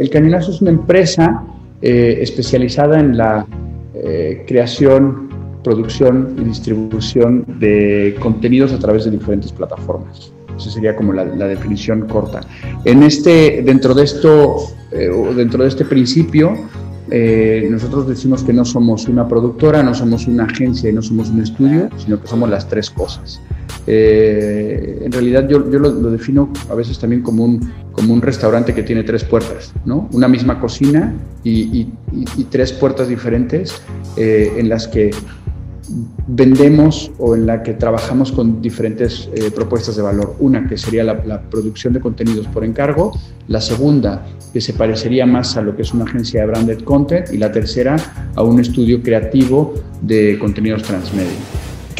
el 0.00 0.08
Cañonazo 0.08 0.50
es 0.50 0.62
una 0.62 0.70
empresa 0.70 1.44
eh, 1.82 2.18
especializada 2.22 2.98
en 2.98 3.18
la 3.18 3.46
eh, 3.94 4.44
creación, 4.48 5.28
producción 5.62 6.36
y 6.40 6.44
distribución 6.44 7.44
de 7.58 8.16
contenidos 8.18 8.72
a 8.72 8.78
través 8.78 9.04
de 9.04 9.10
diferentes 9.10 9.52
plataformas. 9.52 10.32
Esa 10.56 10.70
sería 10.70 10.96
como 10.96 11.12
la, 11.12 11.24
definición 11.24 12.08
corta. 12.08 12.40
En 12.86 13.02
este, 13.02 13.62
dentro 13.62 13.92
de 13.92 14.04
esto, 14.04 14.56
eh, 14.90 15.10
dentro 15.36 15.62
de 15.62 15.68
este 15.68 15.84
principio, 15.84 16.56
nosotros 17.70 18.06
decimos 18.06 18.44
que 18.44 18.52
no 18.52 18.64
somos 18.64 19.08
una 19.08 19.26
productora, 19.26 19.82
no 19.82 19.94
somos 19.94 20.28
una 20.28 20.44
agencia 20.44 20.88
y 20.88 20.92
no 20.92 21.02
somos 21.02 21.28
un 21.28 21.42
estudio, 21.42 21.90
sino 21.98 22.20
que 22.20 22.26
somos 22.26 22.48
las 22.48 22.68
tres 22.68 22.88
cosas. 22.88 23.40
Eh, 23.86 25.02
en 25.04 25.12
realidad 25.12 25.48
yo, 25.48 25.58
lo, 25.58 26.10
defino 26.10 26.52
a 26.68 26.74
veces 26.74 26.98
también 26.98 27.22
como 27.22 27.44
un, 27.44 27.72
como 27.92 28.12
un 28.12 28.22
restaurante 28.22 28.74
que 28.74 28.82
tiene 28.82 29.02
tres 29.02 29.24
puertas, 29.24 29.72
¿no? 29.84 30.08
Una 30.12 30.28
misma 30.28 30.60
cocina 30.60 31.14
y, 31.44 31.88
tres 32.50 32.72
puertas 32.72 33.08
diferentes 33.08 33.80
eh, 34.16 34.54
en 34.56 34.68
las 34.68 34.88
que 34.88 35.10
vendemos 36.28 37.10
o 37.18 37.34
en 37.34 37.46
la 37.46 37.62
que 37.62 37.74
trabajamos 37.74 38.30
con 38.30 38.62
diferentes 38.62 39.28
eh, 39.34 39.50
propuestas 39.50 39.96
de 39.96 40.02
valor. 40.02 40.36
Una 40.38 40.68
que 40.68 40.76
sería 40.76 41.02
la, 41.04 41.22
la, 41.24 41.40
producción 41.40 41.92
de 41.92 42.00
contenidos 42.00 42.46
por 42.46 42.64
encargo, 42.64 43.18
la 43.48 43.60
segunda 43.60 44.24
que 44.52 44.60
se 44.60 44.72
parecería 44.72 45.26
más 45.26 45.56
a 45.56 45.62
lo 45.62 45.74
que 45.74 45.82
es 45.82 45.92
una 45.92 46.04
agencia 46.04 46.40
de 46.40 46.46
branded 46.46 46.82
content 46.82 47.32
y 47.32 47.38
la 47.38 47.50
tercera 47.50 47.96
a 48.34 48.42
un 48.42 48.60
estudio 48.60 49.02
creativo 49.02 49.74
de 50.02 50.38
contenidos 50.38 50.82
transmedia. 50.82 51.49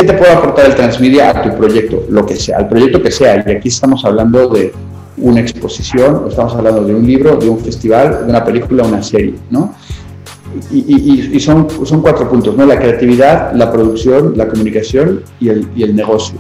¿Qué 0.01 0.07
te 0.07 0.15
puede 0.15 0.33
aportar 0.33 0.65
el 0.65 0.75
transmedia 0.75 1.29
a 1.29 1.43
tu 1.43 1.55
proyecto? 1.59 2.07
Lo 2.09 2.25
que 2.25 2.35
sea, 2.35 2.57
al 2.57 2.69
proyecto 2.71 3.03
que 3.03 3.11
sea. 3.11 3.45
Y 3.47 3.51
aquí 3.51 3.69
estamos 3.69 4.03
hablando 4.03 4.49
de 4.49 4.73
una 5.19 5.41
exposición, 5.41 6.25
estamos 6.27 6.55
hablando 6.55 6.83
de 6.85 6.95
un 6.95 7.07
libro, 7.07 7.37
de 7.37 7.51
un 7.51 7.61
festival, 7.61 8.25
de 8.25 8.31
una 8.31 8.43
película, 8.43 8.85
una 8.85 9.03
serie, 9.03 9.35
¿no? 9.51 9.75
Y, 10.73 11.39
son, 11.39 11.69
son 11.85 12.01
cuatro 12.01 12.31
puntos, 12.31 12.57
¿no? 12.57 12.65
La 12.65 12.79
creatividad, 12.79 13.53
la 13.53 13.71
producción, 13.71 14.33
la 14.39 14.49
comunicación 14.49 15.23
y 15.39 15.51
el, 15.51 15.69
y 15.77 15.83
el 15.83 15.95
negocio. 15.95 16.39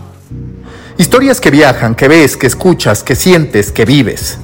Historias 0.97 1.39
que 1.39 1.51
viajan, 1.51 1.95
que 1.95 2.09
ves, 2.09 2.39
que 2.39 2.47
escuchas, 2.47 3.03
que 3.03 3.15
sientes, 3.15 3.73
que 3.73 3.85
vives. 3.85 4.39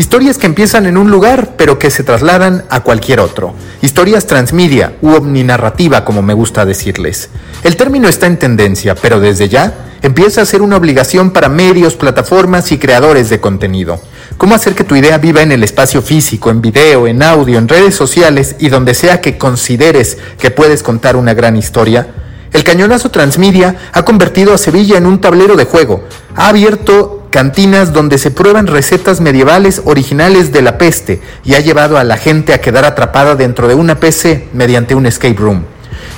Historias 0.00 0.38
que 0.38 0.46
empiezan 0.46 0.86
en 0.86 0.96
un 0.96 1.10
lugar, 1.10 1.56
pero 1.58 1.78
que 1.78 1.90
se 1.90 2.02
trasladan 2.02 2.64
a 2.70 2.80
cualquier 2.80 3.20
otro. 3.20 3.52
Historias 3.82 4.26
transmedia 4.26 4.94
u 5.02 5.10
omninarrativa, 5.10 6.06
como 6.06 6.22
me 6.22 6.32
gusta 6.32 6.64
decirles. 6.64 7.28
El 7.64 7.76
término 7.76 8.08
está 8.08 8.26
en 8.26 8.38
tendencia, 8.38 8.94
pero 8.94 9.20
desde 9.20 9.50
ya 9.50 9.74
empieza 10.00 10.40
a 10.40 10.46
ser 10.46 10.62
una 10.62 10.78
obligación 10.78 11.32
para 11.32 11.50
medios, 11.50 11.96
plataformas 11.96 12.72
y 12.72 12.78
creadores 12.78 13.28
de 13.28 13.42
contenido. 13.42 14.00
¿Cómo 14.38 14.54
hacer 14.54 14.74
que 14.74 14.84
tu 14.84 14.96
idea 14.96 15.18
viva 15.18 15.42
en 15.42 15.52
el 15.52 15.62
espacio 15.62 16.00
físico, 16.00 16.48
en 16.48 16.62
video, 16.62 17.06
en 17.06 17.22
audio, 17.22 17.58
en 17.58 17.68
redes 17.68 17.94
sociales 17.94 18.56
y 18.58 18.70
donde 18.70 18.94
sea 18.94 19.20
que 19.20 19.36
consideres 19.36 20.16
que 20.38 20.50
puedes 20.50 20.82
contar 20.82 21.14
una 21.14 21.34
gran 21.34 21.58
historia? 21.58 22.08
El 22.54 22.64
cañonazo 22.64 23.10
Transmedia 23.10 23.76
ha 23.92 24.02
convertido 24.02 24.54
a 24.54 24.58
Sevilla 24.58 24.96
en 24.96 25.04
un 25.04 25.20
tablero 25.20 25.56
de 25.56 25.66
juego. 25.66 26.04
Ha 26.36 26.48
abierto 26.48 27.19
cantinas 27.30 27.92
donde 27.92 28.18
se 28.18 28.30
prueban 28.30 28.66
recetas 28.66 29.20
medievales 29.20 29.82
originales 29.84 30.52
de 30.52 30.62
la 30.62 30.78
peste 30.78 31.20
y 31.44 31.54
ha 31.54 31.60
llevado 31.60 31.96
a 31.96 32.04
la 32.04 32.16
gente 32.16 32.52
a 32.52 32.60
quedar 32.60 32.84
atrapada 32.84 33.36
dentro 33.36 33.68
de 33.68 33.74
una 33.74 33.98
PC 33.98 34.48
mediante 34.52 34.94
un 34.94 35.06
escape 35.06 35.38
room. 35.38 35.64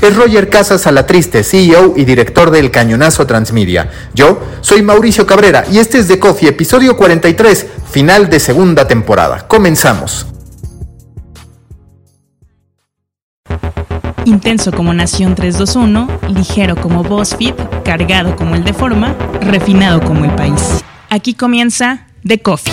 Es 0.00 0.16
Roger 0.16 0.48
Casas 0.48 0.86
Alatriste, 0.86 1.44
CEO 1.44 1.94
y 1.96 2.04
director 2.04 2.50
del 2.50 2.72
Cañonazo 2.72 3.26
Transmedia. 3.26 3.90
Yo 4.14 4.40
soy 4.60 4.82
Mauricio 4.82 5.26
Cabrera 5.26 5.64
y 5.70 5.78
este 5.78 5.98
es 5.98 6.08
The 6.08 6.18
Coffee, 6.18 6.48
episodio 6.48 6.96
43, 6.96 7.66
final 7.90 8.28
de 8.28 8.40
segunda 8.40 8.88
temporada. 8.88 9.46
Comenzamos. 9.46 10.26
Intenso 14.24 14.72
como 14.72 14.94
Nación 14.94 15.34
321, 15.34 16.08
ligero 16.28 16.76
como 16.76 17.02
BuzzFeed, 17.02 17.54
cargado 17.84 18.34
como 18.36 18.54
el 18.54 18.64
de 18.64 18.72
forma, 18.72 19.14
refinado 19.40 20.00
como 20.00 20.24
el 20.24 20.32
país. 20.32 20.82
Aquí 21.14 21.34
comienza 21.34 22.06
The 22.26 22.40
Coffee. 22.40 22.72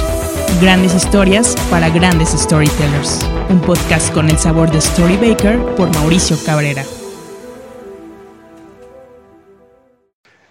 Grandes 0.61 0.95
historias 0.95 1.57
para 1.69 1.89
grandes 1.89 2.29
storytellers. 2.29 3.19
Un 3.50 3.59
podcast 3.59 4.13
con 4.13 4.29
el 4.29 4.38
sabor 4.38 4.72
de 4.72 4.79
Storybaker 4.79 5.59
por 5.75 5.94
Mauricio 5.94 6.38
Cabrera. 6.45 6.85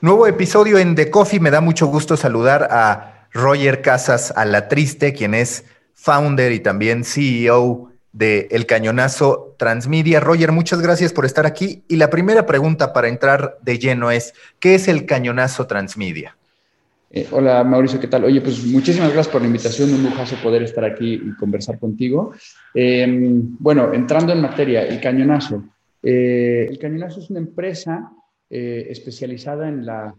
Nuevo 0.02 0.26
episodio 0.26 0.76
en 0.76 0.96
The 0.96 1.10
Coffee. 1.10 1.40
Me 1.40 1.50
da 1.50 1.62
mucho 1.62 1.86
gusto 1.86 2.18
saludar 2.18 2.68
a 2.70 3.26
Roger 3.32 3.80
Casas 3.80 4.34
a 4.36 4.44
la 4.44 4.68
Triste, 4.68 5.14
quien 5.14 5.32
es 5.32 5.64
founder 5.94 6.52
y 6.52 6.60
también 6.60 7.04
CEO 7.04 7.90
de 8.12 8.48
El 8.50 8.66
Cañonazo 8.66 9.56
Transmedia. 9.58 10.20
Roger, 10.20 10.52
muchas 10.52 10.82
gracias 10.82 11.14
por 11.14 11.24
estar 11.24 11.46
aquí. 11.46 11.86
Y 11.88 11.96
la 11.96 12.10
primera 12.10 12.44
pregunta 12.44 12.92
para 12.92 13.08
entrar 13.08 13.56
de 13.62 13.78
lleno 13.78 14.10
es, 14.10 14.34
¿qué 14.60 14.74
es 14.74 14.88
El 14.88 15.06
Cañonazo 15.06 15.66
Transmedia? 15.66 16.37
Eh, 17.10 17.26
hola 17.30 17.64
Mauricio, 17.64 17.98
¿qué 17.98 18.06
tal? 18.06 18.24
Oye, 18.24 18.42
pues 18.42 18.62
muchísimas 18.66 19.10
gracias 19.12 19.32
por 19.32 19.40
la 19.40 19.46
invitación, 19.46 19.94
un 19.94 20.04
lujazo 20.04 20.36
poder 20.42 20.62
estar 20.62 20.84
aquí 20.84 21.14
y 21.14 21.34
conversar 21.36 21.78
contigo. 21.78 22.32
Em, 22.74 23.56
bueno, 23.58 23.94
entrando 23.94 24.32
en 24.32 24.42
materia, 24.42 24.86
el 24.86 25.00
Cañonazo. 25.00 25.64
Eh, 26.02 26.66
el 26.68 26.78
Cañonazo 26.78 27.20
es 27.20 27.30
una 27.30 27.38
empresa 27.38 28.12
eh, 28.50 28.88
especializada 28.90 29.68
en 29.68 29.86
la 29.86 30.14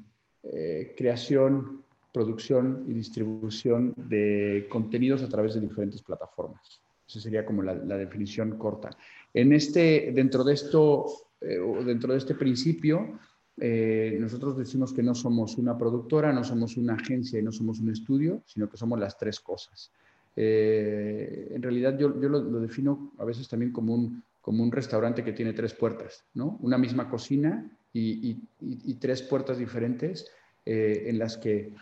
creación, 0.98 1.84
producción 2.14 2.86
y 2.88 2.94
distribución 2.94 3.94
de 3.96 4.66
contenidos 4.70 5.22
a 5.22 5.30
través 5.30 5.54
de 5.54 5.60
diferentes 5.60 6.02
plataformas. 6.02 6.82
Esa 7.08 7.20
sería 7.20 7.46
como 7.46 7.62
la, 7.62 7.76
definición 7.76 8.58
corta. 8.58 8.90
En 9.34 9.52
este, 9.52 10.12
dentro 10.14 10.44
de 10.44 10.54
esto, 10.54 11.06
dentro 11.42 12.14
de 12.14 12.18
este 12.18 12.36
principio, 12.36 13.20
eh, 13.59 14.18
nosotros 14.20 14.58
decimos 14.58 14.94
que 14.94 15.03
no 15.03 15.14
somos 15.14 15.58
una 15.58 15.78
productora, 15.78 16.31
no 16.31 16.44
somos 16.44 16.78
una 16.78 16.94
agencia 16.94 17.40
y 17.40 17.44
no 17.44 17.52
somos 17.52 17.80
un 17.80 17.90
estudio, 17.90 18.42
sino 18.46 18.70
que 18.70 18.78
somos 18.78 19.00
las 19.00 19.18
tres 19.18 19.40
cosas. 19.40 19.92
Eh, 20.36 21.52
en 21.52 21.62
realidad 21.62 21.98
yo, 21.98 22.19
yo 22.22 22.30
lo, 22.30 22.62
defino 22.62 23.12
a 23.18 23.25
veces 23.25 23.50
también 23.50 23.72
como 23.72 23.94
un, 23.94 24.24
como 24.42 24.64
un 24.64 24.72
restaurante 24.72 25.24
que 25.24 25.34
tiene 25.34 25.53
tres 25.53 25.74
puertas, 25.74 26.24
¿no? 26.34 26.58
Una 26.62 26.78
misma 26.78 27.09
cocina 27.09 27.69
y, 27.92 28.38
y, 28.62 28.94
tres 28.96 29.24
puertas 29.24 29.58
diferentes 29.58 30.28
eh, 30.66 31.06
en 31.08 31.19
las 31.19 31.38
que 31.38 31.74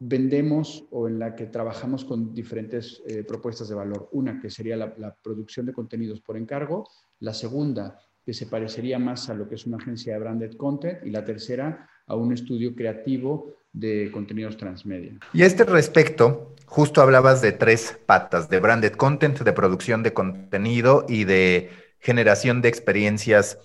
vendemos 0.00 0.84
o 0.90 1.06
en 1.06 1.18
la 1.18 1.36
que 1.36 1.46
trabajamos 1.46 2.04
con 2.04 2.34
diferentes 2.34 3.02
propuestas 3.28 3.68
de 3.68 3.76
valor. 3.76 4.08
Una 4.10 4.40
que 4.40 4.50
sería 4.50 4.76
la, 4.76 4.92
la 4.98 5.14
producción 5.14 5.66
de 5.66 5.72
contenidos 5.72 6.20
por 6.20 6.36
encargo, 6.36 6.88
la 7.20 7.32
segunda 7.32 8.00
que 8.24 8.32
se 8.32 8.46
parecería 8.46 8.98
más 8.98 9.28
a 9.28 9.34
lo 9.34 9.48
que 9.48 9.56
es 9.56 9.66
una 9.66 9.78
agencia 9.78 10.12
de 10.14 10.20
branded 10.20 10.56
content 10.56 11.04
y 11.04 11.10
la 11.10 11.24
tercera 11.24 11.88
a 12.06 12.16
un 12.16 12.32
estudio 12.32 12.74
creativo 12.74 13.56
de 13.72 14.10
contenidos 14.12 14.56
transmedia. 14.56 15.18
Y 15.32 15.42
a 15.42 15.46
este 15.46 15.64
respecto, 15.64 16.54
justo 16.66 17.00
hablabas 17.00 17.40
de 17.42 17.52
tres 17.52 17.98
patas, 18.06 18.48
de 18.48 18.60
branded 18.60 18.92
content, 18.92 19.40
de 19.40 19.52
producción 19.52 20.02
de 20.02 20.12
contenido 20.12 21.06
y 21.08 21.24
de 21.24 21.70
generación 21.98 22.62
de 22.62 22.68
experiencias 22.68 23.58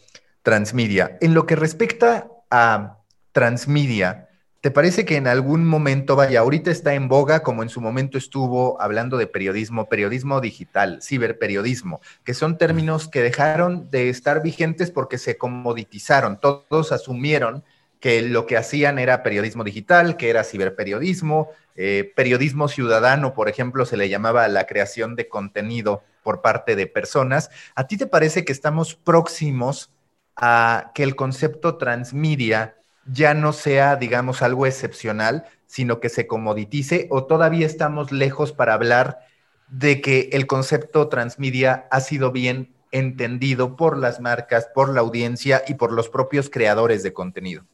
transmedia. 0.44 1.18
En 1.22 1.34
lo 1.34 1.45
que 1.45 1.56
respecta 1.56 2.29
a 2.50 3.00
transmedia, 3.31 4.26
¿Te 4.67 4.72
parece 4.72 5.05
que 5.05 5.16
en 5.16 5.28
algún 5.28 5.66
momento, 5.66 6.17
vaya, 6.17 6.41
ahorita 6.41 6.72
está 6.72 6.94
en 6.94 7.07
boga, 7.07 7.41
como 7.41 7.63
en 7.63 7.69
su 7.69 7.79
momento 7.79 8.17
estuvo 8.17 8.81
hablando 8.81 9.16
de 9.16 9.25
periodismo, 9.25 9.88
periodismo 9.88 10.41
digital, 10.41 11.00
ciberperiodismo, 11.01 12.01
que 12.25 12.33
son 12.33 12.57
términos 12.57 13.07
que 13.07 13.22
dejaron 13.22 13.89
de 13.89 14.09
estar 14.09 14.44
vigentes 14.44 14.91
porque 14.91 15.19
se 15.19 15.38
comoditizaron, 15.38 16.41
todos 16.41 16.91
asumieron 16.91 17.63
que 18.01 18.22
lo 18.22 18.45
que 18.45 18.57
hacían 18.57 19.00
era 19.00 19.23
periodismo 19.23 19.63
digital, 19.63 20.17
que 20.17 20.29
era 20.29 20.44
ciberperiodismo, 20.44 21.47
eh, 21.77 22.11
periodismo 22.13 22.67
ciudadano, 22.67 23.33
por 23.33 23.47
ejemplo, 23.47 23.85
se 23.85 23.95
le 23.95 24.09
llamaba 24.09 24.50
la 24.50 24.67
creación 24.67 25.16
de 25.16 25.29
contenido 25.29 26.03
por 26.23 26.41
parte 26.41 26.75
de 26.75 26.88
personas. 26.88 27.51
¿A 27.74 27.88
ti 27.88 27.95
te 27.95 28.06
parece 28.06 28.44
que 28.44 28.51
estamos 28.51 28.95
próximos 28.95 29.94
a 30.36 30.92
que 30.94 31.03
el 31.03 31.15
concepto 31.15 31.77
transmedia 31.77 32.76
ya 33.12 33.33
no 33.33 33.54
sea, 33.54 33.95
digamos, 33.95 34.42
algo 34.42 34.65
excepcional, 34.65 35.45
sino 35.65 36.00
que 36.00 36.09
se 36.09 36.27
comoditice 36.27 37.07
o 37.09 37.25
todavía 37.25 37.65
estamos 37.65 38.12
lejos 38.12 38.54
para 38.54 38.74
hablar 38.74 39.19
de 39.69 40.01
que 40.01 40.30
el 40.31 40.48
concepto 40.48 41.07
transmedia 41.09 41.88
ha 41.92 42.00
sido 42.00 42.31
bien 42.31 42.74
entendido 42.92 43.75
por 43.75 43.98
las 43.98 44.19
marcas, 44.21 44.69
por 44.74 44.94
la 44.94 45.01
audiencia 45.01 45.63
y 45.68 45.74
por 45.74 45.92
los 45.92 46.09
propios 46.09 46.50
creadores 46.50 47.04
de 47.04 47.13
contenido? 47.13 47.65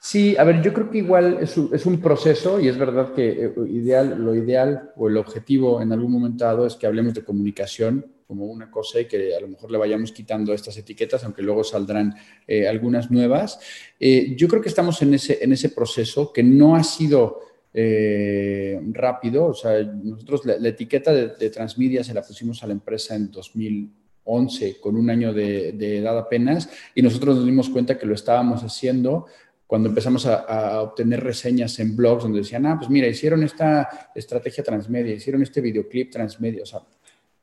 Sí, 0.00 0.36
a 0.36 0.44
ver, 0.44 0.62
yo 0.62 0.72
creo 0.72 0.90
que 0.90 0.98
igual 0.98 1.38
es 1.40 1.56
un, 1.56 1.70
es 1.74 1.84
un 1.84 2.00
proceso 2.00 2.60
y 2.60 2.68
es 2.68 2.78
verdad 2.78 3.12
que 3.14 3.46
eh, 3.46 3.52
ideal, 3.68 4.24
lo 4.24 4.34
ideal 4.34 4.92
o 4.96 5.08
el 5.08 5.16
objetivo 5.16 5.82
en 5.82 5.92
algún 5.92 6.12
momento 6.12 6.44
dado 6.44 6.66
es 6.66 6.76
que 6.76 6.86
hablemos 6.86 7.14
de 7.14 7.24
comunicación 7.24 8.06
como 8.28 8.44
una 8.44 8.70
cosa 8.70 9.00
y 9.00 9.06
que 9.06 9.34
a 9.34 9.40
lo 9.40 9.48
mejor 9.48 9.70
le 9.70 9.78
vayamos 9.78 10.12
quitando 10.12 10.52
estas 10.52 10.76
etiquetas, 10.76 11.24
aunque 11.24 11.40
luego 11.40 11.64
saldrán 11.64 12.14
eh, 12.46 12.68
algunas 12.68 13.10
nuevas. 13.10 13.58
Eh, 13.98 14.36
yo 14.36 14.46
creo 14.48 14.60
que 14.60 14.68
estamos 14.68 15.00
en 15.00 15.14
ese, 15.14 15.42
en 15.42 15.52
ese 15.52 15.70
proceso 15.70 16.30
que 16.30 16.42
no 16.42 16.76
ha 16.76 16.84
sido 16.84 17.40
eh, 17.72 18.78
rápido. 18.92 19.46
O 19.46 19.54
sea, 19.54 19.82
nosotros 19.82 20.44
la, 20.44 20.68
etiqueta 20.68 21.10
de, 21.10 21.50
Transmedia 21.50 22.04
se 22.04 22.12
la 22.12 22.20
pusimos 22.20 22.62
a 22.62 22.66
la 22.66 22.74
empresa 22.74 23.14
en 23.14 23.30
2011, 23.30 24.78
con 24.78 24.96
un 24.96 25.08
año 25.08 25.32
de, 25.32 25.70
edad 25.98 26.18
apenas, 26.18 26.68
y 26.94 27.00
nosotros 27.00 27.36
nos 27.36 27.46
dimos 27.46 27.70
cuenta 27.70 27.98
que 27.98 28.04
lo 28.04 28.14
estábamos 28.14 28.62
haciendo 28.62 29.24
cuando 29.66 29.88
empezamos 29.88 30.26
a, 30.26 30.82
obtener 30.82 31.24
reseñas 31.24 31.78
en 31.78 31.96
blogs 31.96 32.24
donde 32.24 32.40
decían, 32.40 32.66
ah, 32.66 32.76
pues 32.78 32.90
mira, 32.90 33.06
hicieron 33.06 33.42
esta 33.42 34.10
estrategia 34.14 34.64
transmedia, 34.64 35.14
hicieron 35.14 35.42
este 35.42 35.62
videoclip 35.62 36.10
transmedia, 36.10 36.62
o 36.62 36.66
sea, 36.66 36.80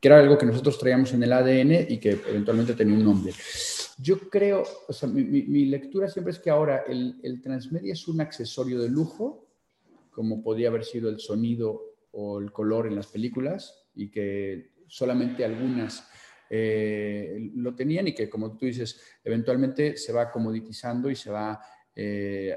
que 0.00 0.08
era 0.08 0.18
algo 0.18 0.38
que 0.38 0.46
nosotros 0.46 0.78
traíamos 0.78 1.12
en 1.12 1.22
el 1.22 1.32
ADN 1.32 1.86
y 1.88 1.98
que 1.98 2.10
eventualmente 2.10 2.74
tenía 2.74 2.94
un 2.96 3.04
nombre. 3.04 3.32
Yo 3.98 4.18
creo, 4.28 4.62
o 4.88 4.92
sea, 4.92 5.08
mi, 5.08 5.66
lectura 5.66 6.08
siempre 6.08 6.32
es 6.32 6.38
que 6.38 6.50
ahora 6.50 6.84
el, 6.86 7.18
el 7.22 7.40
transmedia 7.40 7.94
es 7.94 8.06
un 8.08 8.20
accesorio 8.20 8.80
de 8.80 8.90
lujo 8.90 9.46
como 10.10 10.42
podía 10.42 10.68
haber 10.68 10.84
sido 10.84 11.10
el 11.10 11.20
sonido 11.20 11.96
o 12.12 12.40
el 12.40 12.50
color 12.50 12.86
en 12.86 12.96
las 12.96 13.06
películas 13.06 13.86
y 13.94 14.10
que 14.10 14.72
solamente 14.86 15.44
algunas 15.44 16.08
eh, 16.48 17.50
lo 17.54 17.74
tenían 17.74 18.08
y 18.08 18.14
que, 18.14 18.30
como 18.30 18.56
tú 18.56 18.66
dices, 18.66 19.00
eventualmente 19.22 19.96
se 19.96 20.12
va 20.12 20.30
comoditizando 20.30 21.10
y 21.10 21.16
se 21.16 21.30
va 21.30 21.60
eh, 21.94 22.56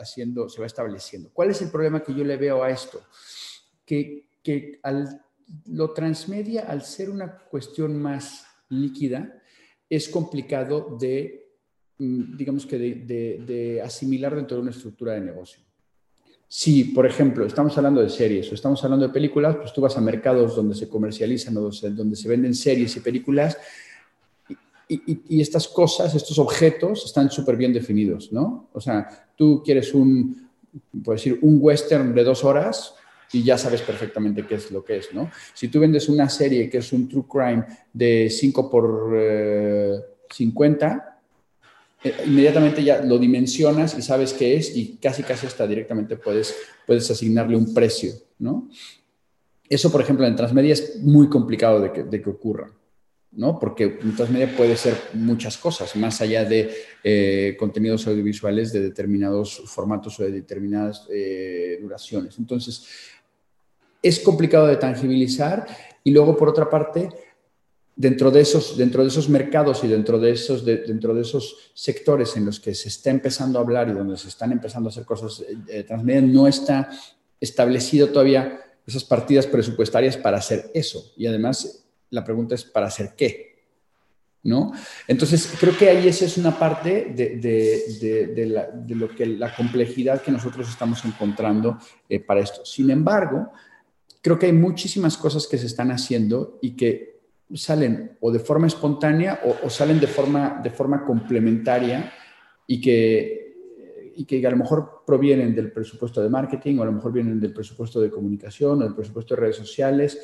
haciendo, 0.00 0.48
se 0.48 0.60
va 0.60 0.66
estableciendo. 0.66 1.30
¿Cuál 1.32 1.50
es 1.50 1.60
el 1.60 1.70
problema 1.70 2.02
que 2.02 2.14
yo 2.14 2.24
le 2.24 2.38
veo 2.38 2.62
a 2.62 2.70
esto? 2.70 3.02
Que, 3.84 4.28
que 4.42 4.80
al, 4.82 5.25
lo 5.66 5.92
transmedia, 5.92 6.62
al 6.62 6.82
ser 6.82 7.10
una 7.10 7.38
cuestión 7.38 8.00
más 8.00 8.44
líquida, 8.68 9.40
es 9.88 10.08
complicado 10.08 10.96
de, 11.00 11.50
mm, 11.98 12.36
digamos 12.36 12.66
que, 12.66 12.78
de 12.78 13.82
asimilar 13.82 14.34
dentro 14.34 14.56
de 14.56 14.62
una 14.62 14.72
estructura 14.72 15.14
de 15.14 15.20
negocio. 15.20 15.66
Si, 16.48 16.84
por 16.84 17.06
ejemplo, 17.06 17.44
estamos 17.44 17.76
hablando 17.76 18.00
de 18.00 18.08
series 18.08 18.50
o 18.50 18.54
estamos 18.54 18.82
hablando 18.84 19.08
de 19.08 19.12
películas, 19.12 19.56
pues 19.56 19.72
tú 19.72 19.80
vas 19.80 19.96
a 19.96 20.00
mercados 20.00 20.54
donde 20.54 20.76
se 20.76 20.88
comercializan 20.88 21.56
o 21.56 21.70
donde 21.70 22.16
se 22.16 22.28
venden 22.28 22.54
series 22.54 22.96
y 22.96 23.00
películas 23.00 23.56
y, 24.88 25.40
estas 25.40 25.66
cosas, 25.66 26.14
estos 26.14 26.38
objetos 26.38 27.04
están 27.04 27.28
súper 27.28 27.56
bien 27.56 27.72
definidos, 27.72 28.32
¿no? 28.32 28.68
O 28.72 28.80
sea, 28.80 29.28
tú 29.34 29.60
quieres 29.64 29.92
un, 29.92 30.48
por 31.02 31.16
decir, 31.16 31.40
un 31.42 31.58
western 31.60 32.14
de 32.14 32.22
dos 32.22 32.44
horas 32.44 32.94
y 33.32 33.42
ya 33.42 33.58
sabes 33.58 33.82
perfectamente 33.82 34.46
qué 34.46 34.56
es 34.56 34.70
lo 34.70 34.84
que 34.84 34.98
es, 34.98 35.12
¿no? 35.12 35.30
Si 35.54 35.68
tú 35.68 35.80
vendes 35.80 36.08
una 36.08 36.28
serie 36.28 36.70
que 36.70 36.78
es 36.78 36.92
un 36.92 37.08
true 37.08 37.24
crime 37.28 37.64
de 37.92 38.30
5 38.30 38.70
por 38.70 40.04
50, 40.30 41.20
eh, 42.02 42.08
eh, 42.08 42.14
inmediatamente 42.26 42.84
ya 42.84 43.02
lo 43.02 43.18
dimensionas 43.18 43.98
y 43.98 44.02
sabes 44.02 44.32
qué 44.32 44.56
es 44.56 44.76
y 44.76 44.96
casi 44.96 45.22
casi 45.22 45.46
hasta 45.46 45.66
directamente 45.66 46.16
puedes, 46.16 46.54
puedes 46.86 47.10
asignarle 47.10 47.56
un 47.56 47.72
precio, 47.74 48.12
¿no? 48.38 48.68
Eso, 49.68 49.90
por 49.90 50.00
ejemplo, 50.00 50.26
en 50.26 50.36
transmedia 50.36 50.74
es 50.74 51.00
muy 51.02 51.28
complicado 51.28 51.80
de 51.80 51.92
que, 51.92 52.04
de 52.04 52.22
que 52.22 52.30
ocurra, 52.30 52.70
¿no? 53.32 53.58
Porque 53.58 53.98
en 54.00 54.14
transmedia 54.14 54.56
puede 54.56 54.76
ser 54.76 54.94
muchas 55.14 55.58
cosas, 55.58 55.96
más 55.96 56.20
allá 56.20 56.44
de 56.44 56.70
eh, 57.02 57.56
contenidos 57.58 58.06
audiovisuales 58.06 58.72
de 58.72 58.80
determinados 58.80 59.62
formatos 59.66 60.20
o 60.20 60.24
de 60.24 60.30
determinadas 60.30 61.06
eh, 61.10 61.78
duraciones. 61.82 62.38
Entonces, 62.38 62.86
es 64.06 64.20
complicado 64.20 64.66
de 64.66 64.76
tangibilizar 64.76 65.66
y 66.04 66.10
luego, 66.10 66.36
por 66.36 66.48
otra 66.48 66.70
parte, 66.70 67.08
dentro 67.96 68.30
de 68.30 68.42
esos, 68.42 68.76
dentro 68.76 69.02
de 69.02 69.08
esos 69.08 69.28
mercados 69.28 69.82
y 69.82 69.88
dentro 69.88 70.18
de 70.18 70.30
esos, 70.30 70.64
dentro 70.64 71.14
de 71.14 71.22
esos 71.22 71.72
sectores 71.74 72.36
en 72.36 72.44
los 72.44 72.60
que 72.60 72.74
se 72.74 72.88
está 72.88 73.10
empezando 73.10 73.58
a 73.58 73.62
hablar 73.62 73.88
y 73.88 73.92
donde 73.92 74.18
se 74.18 74.28
están 74.28 74.52
empezando 74.52 74.88
a 74.88 74.92
hacer 74.92 75.04
cosas 75.04 75.44
eh, 75.68 75.82
transmedia, 75.82 76.20
no 76.20 76.46
está 76.46 76.90
establecido 77.40 78.08
todavía 78.08 78.60
esas 78.86 79.02
partidas 79.02 79.46
presupuestarias 79.46 80.16
para 80.16 80.36
hacer 80.36 80.70
eso. 80.74 81.12
Y 81.16 81.26
además, 81.26 81.84
la 82.10 82.22
pregunta 82.22 82.54
es, 82.54 82.64
¿para 82.64 82.86
hacer 82.86 83.14
qué? 83.16 83.56
¿No? 84.44 84.72
Entonces, 85.08 85.54
creo 85.58 85.76
que 85.76 85.88
ahí 85.88 86.06
esa 86.06 86.26
es 86.26 86.36
una 86.36 86.56
parte 86.56 87.12
de, 87.16 87.36
de, 87.36 88.26
de, 88.28 88.46
la, 88.46 88.68
lo 88.88 89.08
que 89.08 89.26
la 89.26 89.52
complejidad 89.56 90.22
que 90.22 90.30
nosotros 90.30 90.68
estamos 90.68 91.04
encontrando 91.04 91.78
eh, 92.08 92.20
para 92.20 92.40
esto. 92.40 92.64
Sin 92.64 92.90
embargo, 92.90 93.50
creo 94.26 94.40
que 94.40 94.46
hay 94.46 94.52
muchísimas 94.52 95.16
cosas 95.16 95.46
que 95.46 95.56
se 95.56 95.66
están 95.66 95.92
haciendo 95.92 96.58
y 96.60 96.72
que 96.72 97.20
salen 97.54 98.18
o 98.20 98.32
de 98.32 98.40
forma 98.40 98.66
espontánea 98.66 99.38
o, 99.62 99.70
salen 99.70 100.00
de 100.00 100.08
forma, 100.08 100.60
de 100.64 100.70
forma 100.70 101.04
complementaria 101.04 102.12
y 102.66 102.80
que, 102.80 104.12
y 104.16 104.24
que 104.24 104.44
a 104.44 104.50
lo 104.50 104.56
mejor 104.56 105.04
provienen 105.06 105.54
del 105.54 105.70
presupuesto 105.70 106.20
de 106.20 106.28
marketing 106.28 106.76
o 106.78 106.82
a 106.82 106.86
lo 106.86 106.92
mejor 106.94 107.12
vienen 107.12 107.38
del 107.38 107.52
presupuesto 107.52 108.00
de 108.00 108.10
comunicación 108.10 108.82
o 108.82 108.84
del 108.84 108.96
presupuesto 108.96 109.36
de 109.36 109.42
redes 109.42 109.56
sociales 109.58 110.18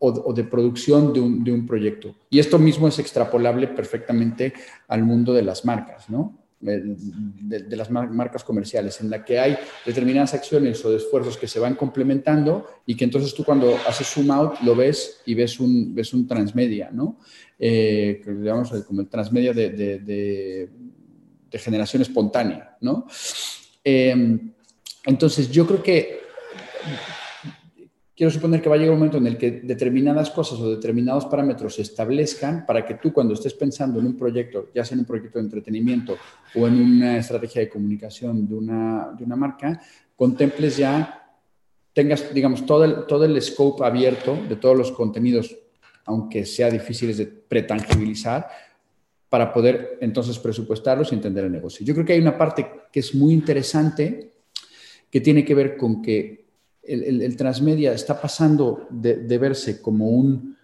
o, 0.00 0.08
o 0.08 0.32
de 0.32 0.42
producción 0.42 1.12
de 1.12 1.20
un, 1.20 1.44
de 1.44 1.52
un 1.52 1.68
proyecto. 1.68 2.16
Y 2.30 2.40
esto 2.40 2.58
mismo 2.58 2.88
es 2.88 2.98
extrapolable 2.98 3.68
perfectamente 3.68 4.54
al 4.88 5.04
mundo 5.04 5.32
de 5.32 5.42
las 5.42 5.64
marcas, 5.64 6.10
¿no? 6.10 6.43
De, 6.64 7.76
las 7.76 7.90
marcas 7.90 8.42
comerciales, 8.44 9.00
en 9.00 9.10
la 9.10 9.24
que 9.24 9.38
hay 9.38 9.56
determinadas 9.84 10.34
acciones 10.34 10.84
o 10.84 10.96
esfuerzos 10.96 11.36
que 11.36 11.46
se 11.46 11.60
van 11.60 11.74
complementando 11.74 12.66
y 12.86 12.96
que 12.96 13.04
entonces 13.04 13.34
tú 13.34 13.44
cuando 13.44 13.76
haces 13.86 14.06
zoom 14.06 14.30
out 14.30 14.60
lo 14.62 14.74
ves 14.74 15.20
y 15.26 15.34
ves 15.34 15.60
un, 15.60 15.94
ves 15.94 16.14
un 16.14 16.26
transmedia, 16.26 16.90
¿no? 16.90 17.18
Eh, 17.58 18.22
digamos 18.26 18.70
como 18.86 19.02
el 19.02 19.08
transmedia 19.08 19.52
de, 19.52 19.70
de, 19.70 20.70
generación 21.58 22.02
espontánea, 22.02 22.76
¿no? 22.80 23.06
Eh, 23.84 24.40
entonces 25.06 25.50
yo 25.52 25.64
creo 25.66 25.82
que 25.84 26.20
quiero 28.16 28.30
suponer 28.30 28.62
que 28.62 28.68
va 28.68 28.76
a 28.76 28.78
llegar 28.78 28.92
un 28.92 28.98
momento 28.98 29.18
en 29.18 29.26
el 29.26 29.36
que 29.36 29.50
determinadas 29.50 30.30
cosas 30.30 30.60
o 30.60 30.70
determinados 30.70 31.26
parámetros 31.26 31.74
se 31.74 31.82
establezcan 31.82 32.64
para 32.64 32.86
que 32.86 32.94
tú 32.94 33.12
cuando 33.12 33.34
estés 33.34 33.54
pensando 33.54 33.98
en 33.98 34.06
un 34.06 34.16
proyecto, 34.16 34.70
ya 34.74 34.84
sea 34.84 34.94
en 34.94 35.00
un 35.00 35.06
proyecto 35.06 35.38
de 35.38 35.44
entretenimiento 35.46 36.16
o 36.54 36.66
en 36.66 36.80
una 36.80 37.18
estrategia 37.18 37.62
de 37.62 37.68
comunicación 37.68 38.46
de 38.46 38.54
una, 38.54 39.14
de 39.18 39.24
una 39.24 39.36
marca, 39.36 39.80
contemples 40.14 40.76
ya, 40.76 41.32
tengas, 41.92 42.32
digamos, 42.32 42.64
todo 42.64 42.84
el, 42.84 43.06
todo 43.06 43.24
el 43.24 43.40
scope 43.42 43.84
abierto 43.84 44.38
de 44.48 44.56
todos 44.56 44.76
los 44.76 44.92
contenidos, 44.92 45.56
aunque 46.04 46.46
sea 46.46 46.70
difíciles 46.70 47.18
de 47.18 47.26
pretangibilizar, 47.26 48.48
para 49.28 49.52
poder 49.52 49.98
entonces 50.00 50.38
presupuestarlos 50.38 51.10
y 51.10 51.16
entender 51.16 51.44
el 51.44 51.50
negocio. 51.50 51.84
Yo 51.84 51.92
creo 51.92 52.06
que 52.06 52.12
hay 52.12 52.20
una 52.20 52.38
parte 52.38 52.70
que 52.92 53.00
es 53.00 53.16
muy 53.16 53.34
interesante 53.34 54.30
que 55.10 55.20
tiene 55.20 55.44
que 55.44 55.56
ver 55.56 55.76
con 55.76 56.00
que 56.00 56.43
el, 56.86 57.36
transmedia 57.36 57.92
está 57.92 58.20
pasando 58.20 58.86
de, 58.90 59.38
verse 59.38 59.80
como 59.80 60.08
un 60.08 60.56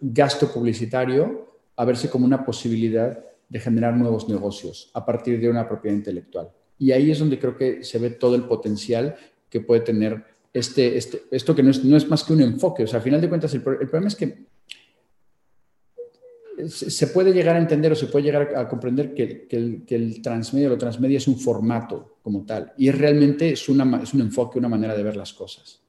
gasto 0.00 0.52
publicitario 0.52 1.58
a 1.76 1.84
verse 1.84 2.10
como 2.10 2.24
una 2.24 2.44
posibilidad 2.44 3.24
de 3.48 3.60
generar 3.60 3.96
nuevos 3.96 4.28
negocios 4.28 4.90
a 4.94 5.04
partir 5.04 5.40
de 5.40 5.48
una 5.48 5.68
propiedad 5.68 5.96
intelectual. 5.96 6.50
Y 6.78 6.92
ahí 6.92 7.10
es 7.10 7.18
donde 7.18 7.38
creo 7.38 7.56
que 7.56 7.84
se 7.84 7.98
ve 7.98 8.10
todo 8.10 8.34
el 8.34 8.44
potencial 8.44 9.16
que 9.48 9.60
puede 9.60 9.80
tener 9.80 10.24
este, 10.52 10.96
este 10.96 11.22
esto 11.30 11.54
que 11.54 11.62
no 11.62 11.70
es, 11.70 11.84
no 11.84 11.96
es, 11.96 12.08
más 12.08 12.24
que 12.24 12.32
un 12.32 12.42
enfoque. 12.42 12.84
O 12.84 12.86
sea, 12.86 13.00
a 13.00 13.02
final 13.02 13.20
de 13.20 13.28
cuentas, 13.28 13.52
el 13.54 13.62
problema 13.62 14.08
es 14.08 14.16
que 14.16 14.46
se 16.68 17.06
puede 17.08 17.32
llegar 17.32 17.56
a 17.56 17.58
entender 17.58 17.92
o 17.92 17.94
se 17.96 18.06
puede 18.06 18.24
llegar 18.24 18.54
a, 18.56 18.68
comprender 18.68 19.14
que, 19.14 19.46
el, 19.50 19.84
que, 19.84 20.20
transmedia 20.22 20.68
o 20.68 20.70
lo 20.70 20.78
transmedia 20.78 21.18
es 21.18 21.28
un 21.28 21.38
formato 21.38 22.18
como 22.22 22.44
tal 22.44 22.72
y 22.76 22.90
realmente 22.90 23.50
es, 23.50 23.68
una, 23.68 24.00
es 24.02 24.14
un 24.14 24.20
enfoque, 24.20 24.58
una 24.58 24.68
manera 24.68 24.96
de 24.96 25.02
ver 25.02 25.16
las 25.16 25.32
cosas. 25.32 25.80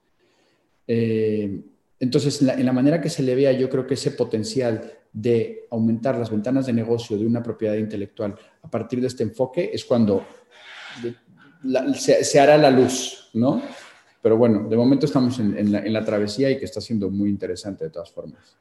Eh, 0.87 1.61
entonces, 1.99 2.41
en 2.41 2.65
la, 2.65 2.73
manera 2.73 2.99
que 2.99 3.09
se 3.09 3.21
le 3.23 3.35
vea, 3.35 3.51
yo 3.51 3.69
creo 3.69 3.85
que 3.85 3.93
ese 3.93 4.11
potencial 4.11 4.91
de 5.13 5.67
aumentar 5.69 6.17
las 6.17 6.31
ventanas 6.31 6.65
de 6.65 6.73
negocio 6.73 7.17
de 7.17 7.25
una 7.25 7.43
propiedad 7.43 7.75
intelectual 7.75 8.35
a 8.63 8.69
partir 8.69 9.01
de 9.01 9.07
este 9.07 9.23
enfoque 9.23 9.69
es 9.71 9.85
cuando 9.85 10.25
se, 11.93 12.23
se, 12.23 12.39
hará 12.39 12.57
la 12.57 12.71
luz, 12.71 13.29
¿no? 13.33 13.61
Pero 14.21 14.37
bueno, 14.37 14.67
de 14.67 14.75
momento 14.75 15.05
estamos 15.05 15.39
en, 15.39 15.71
la, 15.71 15.79
en 15.79 15.93
la 15.93 16.03
travesía 16.03 16.49
y 16.49 16.57
que 16.57 16.65
está 16.65 16.81
siendo 16.81 17.09
muy 17.09 17.29
interesante 17.29 17.85
de 17.85 17.91
todas 17.91 18.11
formas. 18.11 18.57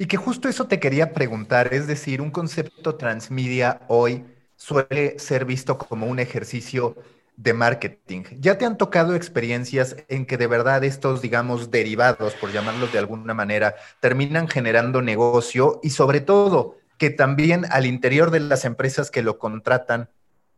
Y 0.00 0.06
que 0.06 0.16
justo 0.16 0.48
eso 0.48 0.66
te 0.66 0.80
quería 0.80 1.12
preguntar, 1.12 1.74
es 1.74 1.86
decir, 1.86 2.22
un 2.22 2.30
concepto 2.30 2.94
transmedia 2.94 3.82
hoy 3.86 4.24
suele 4.56 5.18
ser 5.18 5.44
visto 5.44 5.76
como 5.76 6.06
un 6.06 6.18
ejercicio 6.18 6.96
de 7.36 7.52
marketing. 7.52 8.22
¿Ya 8.38 8.56
te 8.56 8.64
han 8.64 8.78
tocado 8.78 9.14
experiencias 9.14 9.96
en 10.08 10.24
que 10.24 10.38
de 10.38 10.46
verdad 10.46 10.84
estos, 10.84 11.20
digamos, 11.20 11.70
derivados, 11.70 12.32
por 12.32 12.50
llamarlos 12.50 12.90
de 12.94 12.98
alguna 12.98 13.34
manera, 13.34 13.74
terminan 14.00 14.48
generando 14.48 15.02
negocio 15.02 15.80
y 15.82 15.90
sobre 15.90 16.22
todo 16.22 16.78
que 16.96 17.10
también 17.10 17.66
al 17.68 17.84
interior 17.84 18.30
de 18.30 18.40
las 18.40 18.64
empresas 18.64 19.10
que 19.10 19.20
lo 19.20 19.38
contratan 19.38 20.08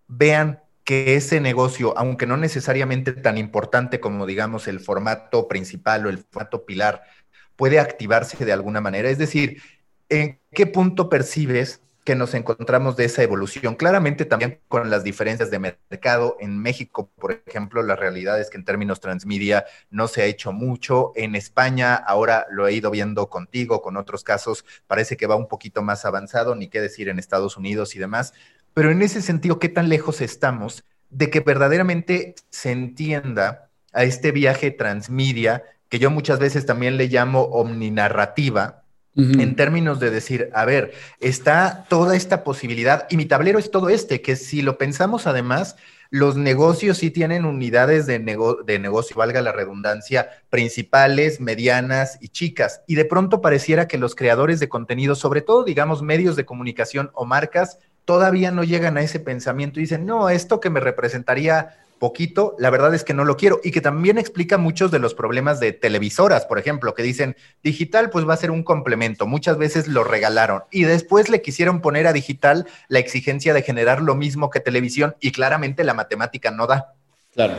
vean 0.07 0.61
que 0.85 1.17
ese 1.17 1.41
negocio, 1.41 1.99
aunque 1.99 2.27
no 2.27 2.37
necesariamente 2.37 3.13
tan 3.13 3.39
importante 3.39 3.99
como, 3.99 4.25
digamos, 4.25 4.69
el 4.69 4.79
formato 4.79 5.49
principal 5.49 6.07
o 6.07 6.11
el 6.11 6.19
formato 6.19 6.65
pilar 6.65 7.03
puede 7.57 7.79
activarse 7.79 8.45
de 8.45 8.53
alguna 8.53 8.81
manera? 8.81 9.11
Es 9.11 9.19
decir, 9.19 9.63
¿en 10.09 10.39
qué 10.53 10.67
punto 10.67 11.09
percibes 11.09 11.83
que 12.05 12.17
nos 12.17 12.35
encontramos 12.35 12.97
de 12.97 13.05
esa 13.05 13.23
evolución. 13.23 13.77
Claramente 13.77 14.25
también 14.25 14.61
con 14.69 14.91
las 14.91 15.05
diferencias 15.05 15.51
de 15.51 15.59
mercado. 15.59 16.37
En 16.41 16.59
México, 16.59 17.11
por 17.17 17.43
ejemplo, 17.47 17.83
la 17.83 17.95
realidad 17.95 18.41
es 18.41 18.51
que 18.51 18.59
en 18.59 18.65
términos 18.65 19.01
transmedia 19.01 19.65
no 19.91 20.09
se 20.09 20.23
ha 20.23 20.27
hecho 20.27 20.53
mucho. 20.53 21.13
En 21.15 21.37
España, 21.37 21.95
ahora 21.95 22.47
lo 22.51 22.67
he 22.67 22.73
ido 22.73 22.91
viendo 22.91 23.29
contigo, 23.29 23.83
con 23.83 23.97
otros 23.97 24.25
casos, 24.25 24.65
parece 24.87 25.17
que 25.17 25.27
va 25.27 25.37
un 25.37 25.49
poquito 25.49 25.83
más 25.83 26.05
avanzado, 26.05 26.57
ni 26.57 26.69
qué 26.69 26.81
decir 26.81 27.09
en 27.09 27.19
Estados 27.19 27.57
Unidos 27.57 27.95
y 27.95 28.01
demás. 28.01 28.35
Pero 28.75 28.91
en 28.91 29.03
ese 29.03 29.23
sentido, 29.23 29.59
¿qué 29.59 29.69
tan 29.69 29.89
lejos 29.89 30.21
estamos 30.21 30.85
de 31.11 31.31
que 31.31 31.41
verdaderamente 31.41 32.35
se 32.51 32.73
entienda 32.73 33.71
a 33.93 34.05
este 34.05 34.33
viaje 34.33 34.71
transmedia, 34.71 35.63
que 35.93 35.99
yo 35.99 36.11
muchas 36.11 36.39
veces 36.39 36.65
también 36.65 36.97
le 36.97 37.09
llamo 37.09 37.43
omninarrativa, 37.43 38.85
en 39.15 39.57
términos 39.57 40.01
de 40.01 40.09
decir, 40.09 40.49
a 40.55 40.65
ver, 40.65 40.95
está 41.21 41.85
toda 41.91 42.17
esta 42.17 42.45
posibilidad 42.45 43.07
y 43.11 43.19
mi 43.19 43.27
tablero 43.27 43.59
es 43.59 43.71
todo 43.71 43.91
este, 43.91 44.23
que 44.23 44.37
si 44.37 44.63
lo 44.63 44.79
pensamos 44.79 45.27
además, 45.27 45.77
los 46.09 46.35
negocios 46.39 46.97
sí 46.97 47.11
tienen 47.11 47.45
unidades 47.45 48.07
de, 48.07 48.19
de, 48.21 48.79
negocio, 48.79 49.17
valga 49.17 49.43
la 49.43 49.53
redundancia, 49.53 50.31
principales, 50.49 51.43
medianas 51.43 52.17
y 52.23 52.29
chicas. 52.29 52.81
Y 52.87 52.95
de 52.95 53.05
pronto 53.05 53.43
pareciera 53.43 53.87
que 53.87 53.99
los 53.99 54.15
creadores 54.15 54.61
de 54.61 54.71
contenido, 54.71 55.15
sobre 55.15 55.43
todo, 55.43 55.63
digamos, 55.63 56.01
medios 56.01 56.37
de 56.37 56.47
comunicación 56.47 57.11
o 57.13 57.27
marcas, 57.27 57.81
todavía 58.07 58.51
no 58.51 58.65
llegan 58.65 58.97
a 58.97 59.03
ese 59.03 59.21
pensamiento 59.21 59.79
y 59.79 59.83
dicen, 59.83 60.07
no, 60.07 60.31
esto 60.31 60.59
que 60.59 60.71
me 60.71 60.81
representaría 60.81 61.77
poquito, 62.03 62.57
la 62.59 62.69
verdad 62.69 62.97
es 62.97 63.05
que 63.05 63.15
no 63.15 63.25
lo 63.25 63.37
quiero 63.37 63.61
y 63.63 63.71
que 63.71 63.81
también 63.81 64.19
explica 64.19 64.59
muchos 64.59 64.91
de 64.91 64.99
los 64.99 65.15
problemas 65.15 65.61
de 65.61 65.73
televisoras, 65.73 66.47
por 66.47 66.59
ejemplo, 66.59 66.95
que 66.95 67.05
dicen 67.05 67.37
digital 67.63 68.11
pues 68.11 68.29
va 68.29 68.35
a 68.35 68.39
ser 68.39 68.51
un 68.51 68.65
complemento, 68.65 69.29
muchas 69.29 69.57
veces 69.57 69.87
lo 69.87 70.03
regalaron 70.03 70.65
y 70.73 70.83
después 70.83 71.29
le 71.29 71.43
quisieron 71.43 71.81
poner 71.81 72.09
a 72.09 72.13
digital 72.13 72.67
la 72.89 72.99
exigencia 72.99 73.55
de 73.55 73.63
generar 73.63 74.03
lo 74.03 74.17
mismo 74.17 74.51
que 74.51 74.59
televisión 74.59 75.15
y 75.21 75.31
claramente 75.31 75.85
la 75.85 75.95
matemática 75.95 76.51
no 76.51 76.67
da. 76.67 76.95
Claro. 77.35 77.55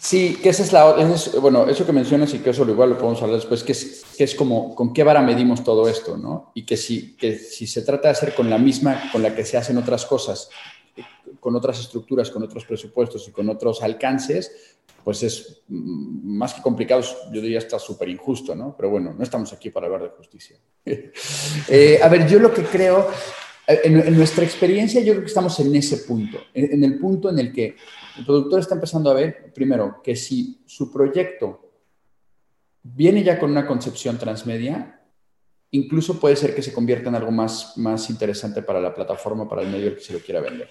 Sí, 0.00 0.40
que 0.42 0.48
esa 0.48 0.64
es 0.64 0.72
la 0.72 0.96
bueno, 1.40 1.68
eso 1.68 1.86
que 1.86 1.92
mencionas 1.92 2.34
y 2.34 2.40
que 2.40 2.50
eso 2.50 2.64
lo 2.64 2.72
igual 2.72 2.90
lo 2.90 2.98
podemos 2.98 3.22
hablar 3.22 3.36
después, 3.36 3.62
que 3.62 3.70
es, 3.70 4.04
que 4.18 4.24
es 4.24 4.34
como 4.34 4.74
con 4.74 4.92
qué 4.92 5.04
vara 5.04 5.22
medimos 5.22 5.62
todo 5.62 5.88
esto, 5.88 6.16
¿no? 6.16 6.50
Y 6.54 6.64
que 6.64 6.76
si, 6.76 7.14
que 7.16 7.38
si 7.38 7.68
se 7.68 7.82
trata 7.82 8.08
de 8.08 8.12
hacer 8.12 8.34
con 8.34 8.50
la 8.50 8.58
misma 8.58 9.10
con 9.12 9.22
la 9.22 9.32
que 9.32 9.44
se 9.44 9.58
hacen 9.58 9.76
otras 9.76 10.06
cosas, 10.06 10.48
con 11.38 11.54
otras 11.54 11.80
estructuras, 11.80 12.30
con 12.30 12.42
otros 12.42 12.64
presupuestos 12.64 13.28
y 13.28 13.32
con 13.32 13.48
otros 13.48 13.82
alcances, 13.82 14.76
pues 15.04 15.22
es 15.22 15.62
más 15.68 16.54
que 16.54 16.62
complicado, 16.62 17.02
yo 17.32 17.40
diría 17.40 17.58
está 17.58 17.78
súper 17.78 18.08
injusto, 18.08 18.54
¿no? 18.54 18.74
Pero 18.76 18.90
bueno, 18.90 19.14
no 19.16 19.22
estamos 19.22 19.52
aquí 19.52 19.70
para 19.70 19.86
hablar 19.86 20.02
de 20.02 20.08
justicia. 20.10 20.56
Eh, 21.68 22.00
a 22.02 22.08
ver, 22.08 22.26
yo 22.26 22.38
lo 22.38 22.52
que 22.52 22.62
creo, 22.62 23.08
eh, 23.66 23.80
en, 23.84 24.16
nuestra 24.16 24.44
experiencia, 24.44 25.00
yo 25.00 25.12
creo 25.12 25.22
que 25.22 25.28
estamos 25.28 25.58
en 25.60 25.74
ese 25.76 25.98
punto, 25.98 26.38
en, 26.52 26.82
el 26.82 26.98
punto 26.98 27.30
en 27.30 27.38
el 27.38 27.52
que 27.52 27.76
el 28.18 28.24
productor 28.24 28.60
está 28.60 28.74
empezando 28.74 29.10
a 29.10 29.14
ver, 29.14 29.52
primero, 29.54 30.00
que 30.02 30.16
si 30.16 30.62
su 30.66 30.90
proyecto 30.92 31.70
viene 32.82 33.22
ya 33.22 33.38
con 33.38 33.50
una 33.50 33.66
concepción 33.66 34.18
transmedia, 34.18 35.00
incluso 35.70 36.18
puede 36.18 36.36
ser 36.36 36.54
que 36.54 36.62
se 36.62 36.72
convierta 36.72 37.08
en 37.08 37.14
algo 37.14 37.30
más, 37.30 37.76
más 37.76 38.10
interesante 38.10 38.62
para 38.62 38.80
la 38.80 38.94
plataforma, 38.94 39.48
para 39.48 39.62
el 39.62 39.68
medio 39.68 39.94
que 39.94 40.00
se 40.00 40.12
lo 40.12 40.18
quiera 40.20 40.40
vender. 40.40 40.68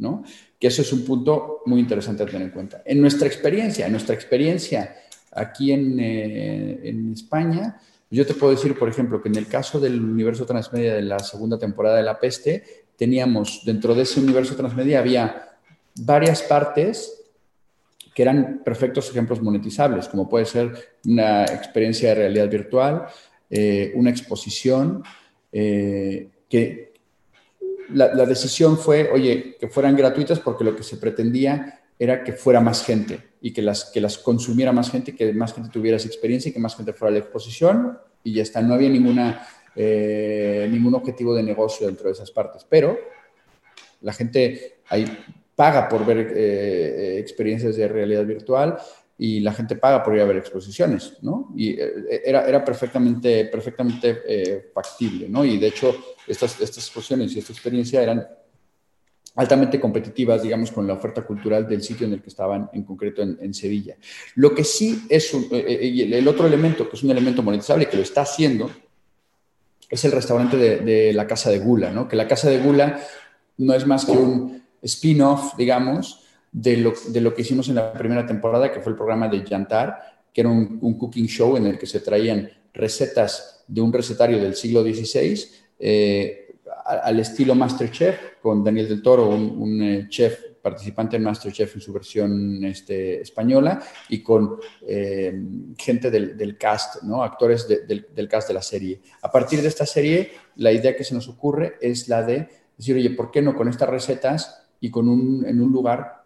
¿No? 0.00 0.24
Que 0.58 0.66
eso 0.66 0.82
es 0.82 0.92
un 0.92 1.04
punto 1.04 1.60
muy 1.66 1.78
interesante 1.78 2.22
a 2.22 2.26
tener 2.26 2.42
en 2.42 2.50
cuenta. 2.50 2.82
En 2.84 3.00
nuestra 3.00 3.28
experiencia, 3.28 3.86
en 3.86 3.92
nuestra 3.92 4.14
experiencia 4.14 4.96
aquí 5.32 5.70
en, 5.70 6.00
eh, 6.00 6.80
en 6.82 7.12
España, 7.12 7.80
yo 8.10 8.26
te 8.26 8.34
puedo 8.34 8.52
decir, 8.52 8.76
por 8.76 8.88
ejemplo, 8.88 9.22
que 9.22 9.28
en 9.28 9.36
el 9.36 9.46
caso 9.46 9.78
del 9.78 10.02
universo 10.02 10.44
transmedia 10.44 10.94
de 10.94 11.02
la 11.02 11.20
segunda 11.20 11.58
temporada 11.58 11.98
de 11.98 12.02
La 12.02 12.18
Peste, 12.18 12.64
teníamos 12.96 13.62
dentro 13.64 13.94
de 13.94 14.02
ese 14.02 14.18
universo 14.18 14.56
transmedia 14.56 14.98
había 14.98 15.50
varias 15.94 16.42
partes 16.42 17.20
que 18.14 18.22
eran 18.22 18.62
perfectos 18.64 19.08
ejemplos 19.10 19.40
monetizables, 19.40 20.08
como 20.08 20.28
puede 20.28 20.44
ser 20.44 20.98
una 21.06 21.44
experiencia 21.44 22.08
de 22.08 22.14
realidad 22.16 22.50
virtual, 22.50 23.06
eh, 23.48 23.92
una 23.94 24.10
exposición, 24.10 25.04
eh, 25.52 26.28
que 26.48 26.89
la, 27.92 28.26
decisión 28.26 28.78
fue, 28.78 29.10
oye, 29.10 29.56
que 29.58 29.68
fueran 29.68 29.96
gratuitas 29.96 30.40
porque 30.40 30.64
lo 30.64 30.76
que 30.76 30.82
se 30.82 30.96
pretendía 30.96 31.80
era 31.98 32.24
que 32.24 32.32
fuera 32.32 32.60
más 32.60 32.84
gente 32.84 33.30
y 33.40 33.52
que 33.52 33.62
las, 33.62 33.86
que 33.86 34.00
las 34.00 34.18
consumiera 34.18 34.72
más 34.72 34.90
gente, 34.90 35.14
que 35.14 35.32
más 35.32 35.52
gente 35.52 35.70
tuviera 35.70 35.96
esa 35.96 36.08
experiencia 36.08 36.48
y 36.48 36.52
que 36.52 36.60
más 36.60 36.76
gente 36.76 36.92
fuera 36.92 37.10
a 37.10 37.12
la 37.12 37.18
exposición 37.18 37.98
y 38.24 38.34
ya 38.34 38.42
está, 38.42 38.62
no 38.62 38.74
había 38.74 38.88
ninguna, 38.88 39.46
eh, 39.76 40.68
ningún 40.70 40.94
objetivo 40.94 41.34
de 41.34 41.42
negocio 41.42 41.86
dentro 41.86 42.06
de 42.06 42.12
esas 42.12 42.30
partes, 42.30 42.66
pero 42.68 42.98
la 44.00 44.12
gente 44.12 44.80
ahí 44.88 45.04
paga 45.54 45.88
por 45.88 46.06
ver 46.06 46.32
eh, 46.34 47.18
experiencias 47.18 47.76
de 47.76 47.86
realidad 47.86 48.24
virtual 48.24 48.78
y 49.22 49.40
la 49.40 49.52
gente 49.52 49.76
paga 49.76 50.02
por 50.02 50.14
ir 50.14 50.22
a 50.22 50.24
ver 50.24 50.38
exposiciones, 50.38 51.18
¿no? 51.20 51.52
Y 51.54 51.78
eh, 51.78 52.22
era, 52.24 52.48
era 52.48 52.64
perfectamente, 52.64 53.44
perfectamente 53.44 54.22
eh, 54.26 54.70
factible, 54.72 55.28
¿no? 55.28 55.44
Y 55.44 55.58
de 55.58 55.66
hecho, 55.66 55.94
estas, 56.26 56.58
estas 56.58 56.84
exposiciones 56.84 57.36
y 57.36 57.40
esta 57.40 57.52
experiencia 57.52 58.02
eran 58.02 58.26
altamente 59.34 59.78
competitivas, 59.78 60.42
digamos, 60.42 60.72
con 60.72 60.86
la 60.86 60.94
oferta 60.94 61.20
cultural 61.20 61.68
del 61.68 61.82
sitio 61.82 62.06
en 62.06 62.14
el 62.14 62.22
que 62.22 62.30
estaban, 62.30 62.70
en 62.72 62.82
concreto 62.82 63.20
en, 63.20 63.52
Sevilla. 63.52 63.94
Lo 64.36 64.54
que 64.54 64.64
sí 64.64 65.02
es, 65.10 65.34
un, 65.34 65.48
eh, 65.52 66.08
el 66.12 66.26
otro 66.26 66.46
elemento, 66.46 66.88
que 66.88 66.96
es 66.96 67.02
un 67.02 67.10
elemento 67.10 67.42
monetizable, 67.42 67.90
que 67.90 67.98
lo 67.98 68.02
está 68.02 68.22
haciendo, 68.22 68.70
es 69.90 70.02
el 70.02 70.12
restaurante 70.12 70.56
de, 70.56 70.78
de 70.78 71.12
la 71.12 71.26
Casa 71.26 71.50
de 71.50 71.58
Gula, 71.58 71.90
¿no? 71.90 72.08
Que 72.08 72.16
la 72.16 72.26
Casa 72.26 72.48
de 72.48 72.60
Gula 72.60 72.98
no 73.58 73.74
es 73.74 73.86
más 73.86 74.06
que 74.06 74.12
un 74.12 74.62
spin-off, 74.80 75.58
digamos, 75.58 76.19
de 76.52 76.76
lo, 76.76 76.92
de 77.08 77.20
lo, 77.20 77.34
que 77.34 77.42
hicimos 77.42 77.68
en 77.68 77.76
la 77.76 77.92
primera 77.92 78.26
temporada, 78.26 78.72
que 78.72 78.80
fue 78.80 78.92
el 78.92 78.96
programa 78.96 79.28
de 79.28 79.44
Yantar, 79.44 80.20
que 80.32 80.40
era 80.40 80.50
un, 80.50 80.98
cooking 80.98 81.26
show 81.26 81.56
en 81.56 81.66
el 81.66 81.78
que 81.78 81.86
se 81.86 82.00
traían 82.00 82.48
recetas 82.72 83.64
de 83.66 83.80
un 83.80 83.92
recetario 83.92 84.38
del 84.38 84.54
siglo 84.54 84.82
XVI 84.82 85.44
eh, 85.78 86.56
al 86.84 87.20
estilo 87.20 87.54
Masterchef, 87.54 88.40
con 88.40 88.64
Daniel 88.64 88.88
del 88.88 89.02
Toro, 89.02 89.28
un, 89.28 89.82
eh, 89.82 90.06
chef 90.08 90.44
participante 90.60 91.16
en 91.16 91.22
Masterchef 91.22 91.76
en 91.76 91.80
su 91.80 91.92
versión 91.92 92.64
este, 92.64 93.20
española, 93.20 93.80
y 94.08 94.22
con 94.22 94.56
eh, 94.86 95.32
gente 95.78 96.10
del, 96.10 96.58
cast, 96.58 97.02
¿no? 97.02 97.22
actores 97.22 97.66
del, 97.66 98.06
del 98.14 98.28
cast 98.28 98.48
de 98.48 98.54
la 98.54 98.62
serie. 98.62 99.00
A 99.22 99.30
partir 99.30 99.62
de 99.62 99.68
esta 99.68 99.86
serie, 99.86 100.32
la 100.56 100.72
idea 100.72 100.96
que 100.96 101.04
se 101.04 101.14
nos 101.14 101.28
ocurre 101.28 101.76
es 101.80 102.08
la 102.08 102.22
de 102.22 102.48
decir, 102.76 102.96
oye, 102.96 103.10
¿por 103.10 103.30
qué 103.30 103.40
no 103.40 103.54
con 103.54 103.68
estas 103.68 103.88
recetas 103.88 104.68
y 104.80 104.90
con 104.90 105.08
un, 105.08 105.46
en 105.46 105.60
un 105.60 105.70
lugar 105.70 106.19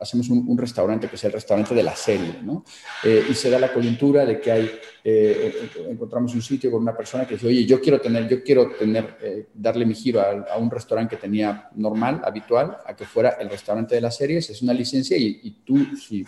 hacemos 0.00 0.30
un, 0.30 0.56
restaurante 0.56 1.08
que 1.08 1.16
es 1.16 1.24
el 1.24 1.32
restaurante 1.32 1.74
de 1.74 1.82
la 1.82 1.94
serie, 1.94 2.36
¿no? 2.42 2.64
Eh, 3.04 3.26
y 3.28 3.34
se 3.34 3.50
da 3.50 3.58
la 3.58 3.72
coyuntura 3.72 4.24
de 4.24 4.40
que 4.40 4.50
hay, 4.50 4.64
eh, 5.04 5.70
eh, 5.74 5.86
encontramos 5.90 6.34
un 6.34 6.40
sitio 6.40 6.70
con 6.70 6.80
una 6.80 6.96
persona 6.96 7.26
que 7.26 7.34
dice, 7.34 7.46
oye, 7.46 7.66
yo 7.66 7.80
quiero 7.80 8.00
tener, 8.00 8.26
yo 8.26 8.42
quiero 8.42 8.70
tener, 8.70 9.48
darle 9.52 9.84
mi 9.84 9.94
giro 9.94 10.20
a, 10.20 10.56
un 10.56 10.70
restaurante 10.70 11.16
que 11.16 11.20
tenía 11.20 11.68
normal, 11.74 12.22
habitual, 12.24 12.78
a 12.86 12.96
que 12.96 13.04
fuera 13.04 13.36
el 13.40 13.50
restaurante 13.50 13.94
de 13.94 14.00
las 14.00 14.16
series, 14.16 14.48
es 14.48 14.62
una 14.62 14.72
licencia 14.72 15.18
y, 15.18 15.62
tú, 15.66 15.96
si 15.96 16.24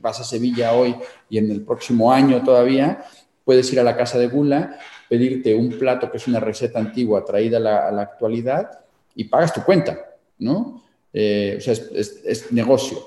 vas 0.00 0.20
a 0.20 0.24
Sevilla 0.24 0.74
hoy 0.74 0.94
y 1.30 1.38
en 1.38 1.50
el 1.50 1.62
próximo 1.62 2.12
año 2.12 2.42
todavía, 2.42 3.04
puedes 3.42 3.72
ir 3.72 3.80
a 3.80 3.84
la 3.84 3.96
casa 3.96 4.18
de 4.18 4.28
Gula, 4.28 4.78
pedirte 5.08 5.54
un 5.54 5.70
plato 5.78 6.10
que 6.10 6.18
es 6.18 6.28
una 6.28 6.40
receta 6.40 6.78
antigua 6.78 7.24
traída 7.24 7.56
a 7.56 7.60
la, 7.60 7.88
a 7.88 7.90
la 7.90 8.02
actualidad 8.02 8.84
y 9.14 9.24
pagas 9.24 9.54
tu 9.54 9.62
cuenta, 9.62 9.98
¿no? 10.38 10.83
Eh, 11.16 11.54
o 11.56 11.60
sea, 11.60 11.74
es, 11.74 12.52
negocio. 12.52 12.98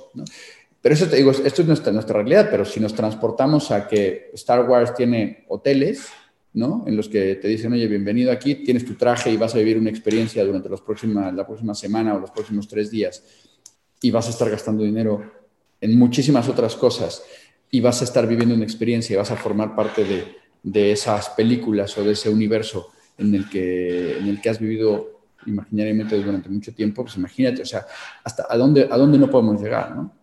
Pero 0.82 0.96
eso 0.96 1.08
te 1.08 1.18
digo, 1.18 1.32
esto 1.32 1.62
es 1.62 1.68
nuestra, 1.68 2.14
realidad, 2.14 2.48
pero 2.50 2.64
si 2.64 2.80
nos 2.80 2.94
transportamos 2.94 3.70
a 3.72 3.86
que 3.86 4.32
Star 4.34 4.68
Wars 4.68 4.94
tiene 4.96 5.44
hoteles, 5.50 6.08
¿no? 6.54 6.86
En 6.88 6.96
los 6.96 7.10
que 7.10 7.36
te 7.36 7.50
dicen, 7.50 7.74
oye, 7.74 7.86
bienvenido 7.88 8.32
aquí, 8.32 8.56
tienes 8.56 8.86
tu 8.86 8.96
traje 8.96 9.30
y 9.30 9.36
vas 9.36 9.54
a 9.54 9.58
vivir 9.58 9.78
una 9.78 9.90
experiencia 9.90 10.46
durante 10.46 10.70
los 10.70 10.80
próximas, 10.82 11.34
la 11.34 11.46
próxima 11.46 11.76
semana 11.76 12.16
o 12.16 12.20
los 12.20 12.32
próximos 12.32 12.68
tres 12.70 12.90
días 12.90 13.24
y 14.02 14.10
vas 14.10 14.28
a 14.28 14.30
estar 14.30 14.50
gastando 14.50 14.84
dinero 14.84 15.30
en 15.82 16.00
muchísimas 16.00 16.48
otras 16.48 16.76
cosas 16.76 17.24
y 17.70 17.82
vas 17.82 18.00
a 18.02 18.06
estar 18.06 18.26
viviendo 18.26 18.56
una 18.56 18.64
experiencia 18.64 19.14
y 19.14 19.18
vas 19.18 19.32
a 19.32 19.36
formar 19.36 19.76
parte 19.76 20.06
de, 20.06 20.24
de 20.64 20.92
esas 20.94 21.30
películas 21.32 21.98
o 21.98 22.04
de 22.04 22.14
ese 22.14 22.30
universo 22.30 22.92
en 23.18 23.36
el 23.36 23.50
que, 23.50 24.18
en 24.18 24.28
el 24.28 24.40
que 24.40 24.50
has 24.50 24.60
vivido 24.60 25.17
imaginariamente 25.48 26.22
durante 26.22 26.50
mucho 26.50 26.74
tiempo, 26.74 27.04
pues 27.04 27.18
imagínate, 27.18 27.62
o 27.62 27.66
sea, 27.66 27.86
hasta 28.24 28.46
a 28.50 28.58
dónde, 28.58 28.88
a 28.90 28.98
dónde 28.98 29.18
no 29.18 29.30
podemos 29.30 29.62
llegar, 29.62 29.96
¿no? 29.96 30.14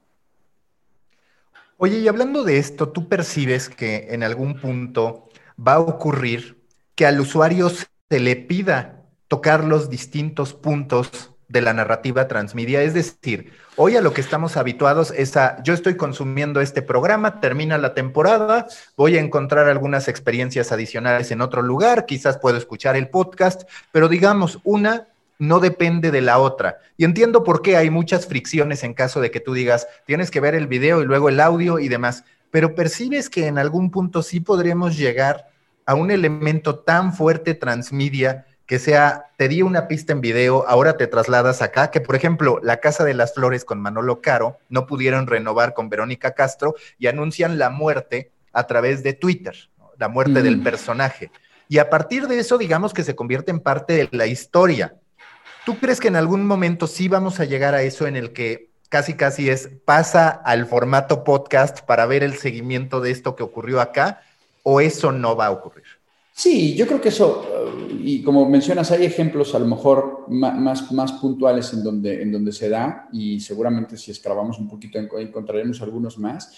Oye, 1.76 1.98
y 1.98 2.08
hablando 2.08 2.44
de 2.44 2.58
esto, 2.58 2.90
¿tú 2.90 3.08
percibes 3.08 3.68
que 3.68 4.08
en 4.10 4.22
algún 4.22 4.60
punto 4.60 5.28
va 5.58 5.74
a 5.74 5.80
ocurrir 5.80 6.62
que 6.94 7.06
al 7.06 7.20
usuario 7.20 7.68
se 7.68 8.20
le 8.20 8.36
pida 8.36 9.02
tocar 9.28 9.64
los 9.64 9.90
distintos 9.90 10.54
puntos 10.54 11.34
de 11.48 11.60
la 11.60 11.72
narrativa 11.72 12.26
transmedia. 12.26 12.82
Es 12.82 12.94
decir, 12.94 13.52
hoy 13.76 13.96
a 13.96 14.00
lo 14.00 14.12
que 14.12 14.20
estamos 14.20 14.56
habituados 14.56 15.12
es 15.16 15.36
a, 15.36 15.62
yo 15.62 15.74
estoy 15.74 15.96
consumiendo 15.96 16.60
este 16.60 16.82
programa, 16.82 17.40
termina 17.40 17.78
la 17.78 17.94
temporada, 17.94 18.66
voy 18.96 19.16
a 19.16 19.20
encontrar 19.20 19.68
algunas 19.68 20.08
experiencias 20.08 20.72
adicionales 20.72 21.30
en 21.30 21.40
otro 21.40 21.62
lugar, 21.62 22.06
quizás 22.06 22.38
puedo 22.38 22.56
escuchar 22.56 22.96
el 22.96 23.08
podcast, 23.08 23.68
pero 23.92 24.08
digamos, 24.08 24.58
una 24.64 25.08
no 25.38 25.60
depende 25.60 26.10
de 26.10 26.20
la 26.20 26.38
otra. 26.38 26.78
Y 26.96 27.04
entiendo 27.04 27.44
por 27.44 27.62
qué 27.62 27.76
hay 27.76 27.90
muchas 27.90 28.26
fricciones 28.26 28.84
en 28.84 28.94
caso 28.94 29.20
de 29.20 29.30
que 29.30 29.40
tú 29.40 29.54
digas, 29.54 29.86
tienes 30.06 30.30
que 30.30 30.40
ver 30.40 30.54
el 30.54 30.66
video 30.66 31.02
y 31.02 31.06
luego 31.06 31.28
el 31.28 31.40
audio 31.40 31.78
y 31.78 31.88
demás, 31.88 32.24
pero 32.50 32.74
percibes 32.74 33.30
que 33.30 33.46
en 33.46 33.58
algún 33.58 33.90
punto 33.90 34.22
sí 34.22 34.40
podremos 34.40 34.96
llegar 34.96 35.48
a 35.86 35.94
un 35.94 36.10
elemento 36.10 36.78
tan 36.78 37.12
fuerte 37.12 37.54
transmedia 37.54 38.46
que 38.66 38.78
sea, 38.78 39.26
te 39.36 39.48
di 39.48 39.60
una 39.60 39.88
pista 39.88 40.12
en 40.12 40.22
video, 40.22 40.66
ahora 40.66 40.96
te 40.96 41.06
trasladas 41.06 41.60
acá, 41.60 41.90
que 41.90 42.00
por 42.00 42.16
ejemplo, 42.16 42.60
La 42.62 42.78
Casa 42.78 43.04
de 43.04 43.12
las 43.12 43.34
Flores 43.34 43.64
con 43.64 43.80
Manolo 43.80 44.22
Caro 44.22 44.58
no 44.70 44.86
pudieron 44.86 45.26
renovar 45.26 45.74
con 45.74 45.90
Verónica 45.90 46.32
Castro 46.32 46.74
y 46.98 47.08
anuncian 47.08 47.58
la 47.58 47.68
muerte 47.68 48.32
a 48.52 48.66
través 48.66 49.02
de 49.02 49.12
Twitter, 49.12 49.54
la 49.98 50.08
muerte 50.08 50.42
del 50.42 50.58
mm. 50.58 50.62
personaje. 50.64 51.30
Y 51.68 51.78
a 51.78 51.90
partir 51.90 52.26
de 52.26 52.38
eso, 52.38 52.56
digamos 52.56 52.94
que 52.94 53.04
se 53.04 53.14
convierte 53.14 53.50
en 53.50 53.60
parte 53.60 53.94
de 53.94 54.08
la 54.12 54.26
historia. 54.26 54.96
¿Tú 55.64 55.78
crees 55.78 55.98
que 55.98 56.08
en 56.08 56.16
algún 56.16 56.46
momento 56.46 56.86
sí 56.86 57.08
vamos 57.08 57.40
a 57.40 57.46
llegar 57.46 57.74
a 57.74 57.82
eso 57.82 58.06
en 58.06 58.16
el 58.16 58.32
que 58.32 58.70
casi 58.90 59.14
casi 59.14 59.48
es 59.48 59.70
pasa 59.84 60.28
al 60.28 60.66
formato 60.66 61.24
podcast 61.24 61.80
para 61.80 62.06
ver 62.06 62.22
el 62.22 62.34
seguimiento 62.34 63.00
de 63.00 63.10
esto 63.10 63.34
que 63.34 63.42
ocurrió 63.42 63.80
acá 63.80 64.20
o 64.62 64.80
eso 64.80 65.10
no 65.10 65.36
va 65.36 65.46
a 65.46 65.50
ocurrir? 65.52 65.84
Sí, 66.32 66.74
yo 66.74 66.86
creo 66.86 67.00
que 67.00 67.10
eso, 67.10 67.46
eh, 67.48 67.96
y 68.00 68.22
como 68.22 68.48
mencionas, 68.48 68.90
hay 68.90 69.04
ejemplos 69.04 69.54
a 69.54 69.60
lo 69.60 69.66
mejor 69.66 70.26
más, 70.28 70.90
más 70.92 71.12
puntuales 71.12 71.72
en 71.72 71.84
donde, 71.84 72.22
en 72.22 72.32
donde 72.32 72.50
se 72.50 72.68
da, 72.68 73.08
y 73.12 73.38
seguramente 73.38 73.96
si 73.96 74.10
escarbamos 74.10 74.58
un 74.58 74.68
poquito 74.68 74.98
encontraremos 74.98 75.80
algunos 75.80 76.18
más. 76.18 76.52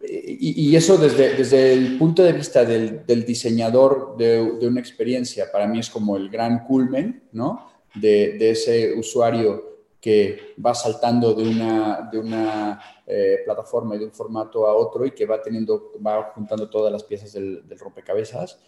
Eh, 0.00 0.36
y, 0.38 0.76
eso 0.76 0.96
desde, 0.98 1.34
desde, 1.34 1.72
el 1.72 1.98
punto 1.98 2.22
de 2.22 2.32
vista 2.32 2.64
del, 2.64 3.04
del 3.04 3.24
diseñador 3.24 4.14
de, 4.16 4.58
de, 4.60 4.68
una 4.68 4.78
experiencia, 4.80 5.46
para 5.50 5.66
mí 5.66 5.80
es 5.80 5.90
como 5.90 6.16
el 6.16 6.30
gran 6.30 6.64
culmen, 6.64 7.24
¿no? 7.32 7.75
De, 8.00 8.50
ese 8.50 8.92
usuario 8.94 9.76
que 10.00 10.54
va 10.64 10.74
saltando 10.74 11.34
de 11.34 11.48
una, 11.48 12.08
de 12.12 12.18
una 12.18 12.80
eh, 13.06 13.38
plataforma 13.44 13.96
y 13.96 13.98
de 13.98 14.04
un 14.04 14.12
formato 14.12 14.66
a 14.66 14.74
otro 14.74 15.04
y 15.06 15.10
que 15.12 15.26
va 15.26 15.42
teniendo, 15.42 15.92
va 16.04 16.32
juntando 16.34 16.68
todas 16.68 16.92
las 16.92 17.02
piezas 17.02 17.32
del, 17.32 17.64
rompecabezas. 17.78 18.58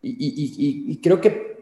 Y, 0.00 0.92
y, 0.92 1.00
creo 1.00 1.20
que 1.20 1.56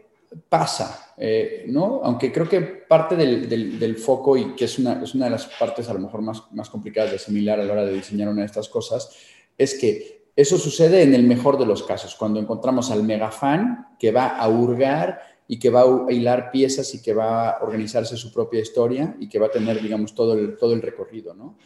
pasa, 0.49 1.13
eh, 1.17 1.65
¿no? 1.67 2.01
Aunque 2.03 2.31
creo 2.31 2.47
que 2.47 2.61
parte 2.61 3.15
del, 3.15 3.79
del, 3.79 3.97
foco 3.97 4.37
y 4.37 4.55
que 4.55 4.65
es 4.65 4.77
una, 4.79 5.01
es 5.03 5.15
una 5.15 5.25
de 5.25 5.31
las 5.31 5.45
partes 5.45 5.89
a 5.89 5.93
lo 5.93 5.99
mejor 5.99 6.21
más, 6.21 6.43
más 6.51 6.69
complicadas 6.69 7.11
de 7.11 7.15
asimilar 7.17 7.59
a 7.59 7.63
la 7.63 7.73
hora 7.73 7.85
de 7.85 7.93
diseñar 7.93 8.29
una 8.29 8.41
de 8.41 8.47
estas 8.47 8.69
cosas, 8.69 9.15
es 9.57 9.75
que 9.79 10.25
eso 10.35 10.57
sucede 10.57 11.01
en 11.03 11.13
el 11.13 11.23
mejor 11.23 11.57
de 11.57 11.65
los 11.65 11.83
casos, 11.83 12.15
cuando 12.15 12.39
encontramos 12.39 12.91
al 12.91 13.03
mega 13.03 13.31
fan 13.31 13.95
que 13.97 14.11
va 14.11 14.37
a 14.37 14.47
hurgar 14.49 15.34
y 15.47 15.59
que 15.59 15.69
va 15.69 15.83
a 15.83 16.11
hilar 16.11 16.49
piezas 16.51 16.93
y 16.95 17.01
que 17.01 17.13
va 17.13 17.51
a 17.51 17.63
organizarse 17.63 18.17
su 18.17 18.33
propia 18.33 18.61
historia 18.61 19.15
y 19.19 19.29
que 19.29 19.39
va 19.39 19.47
a 19.47 19.51
tener, 19.51 19.81
digamos, 19.81 20.15
todo 20.15 20.33
el, 20.33 20.57
todo 20.57 20.73
el 20.73 20.81
recorrido, 20.81 21.33
¿no? 21.33 21.57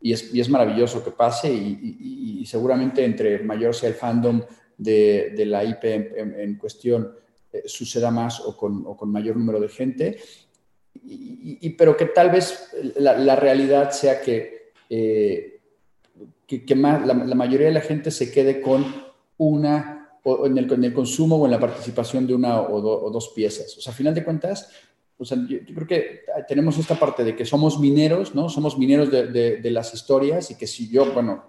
Y 0.00 0.12
es, 0.12 0.34
y 0.34 0.40
es 0.40 0.48
maravilloso 0.48 1.02
que 1.02 1.10
pase 1.10 1.52
y, 1.52 2.38
y, 2.40 2.46
seguramente 2.46 3.04
entre 3.04 3.40
mayor 3.40 3.74
sea 3.74 3.88
el 3.88 3.94
fandom 3.94 4.42
de, 4.76 5.32
de 5.34 5.46
la 5.46 5.64
IP 5.64 5.84
en, 5.84 6.56
cuestión, 6.56 7.12
eh, 7.52 7.62
suceda 7.66 8.10
más 8.10 8.40
o 8.40 8.56
con, 8.56 8.84
o 8.86 8.96
con, 8.96 9.10
mayor 9.10 9.36
número 9.36 9.58
de 9.58 9.68
gente, 9.68 10.18
y, 11.02 11.70
pero 11.70 11.96
que 11.96 12.06
tal 12.06 12.30
vez 12.30 12.70
la, 12.96 13.16
la 13.18 13.36
realidad 13.36 13.90
sea 13.90 14.20
que, 14.20 14.72
eh, 14.90 15.60
que, 16.46 16.64
que 16.64 16.74
más, 16.74 17.04
la, 17.06 17.14
la 17.14 17.34
mayoría 17.34 17.68
de 17.68 17.72
la 17.72 17.80
gente 17.80 18.10
se 18.10 18.30
quede 18.30 18.60
con 18.60 18.84
una 19.38 19.95
o 20.28 20.46
en 20.46 20.58
el, 20.58 20.70
en 20.72 20.82
el, 20.82 20.92
consumo 20.92 21.36
o 21.36 21.44
en 21.44 21.52
la 21.52 21.60
participación 21.60 22.26
de 22.26 22.34
una 22.34 22.60
o, 22.60 23.10
dos 23.10 23.28
piezas. 23.28 23.78
O 23.78 23.80
sea, 23.80 23.92
a 23.92 23.96
final 23.96 24.12
de 24.12 24.24
cuentas, 24.24 24.68
o 25.16 25.24
sea, 25.24 25.38
yo, 25.48 25.58
creo 25.64 25.86
que 25.86 26.20
tenemos 26.48 26.76
esta 26.78 26.96
parte 26.96 27.22
de 27.22 27.36
que 27.36 27.44
somos 27.44 27.78
mineros, 27.78 28.34
¿no? 28.34 28.48
Somos 28.48 28.76
mineros 28.76 29.08
de, 29.10 29.28
de, 29.58 29.70
las 29.70 29.94
historias 29.94 30.50
y 30.50 30.56
que 30.56 30.66
si 30.66 30.90
yo, 30.90 31.12
bueno, 31.12 31.44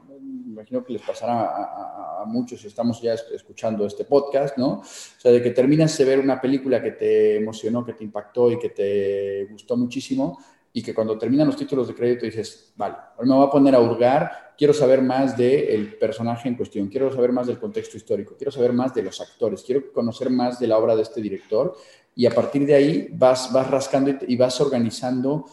imagino 0.45 0.83
que 0.83 0.93
les 0.93 1.01
pasará 1.01 1.41
a, 1.41 2.21
a, 2.21 2.25
muchos 2.25 2.61
si 2.61 2.67
estamos 2.67 3.01
ya 3.01 3.13
escuchando 3.13 3.85
este 3.87 4.05
podcast, 4.05 4.57
¿no? 4.59 4.73
O 4.79 4.83
sea, 4.83 5.31
de 5.31 5.41
que 5.41 5.49
terminas 5.49 5.97
de 5.97 6.05
ver 6.05 6.19
una 6.19 6.39
película 6.39 6.81
que 6.81 6.91
te 6.91 7.37
emocionó, 7.37 7.83
que 7.83 7.93
te 7.93 8.03
impactó 8.03 8.51
y 8.51 8.59
que 8.59 8.69
te 8.69 9.45
gustó 9.45 9.75
muchísimo 9.75 10.37
y 10.77 10.83
que 10.83 10.93
cuando 10.93 11.17
terminan 11.17 11.47
los 11.47 11.55
títulos 11.55 11.87
de 11.87 11.95
crédito 11.95 12.27
dices, 12.27 12.71
vale, 12.75 12.97
ahora 13.15 13.27
me 13.27 13.33
voy 13.33 13.47
a 13.47 13.49
poner 13.49 13.73
a 13.73 13.79
hurgar, 13.79 14.53
quiero 14.55 14.75
saber 14.75 15.01
más 15.01 15.35
del 15.35 15.95
personaje 15.95 16.49
en 16.49 16.53
cuestión, 16.53 16.87
quiero 16.87 17.11
saber 17.11 17.31
más 17.31 17.47
del 17.47 17.57
contexto 17.57 17.97
histórico, 17.97 18.35
quiero 18.37 18.51
saber 18.51 18.73
más 18.73 18.93
de 18.93 19.01
los 19.01 19.19
actores, 19.19 19.63
quiero 19.63 19.91
conocer 19.91 20.29
más 20.29 20.59
de 20.59 20.67
la 20.67 20.77
obra 20.77 20.95
de 20.95 21.01
este 21.01 21.19
director 21.19 21.75
y 22.15 22.27
a 22.27 22.29
partir 22.29 22.67
de 22.67 22.75
ahí 22.75 23.09
vas, 23.11 23.51
vas 23.51 23.71
rascando 23.71 24.13
y, 24.27 24.37
vas 24.37 24.61
organizando 24.61 25.45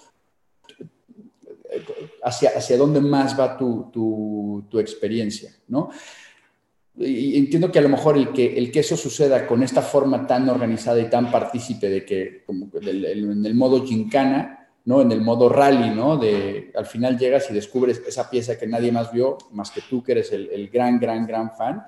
hacia, 2.22 2.50
hacia 2.50 2.76
dónde 2.76 3.00
más 3.00 3.40
va 3.40 3.56
tu, 3.56 3.88
tu, 3.90 4.66
tu 4.68 4.78
experiencia, 4.78 5.56
¿no? 5.68 5.88
Y 6.98 7.38
entiendo 7.38 7.72
que 7.72 7.78
a 7.78 7.82
lo 7.82 7.88
mejor 7.88 8.18
el 8.18 8.30
que, 8.30 8.58
el 8.58 8.70
que 8.70 8.80
eso 8.80 8.98
suceda 8.98 9.46
con 9.46 9.62
esta 9.62 9.80
forma 9.80 10.26
tan 10.26 10.50
organizada 10.50 11.00
y 11.00 11.08
tan 11.08 11.30
partícipe 11.30 11.88
de 11.88 12.04
que, 12.04 12.44
como 12.44 12.68
en 12.74 13.46
el 13.46 13.54
modo 13.54 13.82
gincana, 13.86 14.60
¿no? 14.84 15.00
En 15.00 15.12
el 15.12 15.20
modo 15.20 15.48
rally, 15.48 15.90
¿no? 15.90 16.16
De 16.16 16.70
al 16.74 16.86
final 16.86 17.18
llegas 17.18 17.50
y 17.50 17.54
descubres 17.54 18.02
esa 18.06 18.28
pieza 18.28 18.58
que 18.58 18.66
nadie 18.66 18.92
más 18.92 19.12
vio, 19.12 19.38
más 19.52 19.70
que 19.70 19.82
tú 19.82 20.02
que 20.02 20.12
eres 20.12 20.32
el, 20.32 20.50
el 20.50 20.68
gran, 20.68 20.98
gran, 20.98 21.26
gran 21.26 21.54
fan. 21.56 21.84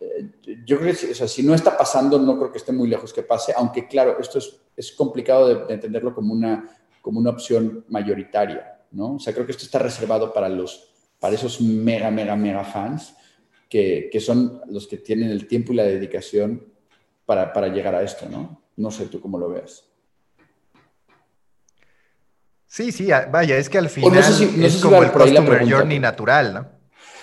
Eh, 0.00 0.30
yo 0.64 0.78
creo 0.78 0.94
que 0.94 1.12
o 1.12 1.14
sea, 1.14 1.28
si 1.28 1.42
no 1.42 1.54
está 1.54 1.76
pasando, 1.76 2.18
no 2.18 2.38
creo 2.38 2.52
que 2.52 2.58
esté 2.58 2.72
muy 2.72 2.88
lejos 2.88 3.12
que 3.12 3.22
pase, 3.22 3.52
aunque 3.56 3.86
claro, 3.86 4.18
esto 4.18 4.38
es, 4.38 4.60
es 4.76 4.92
complicado 4.92 5.66
de, 5.66 5.74
entenderlo 5.74 6.14
como 6.14 6.32
una, 6.32 6.68
como 7.00 7.20
una 7.20 7.30
opción 7.30 7.84
mayoritaria, 7.88 8.80
¿no? 8.92 9.14
O 9.14 9.18
sea, 9.18 9.32
creo 9.32 9.46
que 9.46 9.52
esto 9.52 9.64
está 9.64 9.78
reservado 9.78 10.32
para, 10.32 10.48
los, 10.48 10.92
para 11.18 11.34
esos 11.34 11.60
mega, 11.60 12.10
mega, 12.10 12.36
mega 12.36 12.64
fans 12.64 13.14
que, 13.68 14.08
que 14.12 14.20
son 14.20 14.60
los 14.66 14.86
que 14.86 14.98
tienen 14.98 15.30
el 15.30 15.46
tiempo 15.46 15.72
y 15.72 15.76
la 15.76 15.84
dedicación 15.84 16.66
para, 17.24 17.52
para 17.52 17.68
llegar 17.68 17.94
a 17.94 18.02
esto, 18.02 18.26
¿no? 18.28 18.62
No 18.76 18.90
sé 18.90 19.06
tú 19.06 19.20
cómo 19.20 19.38
lo 19.38 19.48
veas. 19.48 19.89
Sí, 22.70 22.92
sí, 22.92 23.08
vaya, 23.32 23.56
es 23.56 23.68
que 23.68 23.78
al 23.78 23.88
final 23.88 24.16
es 24.16 24.76
como 24.76 25.02
el 25.02 25.10
Customer 25.10 25.68
Journey 25.68 25.98
natural, 25.98 26.54
¿no? 26.54 26.68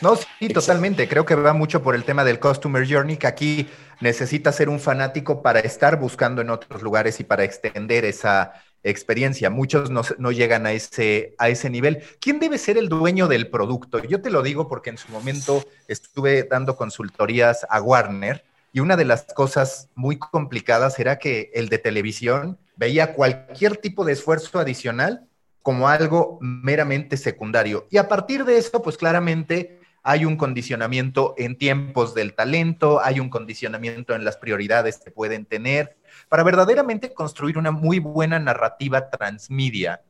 No, 0.01 0.17
sí, 0.17 0.49
totalmente. 0.49 1.07
Creo 1.07 1.25
que 1.25 1.35
va 1.35 1.53
mucho 1.53 1.81
por 1.81 1.95
el 1.95 2.03
tema 2.03 2.25
del 2.25 2.37
Customer 2.37 2.85
Journey, 2.85 3.15
que 3.15 3.27
aquí 3.27 3.69
necesita 4.01 4.51
ser 4.51 4.67
un 4.67 4.81
fanático 4.81 5.41
para 5.41 5.61
estar 5.61 5.97
buscando 6.01 6.41
en 6.41 6.49
otros 6.49 6.81
lugares 6.81 7.21
y 7.21 7.23
para 7.23 7.45
extender 7.45 8.03
esa 8.03 8.61
experiencia. 8.83 9.49
Muchos 9.49 9.89
no, 9.89 10.01
no, 10.17 10.33
llegan 10.33 10.65
a 10.65 10.73
ese, 10.73 11.33
a 11.37 11.47
ese 11.47 11.69
nivel. 11.69 12.03
¿Quién 12.19 12.41
debe 12.41 12.57
ser 12.57 12.77
el 12.77 12.89
dueño 12.89 13.29
del 13.29 13.49
producto? 13.49 14.03
Yo 14.03 14.21
te 14.21 14.29
lo 14.29 14.43
digo 14.43 14.67
porque 14.67 14.89
en 14.89 14.97
su 14.97 15.09
momento 15.13 15.63
estuve 15.87 16.43
dando 16.43 16.75
consultorías 16.75 17.65
a 17.69 17.81
Warner 17.81 18.43
y 18.73 18.81
una 18.81 18.97
de 18.97 19.05
las 19.05 19.23
cosas 19.33 19.87
muy 19.95 20.19
complicadas 20.19 20.99
era 20.99 21.19
que 21.19 21.51
el 21.53 21.69
de 21.69 21.77
televisión 21.77 22.59
veía 22.75 23.13
cualquier 23.13 23.77
tipo 23.77 24.03
de 24.03 24.11
esfuerzo 24.11 24.59
adicional 24.59 25.23
como 25.67 25.89
algo 25.89 26.39
meramente 26.39 27.17
secundario. 27.17 27.87
Y 27.91 27.97
a 27.97 28.07
partir 28.07 28.45
de 28.45 28.57
eso, 28.57 28.81
pues 28.81 28.95
claramente 28.95 29.81
hay 30.01 30.23
un 30.23 30.37
condicionamiento 30.37 31.35
en 31.37 31.57
tiempos 31.57 32.15
del 32.15 32.35
talento, 32.35 33.01
hay 33.03 33.19
un 33.19 33.29
condicionamiento 33.29 34.15
en 34.15 34.23
las 34.23 34.37
prioridades 34.37 34.97
que 34.97 35.11
pueden 35.11 35.43
tener 35.43 35.97
para 36.29 36.43
verdaderamente 36.43 37.13
construir 37.13 37.57
una 37.57 37.71
muy 37.71 37.99
buena 37.99 38.39
narrativa 38.39 39.09
transmedia. 39.09 40.03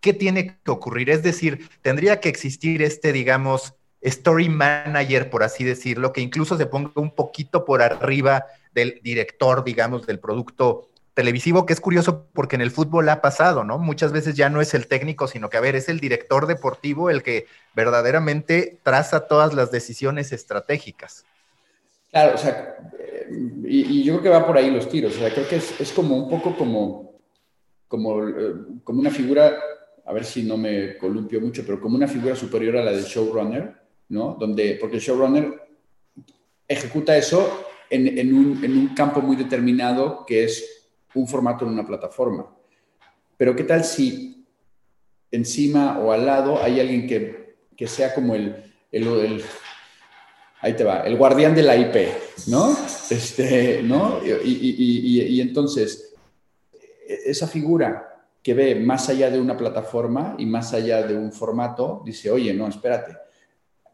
¿Qué 0.00 0.12
tiene 0.12 0.60
que 0.62 0.70
ocurrir? 0.70 1.10
Es 1.10 1.24
decir, 1.24 1.68
tendría 1.80 2.20
que 2.20 2.28
existir 2.28 2.80
este, 2.80 3.12
digamos, 3.12 3.74
story 4.02 4.50
manager, 4.50 5.30
por 5.30 5.42
así 5.42 5.64
decirlo, 5.64 6.12
que 6.12 6.20
incluso 6.20 6.56
se 6.56 6.66
ponga 6.66 6.92
un 6.94 7.12
poquito 7.12 7.64
por 7.64 7.82
arriba 7.82 8.46
del 8.72 9.00
director, 9.02 9.64
digamos, 9.64 10.06
del 10.06 10.20
producto 10.20 10.91
televisivo, 11.14 11.66
que 11.66 11.72
es 11.72 11.80
curioso 11.80 12.26
porque 12.32 12.56
en 12.56 12.62
el 12.62 12.70
fútbol 12.70 13.08
ha 13.08 13.20
pasado, 13.20 13.64
¿no? 13.64 13.78
Muchas 13.78 14.12
veces 14.12 14.34
ya 14.34 14.48
no 14.48 14.60
es 14.60 14.74
el 14.74 14.86
técnico, 14.86 15.26
sino 15.28 15.50
que, 15.50 15.58
a 15.58 15.60
ver, 15.60 15.76
es 15.76 15.88
el 15.88 16.00
director 16.00 16.46
deportivo 16.46 17.10
el 17.10 17.22
que 17.22 17.46
verdaderamente 17.74 18.78
traza 18.82 19.26
todas 19.26 19.52
las 19.52 19.70
decisiones 19.70 20.32
estratégicas. 20.32 21.24
Claro, 22.10 22.34
o 22.34 22.38
sea, 22.38 22.76
y, 23.64 24.02
yo 24.02 24.14
creo 24.14 24.22
que 24.22 24.28
va 24.28 24.46
por 24.46 24.56
ahí 24.56 24.70
los 24.70 24.88
tiros, 24.88 25.16
o 25.16 25.18
sea, 25.18 25.32
creo 25.32 25.48
que 25.48 25.56
es, 25.56 25.80
es 25.80 25.92
como 25.92 26.16
un 26.16 26.28
poco 26.28 26.56
como, 26.56 27.18
como, 27.88 28.28
eh, 28.28 28.54
como 28.84 29.00
una 29.00 29.10
figura, 29.10 29.58
a 30.04 30.12
ver 30.12 30.24
si 30.24 30.42
no 30.42 30.56
me 30.56 30.96
columpio 30.98 31.40
mucho, 31.40 31.62
pero 31.64 31.80
como 31.80 31.96
una 31.96 32.08
figura 32.08 32.36
superior 32.36 32.76
a 32.76 32.84
la 32.84 32.92
del 32.92 33.04
showrunner, 33.04 33.74
¿no? 34.08 34.36
Donde, 34.38 34.76
porque 34.80 34.96
el 34.96 35.02
showrunner 35.02 35.62
ejecuta 36.68 37.16
eso 37.16 37.66
en, 37.88 38.18
en, 38.18 38.34
un, 38.34 38.64
en 38.64 38.76
un 38.76 38.88
campo 38.88 39.20
muy 39.20 39.36
determinado 39.36 40.24
que 40.26 40.44
es 40.44 40.81
un 41.14 41.26
formato 41.26 41.64
en 41.64 41.72
una 41.72 41.86
plataforma. 41.86 42.46
Pero 43.36 43.56
¿qué 43.56 43.64
tal 43.64 43.84
si 43.84 44.46
encima 45.30 45.98
o 45.98 46.12
al 46.12 46.26
lado 46.26 46.62
hay 46.62 46.80
alguien 46.80 47.06
que, 47.06 47.56
que 47.76 47.86
sea 47.86 48.14
como 48.14 48.34
el, 48.34 48.72
el, 48.90 49.42
ahí 50.60 50.74
te 50.74 50.84
va, 50.84 51.00
el 51.00 51.16
guardián 51.16 51.54
de 51.54 51.62
la 51.62 51.76
IP, 51.76 51.96
¿no? 52.48 52.76
Este, 53.10 53.82
¿no? 53.82 54.20
Y, 54.24 54.30
y, 54.30 54.74
y, 54.78 55.22
y, 55.22 55.40
entonces, 55.40 56.14
esa 57.06 57.46
figura 57.46 58.26
que 58.42 58.54
ve 58.54 58.74
más 58.74 59.08
allá 59.08 59.30
de 59.30 59.40
una 59.40 59.56
plataforma 59.56 60.34
y 60.38 60.46
más 60.46 60.72
allá 60.74 61.02
de 61.02 61.16
un 61.16 61.32
formato, 61.32 62.02
dice, 62.04 62.30
oye, 62.30 62.52
no, 62.52 62.68
espérate, 62.68 63.16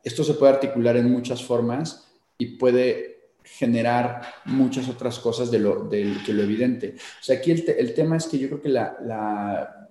esto 0.03 0.25
se 0.25 0.35
puede 0.35 0.53
articular 0.53 0.97
en 0.97 1.11
muchas 1.11 1.45
formas 1.45 2.09
y 2.39 2.57
puede 2.57 3.18
generar 3.57 4.23
muchas 4.45 4.89
otras 4.89 5.19
cosas 5.19 5.51
de 5.51 5.59
lo, 5.59 5.89
que 5.89 6.33
lo 6.33 6.43
evidente. 6.43 6.95
O 6.97 7.23
sea, 7.23 7.39
aquí 7.39 7.51
el, 7.51 7.95
tema 7.95 8.17
es 8.17 8.27
que 8.27 8.39
yo 8.39 8.49
creo 8.49 8.63
que 8.63 8.69
la, 8.69 8.97
la, 9.03 9.89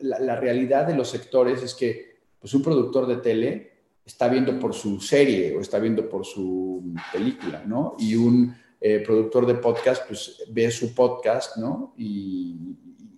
la, 0.00 0.36
realidad 0.36 0.86
de 0.86 0.94
los 0.94 1.08
sectores 1.08 1.62
es 1.62 1.74
que 1.74 2.16
pues 2.40 2.54
un 2.54 2.62
productor 2.62 3.06
de 3.06 3.16
tele 3.16 3.72
está 4.04 4.28
viendo 4.28 4.58
por 4.58 4.72
su 4.72 5.00
serie 5.00 5.54
o 5.56 5.60
está 5.60 5.78
viendo 5.78 6.08
por 6.08 6.24
su 6.24 6.94
película, 7.12 7.64
¿no? 7.66 7.96
Y 7.98 8.14
un 8.14 8.54
eh, 8.80 9.00
productor 9.00 9.46
de 9.46 9.56
podcast, 9.56 10.06
pues 10.06 10.44
ve 10.48 10.70
su 10.70 10.94
podcast, 10.94 11.56
¿no? 11.56 11.92
Y, 11.98 12.56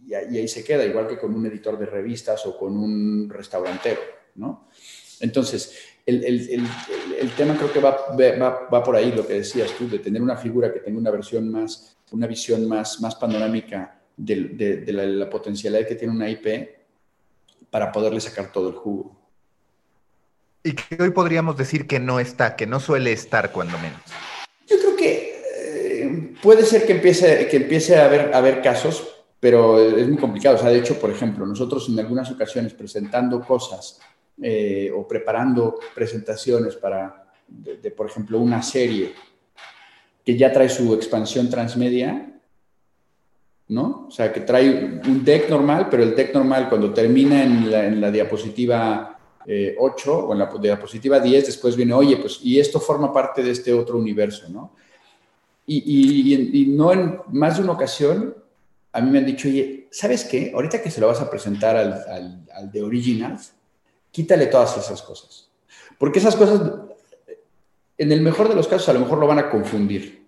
y, 0.06 0.14
ahí 0.14 0.48
se 0.48 0.64
queda, 0.64 0.84
igual 0.84 1.06
que 1.06 1.18
con 1.18 1.34
un 1.34 1.44
editor 1.46 1.78
de 1.78 1.86
revistas 1.86 2.46
o 2.46 2.56
con 2.56 2.76
un 2.76 3.28
restaurantero, 3.28 4.00
¿no? 4.36 4.68
Entonces, 5.20 5.87
el, 6.08 6.24
el, 6.24 6.66
el, 7.20 7.30
tema 7.32 7.54
creo 7.54 7.70
que 7.70 7.80
va, 7.80 7.98
va, 8.18 8.68
va, 8.72 8.82
por 8.82 8.96
ahí, 8.96 9.12
lo 9.12 9.26
que 9.26 9.34
decías 9.34 9.70
tú, 9.72 9.86
de 9.90 9.98
tener 9.98 10.22
una 10.22 10.38
figura 10.38 10.72
que 10.72 10.80
tenga 10.80 10.98
una 10.98 11.10
versión 11.10 11.52
más, 11.52 11.98
una 12.12 12.26
visión 12.26 12.66
más, 12.66 12.98
más 13.02 13.14
panorámica 13.16 14.00
de, 14.16 14.80
de, 14.86 14.92
la, 14.92 15.28
potencialidad 15.28 15.86
que 15.86 15.96
tiene 15.96 16.14
una 16.14 16.30
IP 16.30 16.46
para 17.68 17.92
poderle 17.92 18.20
sacar 18.20 18.50
todo 18.50 18.70
el 18.70 18.74
jugo. 18.76 19.14
Y 20.62 20.72
que 20.72 21.02
hoy 21.02 21.10
podríamos 21.10 21.58
decir 21.58 21.86
que 21.86 22.00
no 22.00 22.20
está, 22.20 22.56
que 22.56 22.66
no 22.66 22.80
suele 22.80 23.12
estar 23.12 23.52
cuando 23.52 23.76
menos. 23.78 24.00
Yo 24.66 24.78
creo 24.78 24.96
que 24.96 25.42
eh, 25.66 26.34
puede 26.42 26.64
ser 26.64 26.86
que 26.86 26.92
empiece, 26.94 27.48
que 27.48 27.58
empiece 27.58 27.96
a, 27.96 28.06
haber, 28.06 28.34
a 28.34 28.38
haber 28.38 28.62
casos, 28.62 29.06
pero 29.40 29.78
es 29.78 30.08
muy 30.08 30.16
complicado. 30.16 30.56
O 30.56 30.58
sea, 30.58 30.70
de 30.70 30.78
hecho, 30.78 30.98
por 30.98 31.10
ejemplo, 31.10 31.44
nosotros 31.44 31.86
en 31.90 32.00
algunas 32.00 32.30
ocasiones 32.30 32.72
presentando 32.72 33.42
cosas 33.42 34.00
eh, 34.40 34.92
o 34.94 35.06
preparando 35.06 35.80
presentaciones 35.94 36.76
para, 36.76 37.28
de, 37.48 37.90
por 37.90 38.06
ejemplo, 38.06 38.38
una 38.38 38.62
serie 38.62 39.12
que 40.24 40.36
ya 40.36 40.52
trae 40.52 40.68
su 40.68 40.94
expansión 40.94 41.50
transmedia, 41.50 42.38
¿no? 43.68 44.06
O 44.06 44.10
sea, 44.10 44.32
que 44.32 44.40
trae 44.42 45.00
un 45.04 45.24
deck 45.24 45.50
normal, 45.50 45.88
pero 45.90 46.04
el 46.04 46.14
deck 46.14 46.34
normal 46.34 46.68
cuando 46.68 46.92
termina 46.94 47.42
en 47.42 48.00
la, 48.00 48.10
diapositiva 48.12 49.18
8 49.44 49.46
eh, 49.46 49.74
o 49.76 50.32
en 50.32 50.38
la 50.38 50.50
diapositiva 50.60 51.18
10, 51.18 51.46
después 51.46 51.74
viene, 51.74 51.94
oye, 51.94 52.16
pues, 52.18 52.38
y 52.42 52.60
esto 52.60 52.78
forma 52.78 53.12
parte 53.12 53.42
de 53.42 53.50
este 53.50 53.72
otro 53.72 53.98
universo, 53.98 54.48
¿no? 54.48 54.74
Y, 55.66 56.66
no 56.68 56.92
en 56.92 57.18
más 57.32 57.56
de 57.56 57.64
una 57.64 57.72
ocasión, 57.72 58.36
a 58.92 59.00
mí 59.00 59.10
me 59.10 59.18
han 59.18 59.26
dicho, 59.26 59.48
oye, 59.48 59.88
¿sabes 59.90 60.24
qué? 60.24 60.52
Ahorita 60.54 60.80
que 60.80 60.90
se 60.90 61.00
lo 61.00 61.08
vas 61.08 61.20
a 61.20 61.28
presentar 61.28 61.76
al, 61.76 61.92
al, 61.92 62.46
al 62.54 62.70
de 62.70 62.82
Originals, 62.82 63.57
quítale 64.10 64.46
todas 64.46 64.76
esas 64.76 65.02
cosas. 65.02 65.50
Porque 65.98 66.18
esas 66.18 66.36
cosas, 66.36 66.60
en 67.96 68.12
el 68.12 68.20
mejor 68.20 68.48
de 68.48 68.54
los 68.54 68.68
casos, 68.68 68.88
a 68.88 68.92
lo 68.92 69.00
mejor 69.00 69.18
lo 69.18 69.26
van 69.26 69.38
a 69.38 69.50
confundir, 69.50 70.26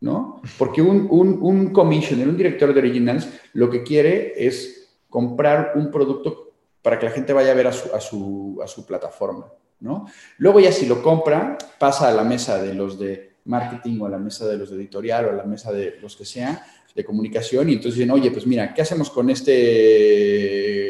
¿no? 0.00 0.40
Porque 0.58 0.82
un, 0.82 1.06
un, 1.10 1.38
un 1.40 1.72
commissioner, 1.72 2.28
un 2.28 2.36
director 2.36 2.72
de 2.72 2.80
originals, 2.80 3.28
lo 3.54 3.70
que 3.70 3.82
quiere 3.82 4.34
es 4.36 4.90
comprar 5.08 5.72
un 5.76 5.90
producto 5.90 6.52
para 6.82 6.98
que 6.98 7.06
la 7.06 7.12
gente 7.12 7.32
vaya 7.32 7.52
a 7.52 7.54
ver 7.54 7.66
a 7.66 7.72
su, 7.72 7.94
a 7.94 8.00
su, 8.00 8.60
a 8.62 8.66
su 8.66 8.86
plataforma, 8.86 9.46
¿no? 9.80 10.06
Luego 10.38 10.60
ya 10.60 10.70
si 10.70 10.86
lo 10.86 11.02
compra, 11.02 11.56
pasa 11.78 12.08
a 12.08 12.12
la 12.12 12.22
mesa 12.22 12.62
de 12.62 12.74
los 12.74 12.98
de 12.98 13.36
marketing 13.46 14.00
o 14.00 14.06
a 14.06 14.10
la 14.10 14.18
mesa 14.18 14.46
de 14.46 14.56
los 14.58 14.70
de 14.70 14.76
editorial 14.76 15.26
o 15.26 15.30
a 15.30 15.34
la 15.34 15.44
mesa 15.44 15.72
de 15.72 15.98
los 16.00 16.16
que 16.16 16.24
sea 16.24 16.64
de 16.94 17.04
comunicación 17.04 17.68
y 17.68 17.74
entonces 17.74 17.94
dicen, 17.98 18.10
oye, 18.10 18.30
pues 18.30 18.46
mira, 18.46 18.72
¿qué 18.72 18.80
hacemos 18.80 19.10
con 19.10 19.28
este 19.28 20.85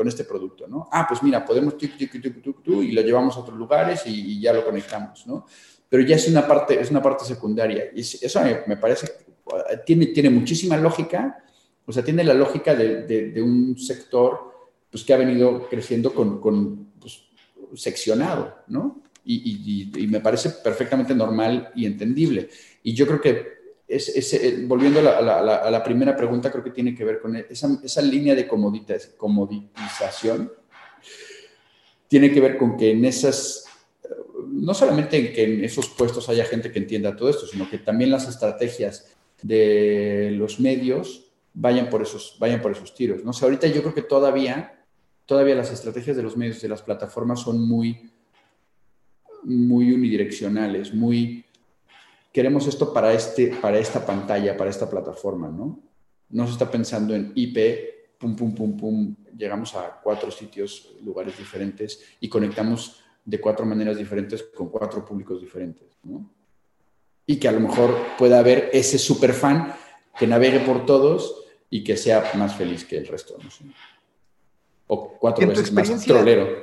con 0.00 0.08
este 0.08 0.24
producto, 0.24 0.66
¿no? 0.66 0.88
Ah, 0.90 1.04
pues 1.06 1.22
mira, 1.22 1.44
podemos 1.44 1.76
tic, 1.76 1.92
y 2.00 2.92
lo 2.92 3.02
llevamos 3.02 3.36
a 3.36 3.40
otros 3.40 3.58
lugares 3.58 4.00
y, 4.06 4.40
ya 4.40 4.50
lo 4.50 4.64
conectamos, 4.64 5.26
¿no? 5.26 5.44
Pero 5.90 6.02
ya 6.04 6.16
es 6.16 6.26
una 6.26 6.48
parte, 6.48 6.80
es 6.80 6.90
una 6.90 7.02
parte 7.02 7.26
secundaria. 7.26 7.90
Y 7.94 8.00
eso 8.00 8.40
me, 8.66 8.78
parece, 8.78 9.12
tiene, 9.84 10.06
tiene 10.06 10.30
muchísima 10.30 10.78
lógica, 10.78 11.44
o 11.84 11.92
sea, 11.92 12.02
tiene 12.02 12.24
la 12.24 12.32
lógica 12.32 12.74
de, 12.74 13.02
de, 13.02 13.42
un 13.42 13.76
sector 13.76 14.70
pues, 14.90 15.04
que 15.04 15.12
ha 15.12 15.18
venido 15.18 15.68
creciendo 15.68 16.14
con, 16.14 16.40
con 16.40 16.92
pues, 16.98 17.22
seccionado, 17.74 18.60
¿no? 18.68 19.02
Y, 19.22 20.08
me 20.08 20.20
parece 20.20 20.48
perfectamente 20.64 21.14
normal 21.14 21.72
y 21.74 21.84
entendible. 21.84 22.48
Y 22.82 22.94
yo 22.94 23.06
creo 23.06 23.20
que 23.20 23.59
es, 23.90 24.34
eh, 24.34 24.64
volviendo 24.66 25.00
a 25.00 25.70
la, 25.70 25.82
primera 25.82 26.16
pregunta, 26.16 26.50
creo 26.50 26.62
que 26.62 26.70
tiene 26.70 26.94
que 26.94 27.04
ver 27.04 27.20
con 27.20 27.36
esa, 27.36 28.02
línea 28.02 28.34
de 28.34 28.46
comoditización. 28.46 30.52
Tiene 32.06 32.32
que 32.32 32.40
ver 32.40 32.56
con 32.56 32.76
que 32.76 32.92
en 32.92 33.04
esas, 33.04 33.64
no 34.46 34.74
solamente 34.74 35.16
en 35.16 35.32
que 35.32 35.44
en 35.44 35.64
esos 35.64 35.88
puestos 35.88 36.28
haya 36.28 36.44
gente 36.44 36.70
que 36.70 36.78
entienda 36.78 37.16
todo 37.16 37.30
esto, 37.30 37.46
sino 37.46 37.68
que 37.68 37.78
también 37.78 38.10
las 38.10 38.28
estrategias 38.28 39.16
de 39.42 40.30
los 40.32 40.60
medios 40.60 41.32
vayan 41.52 41.90
por 41.90 42.02
esos, 42.02 42.36
vayan 42.38 42.62
por 42.62 42.72
esos 42.72 42.94
tiros. 42.94 43.24
¿no? 43.24 43.32
ahorita 43.32 43.66
yo 43.66 43.82
creo 43.82 43.94
que 43.94 44.02
todavía, 44.02 44.84
todavía 45.26 45.56
las 45.56 45.72
estrategias 45.72 46.16
de 46.16 46.22
los 46.22 46.36
medios, 46.36 46.60
de 46.60 46.68
las 46.68 46.82
plataformas 46.82 47.40
son 47.40 47.60
muy, 47.60 48.10
muy 49.42 49.92
unidireccionales, 49.92 50.94
muy 50.94 51.44
queremos 52.32 52.66
esto 52.66 52.92
para, 52.92 53.12
este, 53.12 53.48
para 53.48 53.78
esta 53.78 54.04
pantalla, 54.04 54.56
para 54.56 54.70
esta 54.70 54.88
plataforma, 54.88 55.48
¿no? 55.48 55.80
No 56.30 56.46
se 56.46 56.52
está 56.52 56.70
pensando 56.70 57.14
en 57.14 57.32
IP, 57.34 58.18
pum, 58.18 58.36
pum, 58.36 58.54
pum, 58.54 58.76
pum, 58.76 59.16
llegamos 59.36 59.74
a 59.74 60.00
cuatro 60.02 60.30
sitios, 60.30 60.94
lugares 61.02 61.36
diferentes 61.36 62.00
y 62.20 62.28
conectamos 62.28 63.02
de 63.24 63.40
cuatro 63.40 63.66
maneras 63.66 63.96
diferentes 63.96 64.42
con 64.42 64.68
cuatro 64.68 65.04
públicos 65.04 65.40
diferentes, 65.40 65.88
¿no? 66.04 66.30
Y 67.26 67.36
que 67.36 67.48
a 67.48 67.52
lo 67.52 67.60
mejor 67.60 67.96
pueda 68.18 68.38
haber 68.38 68.70
ese 68.72 68.98
super 68.98 69.32
fan 69.32 69.74
que 70.18 70.26
navegue 70.26 70.60
por 70.60 70.86
todos 70.86 71.44
y 71.68 71.84
que 71.84 71.96
sea 71.96 72.32
más 72.34 72.54
feliz 72.54 72.84
que 72.84 72.98
el 72.98 73.06
resto, 73.06 73.36
¿no? 73.42 73.72
O 74.88 75.16
cuatro 75.18 75.46
veces 75.46 75.72
más 75.72 76.04
trolero. 76.04 76.62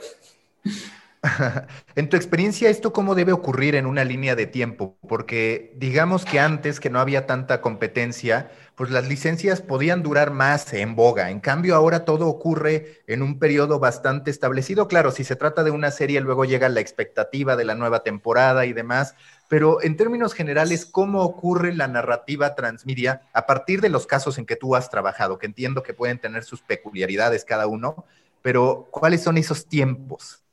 En 1.95 2.09
tu 2.09 2.15
experiencia, 2.15 2.69
¿esto 2.69 2.93
cómo 2.93 3.15
debe 3.15 3.31
ocurrir 3.31 3.75
en 3.75 3.85
una 3.85 4.03
línea 4.03 4.35
de 4.35 4.45
tiempo? 4.47 4.97
Porque 5.07 5.73
digamos 5.77 6.25
que 6.25 6.39
antes, 6.39 6.79
que 6.79 6.89
no 6.89 6.99
había 6.99 7.25
tanta 7.25 7.61
competencia, 7.61 8.51
pues 8.75 8.91
las 8.91 9.07
licencias 9.07 9.61
podían 9.61 10.03
durar 10.03 10.31
más 10.31 10.73
en 10.73 10.95
boga. 10.95 11.31
En 11.31 11.39
cambio, 11.39 11.75
ahora 11.75 12.05
todo 12.05 12.27
ocurre 12.27 13.01
en 13.07 13.23
un 13.23 13.39
periodo 13.39 13.79
bastante 13.79 14.29
establecido. 14.29 14.87
Claro, 14.87 15.11
si 15.11 15.23
se 15.23 15.35
trata 15.35 15.63
de 15.63 15.71
una 15.71 15.91
serie, 15.91 16.21
luego 16.21 16.45
llega 16.45 16.69
la 16.69 16.81
expectativa 16.81 17.55
de 17.55 17.65
la 17.65 17.75
nueva 17.75 18.03
temporada 18.03 18.65
y 18.65 18.73
demás. 18.73 19.15
Pero 19.49 19.81
en 19.81 19.97
términos 19.97 20.33
generales, 20.33 20.85
¿cómo 20.85 21.23
ocurre 21.23 21.73
la 21.73 21.87
narrativa 21.87 22.53
transmedia 22.53 23.21
a 23.33 23.45
partir 23.45 23.81
de 23.81 23.89
los 23.89 24.05
casos 24.05 24.37
en 24.37 24.45
que 24.45 24.57
tú 24.57 24.75
has 24.75 24.89
trabajado? 24.89 25.39
Que 25.39 25.47
entiendo 25.47 25.81
que 25.83 25.93
pueden 25.93 26.19
tener 26.19 26.43
sus 26.43 26.61
peculiaridades 26.61 27.45
cada 27.45 27.65
uno, 27.67 28.05
pero 28.41 28.89
¿cuáles 28.91 29.23
son 29.23 29.37
esos 29.37 29.67
tiempos? 29.67 30.43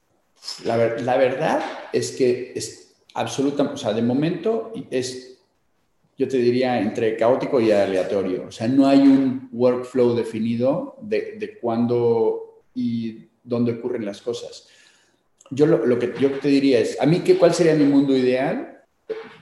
La, 0.64 0.76
verdad 1.16 1.62
es 1.92 2.12
que 2.12 2.52
es 2.54 2.94
absoluta, 3.14 3.62
o 3.62 3.76
sea, 3.76 3.92
de 3.92 4.02
momento 4.02 4.72
es, 4.90 5.38
yo 6.18 6.28
te 6.28 6.36
diría, 6.38 6.80
entre 6.80 7.16
caótico 7.16 7.60
y 7.60 7.70
aleatorio. 7.70 8.46
O 8.48 8.52
sea, 8.52 8.68
no 8.68 8.86
hay 8.86 9.00
un 9.00 9.48
workflow 9.52 10.14
definido 10.14 10.96
de, 11.00 11.36
de 11.38 11.58
cuándo 11.58 12.62
y 12.74 13.28
dónde 13.42 13.72
ocurren 13.72 14.04
las 14.04 14.20
cosas. 14.20 14.68
Yo 15.50 15.66
lo, 15.66 15.98
que 15.98 16.12
yo 16.20 16.30
te 16.38 16.48
diría 16.48 16.80
es, 16.80 17.00
a 17.00 17.06
mí, 17.06 17.20
¿qué, 17.20 17.36
¿cuál 17.36 17.54
sería 17.54 17.74
mi 17.74 17.84
mundo 17.84 18.16
ideal? 18.16 18.82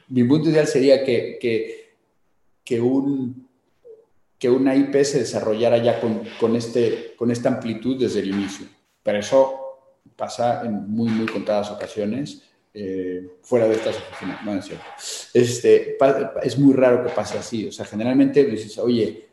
Mi 0.09 0.25
mundo 0.25 0.51
ideal 0.51 0.67
sería 0.67 1.05
que, 1.05 1.39
que, 1.41 1.95
que 2.65 2.81
un 2.81 3.49
que 4.39 4.51
una 4.51 4.75
IP 4.75 5.05
se 5.05 5.21
desarrollara 5.21 5.79
ya 5.79 6.01
con, 6.01 6.23
con, 6.41 6.57
este, 6.57 7.15
con 7.15 7.31
esta 7.31 7.49
amplitud 7.49 7.97
desde 8.01 8.19
el 8.19 8.31
inicio. 8.31 8.67
Pero 9.05 9.21
eso 9.21 9.62
pasa 10.23 10.63
en 10.65 10.89
muy, 10.89 11.11
muy 11.11 11.27
contadas 11.27 11.69
ocasiones 11.73 12.45
eh, 12.73 13.39
fuera 13.43 13.67
de 13.67 13.75
estas 13.75 13.97
oficinas. 13.97 14.45
No, 14.45 14.55
es. 14.55 15.31
Este, 15.35 15.99
es 16.45 16.59
muy 16.61 16.75
raro 16.75 17.03
que 17.03 17.11
pase 17.11 17.37
así. 17.39 17.67
O 17.67 17.73
sea, 17.73 17.85
generalmente 17.85 18.45
dices, 18.45 18.79
oye, 18.79 19.27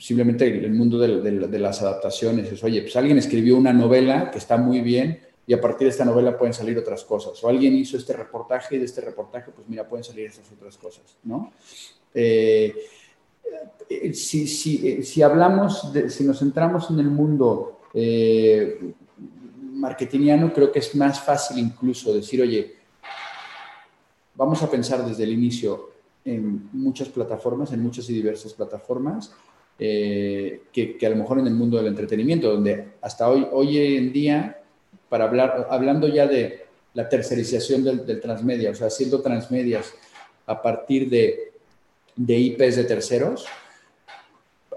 simplemente 0.00 0.48
el 0.48 0.72
mundo 0.72 0.98
de, 0.98 1.60
las 1.60 1.80
adaptaciones 1.82 2.50
es, 2.50 2.64
oye, 2.64 2.82
pues 2.82 2.96
alguien 2.96 3.16
escribió 3.16 3.56
una 3.56 3.72
novela 3.72 4.32
que 4.32 4.38
está 4.38 4.56
muy 4.56 4.80
bien 4.80 5.20
y 5.46 5.52
a 5.52 5.60
partir 5.60 5.86
de 5.86 5.92
esta 5.92 6.04
novela 6.04 6.36
pueden 6.36 6.52
salir 6.52 6.76
otras 6.76 7.04
cosas. 7.04 7.42
O 7.44 7.48
alguien 7.48 7.76
hizo 7.76 7.96
este 7.96 8.12
reportaje 8.12 8.74
y 8.74 8.78
de 8.80 8.86
este 8.86 9.02
reportaje, 9.02 9.52
pues 9.52 9.68
mira, 9.68 9.88
pueden 9.88 10.02
salir 10.02 10.26
estas 10.26 10.50
otras 10.50 10.76
cosas, 10.76 11.16
¿no? 11.22 11.52
Eh, 12.12 12.74
eh, 13.88 14.14
si, 14.14 14.48
si, 14.48 15.04
si, 15.04 15.22
hablamos, 15.22 15.92
si 16.08 16.24
nos 16.24 16.40
centramos 16.40 16.90
en 16.90 16.98
el 16.98 17.08
mundo 17.08 17.78
marketingiano 19.84 20.50
creo 20.50 20.72
que 20.72 20.78
es 20.78 20.94
más 20.94 21.20
fácil 21.20 21.58
incluso 21.58 22.14
decir, 22.14 22.40
oye, 22.40 22.74
vamos 24.34 24.62
a 24.62 24.70
pensar 24.70 25.04
desde 25.04 25.24
el 25.24 25.32
inicio 25.32 25.90
en 26.24 26.70
muchas 26.72 27.08
plataformas, 27.10 27.70
en 27.72 27.82
muchas 27.82 28.08
y 28.08 28.14
diversas 28.14 28.54
plataformas, 28.54 29.32
eh, 29.78 30.62
que, 30.72 30.98
a 31.04 31.10
lo 31.10 31.16
mejor 31.16 31.38
en 31.38 31.46
el 31.48 31.54
mundo 31.54 31.76
del 31.76 31.88
entretenimiento, 31.88 32.50
donde 32.50 32.94
hasta 33.02 33.28
hoy, 33.28 33.46
hoy 33.52 33.96
en 33.96 34.10
día, 34.10 34.62
para 35.10 35.24
hablar, 35.24 35.66
hablando 35.68 36.08
ya 36.08 36.26
de 36.26 36.64
la 36.94 37.06
tercerización 37.06 37.84
del, 37.84 38.20
transmedia, 38.22 38.70
o 38.70 38.74
sea, 38.74 38.86
haciendo 38.86 39.20
transmedias 39.20 39.92
a 40.46 40.62
partir 40.62 41.10
de, 41.10 41.52
de 42.16 42.38
IPs 42.38 42.76
de 42.76 42.84
terceros, 42.84 43.44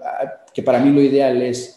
ah, 0.04 0.44
que 0.54 0.64
para 0.64 0.80
mí 0.80 0.92
lo 0.92 1.02
ideal 1.02 1.42
es 1.42 1.77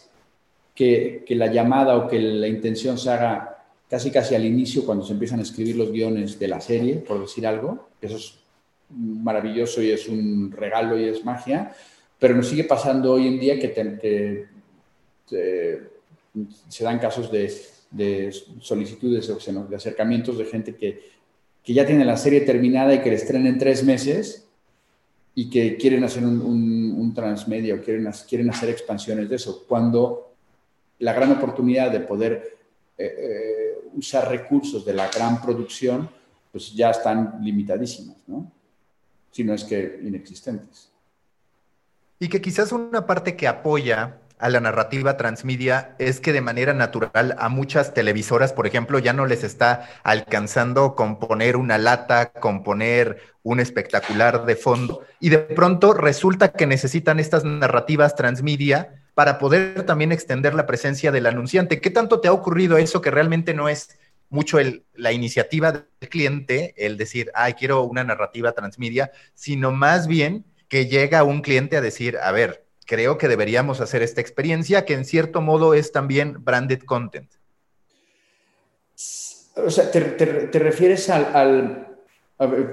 que, 0.80 1.24
que, 1.26 1.34
la 1.34 1.52
llamada 1.52 1.94
o 1.98 2.08
que 2.08 2.18
la 2.18 2.48
intención 2.48 2.96
se 2.96 3.10
haga 3.10 3.58
casi 3.90 4.10
casi 4.10 4.34
al 4.34 4.46
inicio 4.46 4.86
cuando 4.86 5.04
se 5.04 5.12
empiezan 5.12 5.40
a 5.40 5.42
escribir 5.42 5.76
los 5.76 5.92
guiones 5.92 6.38
de 6.38 6.48
la 6.48 6.58
serie, 6.58 6.94
por 6.94 7.20
decir 7.20 7.46
algo. 7.46 7.90
Eso 8.00 8.16
es 8.16 8.38
maravilloso 8.88 9.82
y 9.82 9.90
es 9.90 10.08
un 10.08 10.50
regalo 10.50 10.98
y 10.98 11.04
es 11.04 11.22
magia, 11.22 11.74
pero 12.18 12.34
nos 12.34 12.48
sigue 12.48 12.64
pasando 12.64 13.12
hoy 13.12 13.26
en 13.26 13.38
día 13.38 13.58
que, 13.58 14.46
se 16.68 16.84
dan 16.84 16.98
casos 16.98 17.30
de, 17.30 18.32
solicitudes 18.62 19.28
o 19.28 19.38
de 19.68 19.76
acercamientos 19.76 20.38
de 20.38 20.46
gente 20.46 20.76
que, 20.76 21.20
ya 21.66 21.84
tiene 21.84 22.06
la 22.06 22.16
serie 22.16 22.40
terminada 22.40 22.94
y 22.94 23.00
que 23.00 23.10
la 23.10 23.16
estrena 23.16 23.50
en 23.50 23.58
tres 23.58 23.84
meses 23.84 24.48
y 25.36 25.50
que 25.50 25.76
quieren 25.76 26.02
hacer 26.04 26.24
un, 26.24 26.40
un, 26.40 27.14
transmedia 27.14 27.74
o 27.74 27.80
quieren, 27.80 28.10
quieren 28.26 28.48
hacer 28.48 28.70
expansiones 28.70 29.28
de 29.28 29.36
eso, 29.36 29.66
cuando 29.68 30.29
la 31.00 31.12
gran 31.12 31.32
oportunidad 31.32 31.90
de 31.90 32.00
poder 32.00 32.58
eh, 32.96 33.04
eh, 33.18 33.88
usar 33.94 34.28
recursos 34.28 34.84
de 34.84 34.94
la 34.94 35.08
gran 35.08 35.42
producción, 35.42 36.08
pues 36.52 36.72
ya 36.72 36.90
están 36.90 37.38
limitadísimas, 37.40 38.16
¿no? 38.26 38.50
Si 39.30 39.42
no 39.42 39.54
es 39.54 39.64
que 39.64 40.00
inexistentes. 40.02 40.90
Y 42.18 42.28
que 42.28 42.40
quizás 42.40 42.72
una 42.72 43.06
parte 43.06 43.36
que 43.36 43.48
apoya 43.48 44.18
a 44.38 44.48
la 44.48 44.60
narrativa 44.60 45.16
transmedia 45.16 45.94
es 45.98 46.20
que 46.20 46.32
de 46.32 46.40
manera 46.40 46.74
natural 46.74 47.34
a 47.38 47.48
muchas 47.48 47.94
televisoras, 47.94 48.52
por 48.52 48.66
ejemplo, 48.66 48.98
ya 48.98 49.12
no 49.12 49.26
les 49.26 49.44
está 49.44 49.88
alcanzando 50.02 50.94
componer 50.94 51.56
una 51.56 51.78
lata, 51.78 52.32
componer 52.32 53.22
un 53.42 53.60
espectacular 53.60 54.44
de 54.44 54.56
fondo, 54.56 55.02
y 55.18 55.30
de 55.30 55.38
pronto 55.38 55.94
resulta 55.94 56.52
que 56.52 56.66
necesitan 56.66 57.20
estas 57.20 57.44
narrativas 57.44 58.16
transmedia 58.16 58.99
para 59.20 59.38
poder 59.38 59.82
también 59.82 60.12
extender 60.12 60.54
la 60.54 60.64
presencia 60.64 61.12
del 61.12 61.26
anunciante. 61.26 61.78
¿Qué 61.78 61.90
tanto 61.90 62.20
te 62.20 62.28
ha 62.28 62.32
ocurrido 62.32 62.78
eso 62.78 63.02
que 63.02 63.10
realmente 63.10 63.52
no 63.52 63.68
es 63.68 63.98
mucho 64.30 64.58
el, 64.58 64.86
la 64.94 65.12
iniciativa 65.12 65.72
del 65.72 66.08
cliente, 66.08 66.72
el 66.78 66.96
decir, 66.96 67.30
ay, 67.34 67.52
quiero 67.52 67.82
una 67.82 68.02
narrativa 68.02 68.52
transmedia, 68.52 69.12
sino 69.34 69.72
más 69.72 70.06
bien 70.06 70.46
que 70.68 70.86
llega 70.86 71.22
un 71.22 71.42
cliente 71.42 71.76
a 71.76 71.82
decir, 71.82 72.16
a 72.16 72.32
ver, 72.32 72.64
creo 72.86 73.18
que 73.18 73.28
deberíamos 73.28 73.82
hacer 73.82 74.00
esta 74.00 74.22
experiencia, 74.22 74.86
que 74.86 74.94
en 74.94 75.04
cierto 75.04 75.42
modo 75.42 75.74
es 75.74 75.92
también 75.92 76.42
branded 76.42 76.80
content. 76.84 77.30
O 79.54 79.68
sea, 79.68 79.90
te, 79.90 80.00
refieres 80.00 81.10
al, 81.10 81.86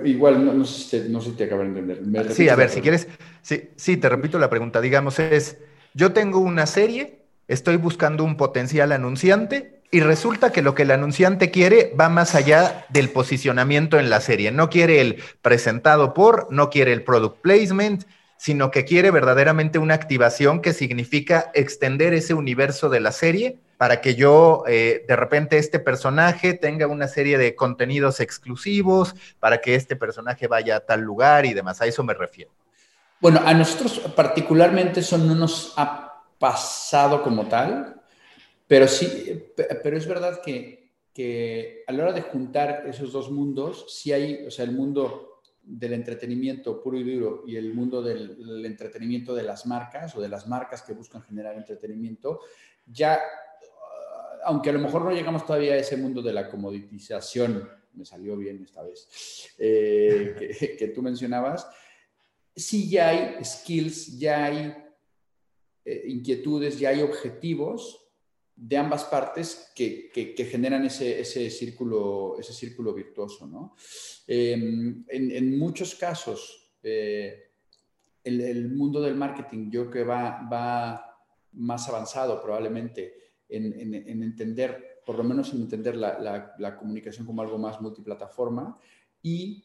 igual, 0.05 0.45
no, 0.45 0.63
sé 0.63 1.12
si 1.12 1.31
te, 1.31 1.43
acabo 1.43 1.63
de 1.63 1.67
entender. 1.67 2.31
Sí, 2.31 2.47
a 2.47 2.55
ver, 2.55 2.69
si 2.69 2.79
quieres, 2.79 3.10
sí, 3.41 3.71
sí, 3.75 3.97
te 3.97 4.07
repito 4.07 4.39
la 4.39 4.49
pregunta, 4.49 4.79
digamos, 4.79 5.19
es, 5.19 5.57
yo 5.97 6.13
tengo 6.13 6.38
una 6.38 6.67
serie, 6.67 7.25
estoy 7.47 7.75
buscando 7.75 8.23
un 8.23 8.38
potencial 8.38 8.91
anunciante, 8.91 9.81
y 9.89 10.01
resulta 10.01 10.51
que 10.51 10.62
lo 10.62 10.75
que 10.75 10.83
el 10.83 10.91
anunciante 10.91 11.49
quiere 11.49 11.91
va 11.99 12.07
más 12.07 12.36
allá 12.36 12.86
del 12.89 13.10
posicionamiento 13.10 13.97
en 13.97 14.12
la 14.12 14.21
serie. 14.21 14.51
No 14.51 14.69
quiere 14.69 15.01
el 15.01 15.23
presentado 15.41 16.13
por, 16.13 16.51
no 16.51 16.69
quiere 16.69 16.93
el 16.93 17.03
product 17.03 17.41
placement, 17.41 18.03
sino 18.38 18.69
que 18.69 18.86
quiere 18.86 19.10
verdaderamente 19.10 19.79
una 19.79 19.95
activación 19.95 20.62
que 20.62 20.73
significa 20.73 21.49
extender 21.55 22.13
ese 22.13 22.36
universo 22.36 22.89
de 22.89 22.99
la 22.99 23.12
serie 23.12 23.57
para 23.77 23.99
que 23.99 24.13
yo, 24.13 24.65
eh, 24.67 25.03
de 25.07 25.15
repente, 25.15 25.57
este 25.57 25.79
personaje 25.79 26.53
tenga 26.53 26.86
una 26.86 27.07
serie 27.07 27.39
de 27.39 27.55
contenidos 27.55 28.19
exclusivos, 28.19 29.15
para 29.39 29.62
que 29.62 29.73
este 29.73 29.95
personaje 29.95 30.45
vaya 30.45 30.75
a 30.75 30.79
tal 30.81 31.01
lugar 31.01 31.47
y 31.47 31.55
demás. 31.55 31.81
A 31.81 31.88
eso 31.88 32.03
me 32.03 32.13
refiero. 32.13 32.51
Bueno, 33.19 33.41
a 33.43 33.53
nosotros 33.53 33.99
particularmente 34.15 34.99
eso 34.99 35.17
no 35.17 35.36
nos 35.36 35.73
ha 35.77 36.23
pasado 36.38 37.23
como 37.23 37.47
tal, 37.47 38.01
pero 38.67 38.88
sí, 38.88 39.43
pero 39.82 39.97
es 39.97 40.08
verdad 40.08 40.41
que, 40.43 40.91
que, 41.13 41.84
a 41.88 41.91
la 41.93 42.03
hora 42.03 42.13
de 42.13 42.21
juntar 42.21 42.84
esos 42.88 43.12
dos 43.12 43.32
mundos, 43.32 43.86
sí 43.89 44.12
hay, 44.12 44.45
o 44.45 44.51
sea, 44.51 44.65
el 44.65 44.71
mundo 44.71 45.41
del 45.67 45.93
entretenimiento 45.93 46.82
puro 46.82 46.97
y 46.97 47.03
duro 47.03 47.43
y 47.45 47.58
el 47.58 47.73
mundo 47.73 48.01
del, 48.01 48.65
entretenimiento 48.65 49.36
de 49.36 49.43
las 49.43 49.65
marcas 49.65 50.15
o 50.15 50.21
de 50.21 50.30
las 50.30 50.47
marcas 50.47 50.82
que 50.82 50.93
buscan 50.93 51.21
generar 51.21 51.56
entretenimiento, 51.58 52.39
ya, 52.86 53.19
aunque 54.45 54.69
a 54.69 54.73
lo 54.73 54.80
mejor 54.80 55.03
no 55.03 55.12
llegamos 55.12 55.45
todavía 55.45 55.73
a 55.73 55.77
ese 55.77 55.97
mundo 55.97 56.21
de 56.21 56.32
la 56.32 56.49
comoditización, 56.49 57.69
me 57.93 58.06
salió 58.06 58.38
bien 58.38 58.63
esta 58.63 58.82
vez, 58.82 59.49
eh, 59.58 60.75
que, 60.80 60.88
tú 60.89 61.01
mencionabas, 61.01 61.67
sí 62.58 62.89
ya 62.89 63.10
hay 63.10 63.46
skills, 63.46 64.17
ya 64.17 64.46
hay 64.46 64.74
eh, 65.86 66.04
inquietudes, 66.08 66.80
ya 66.80 66.89
hay 66.89 67.02
objetivos 67.02 68.04
de 68.56 68.76
ambas 68.76 69.04
partes 69.06 69.72
que, 69.76 70.10
generan 70.50 70.84
ese, 70.84 71.24
círculo, 71.52 72.38
ese 72.39 72.54
círculo 72.54 72.93
virtuoso. 72.93 73.48
Em, 74.26 75.06
en, 75.08 75.60
muchos 75.60 75.93
casos, 75.93 76.74
eh, 76.82 77.52
el, 78.24 78.72
mundo 78.72 79.00
del 79.00 79.13
marketing 79.15 79.70
yo 79.70 79.82
creo 79.84 79.91
que 79.91 80.04
va, 80.04 80.50
va 80.52 81.24
más 81.54 81.88
avanzado 81.88 82.41
probablemente 82.41 83.13
en, 83.48 83.93
entender, 84.24 85.04
por 85.06 85.17
lo 85.17 85.24
menos 85.24 85.54
en 85.54 85.62
entender 85.62 85.96
la, 85.96 86.76
comunicación 86.80 87.28
como 87.28 87.43
algo 87.43 87.60
más 87.60 87.80
multiplataforma 87.80 88.76
y, 89.22 89.63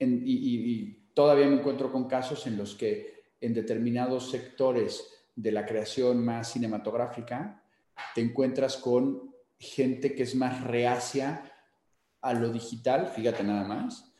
y 0.00 0.99
todavía 1.14 1.46
me 1.46 1.56
encuentro 1.56 1.90
con 1.90 2.08
casos 2.08 2.46
en 2.46 2.56
los 2.56 2.74
que 2.74 3.22
en 3.40 3.54
determinados 3.54 4.30
sectores 4.30 5.20
de 5.34 5.52
la 5.52 5.64
creación 5.64 6.24
más 6.24 6.52
cinematográfica, 6.52 7.62
te 8.14 8.20
encuentras 8.20 8.76
con 8.76 9.34
gente 9.58 10.14
que 10.14 10.24
es 10.24 10.34
más 10.34 10.62
reacia 10.64 11.50
a 12.22 12.34
lo 12.34 12.50
digital, 12.50 13.08
fíjate 13.08 13.42
nada 13.42 13.64
más, 13.64 14.12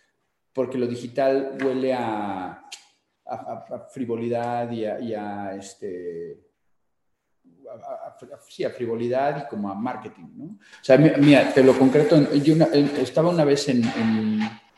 porque 0.53 0.79
lo 0.79 0.87
digital 0.87 1.59
huele 1.63 1.95
a, 1.95 2.65
frivolidad 3.93 4.71
y 4.73 4.85
a, 5.15 5.55
este, 5.55 6.41
sí, 8.49 8.65
a 8.65 8.71
frivolidad 8.71 9.45
y 9.45 9.49
como 9.49 9.71
a 9.71 9.75
marketing, 9.75 10.27
¿no? 10.35 10.45
O 10.45 10.83
sea, 10.85 10.99
mira, 10.99 11.53
te 11.53 11.63
lo 11.63 11.79
concreto, 11.79 12.33
yo 12.35 12.55
estaba 13.01 13.31
una 13.31 13.45
vez 13.45 13.69
en, 13.69 13.83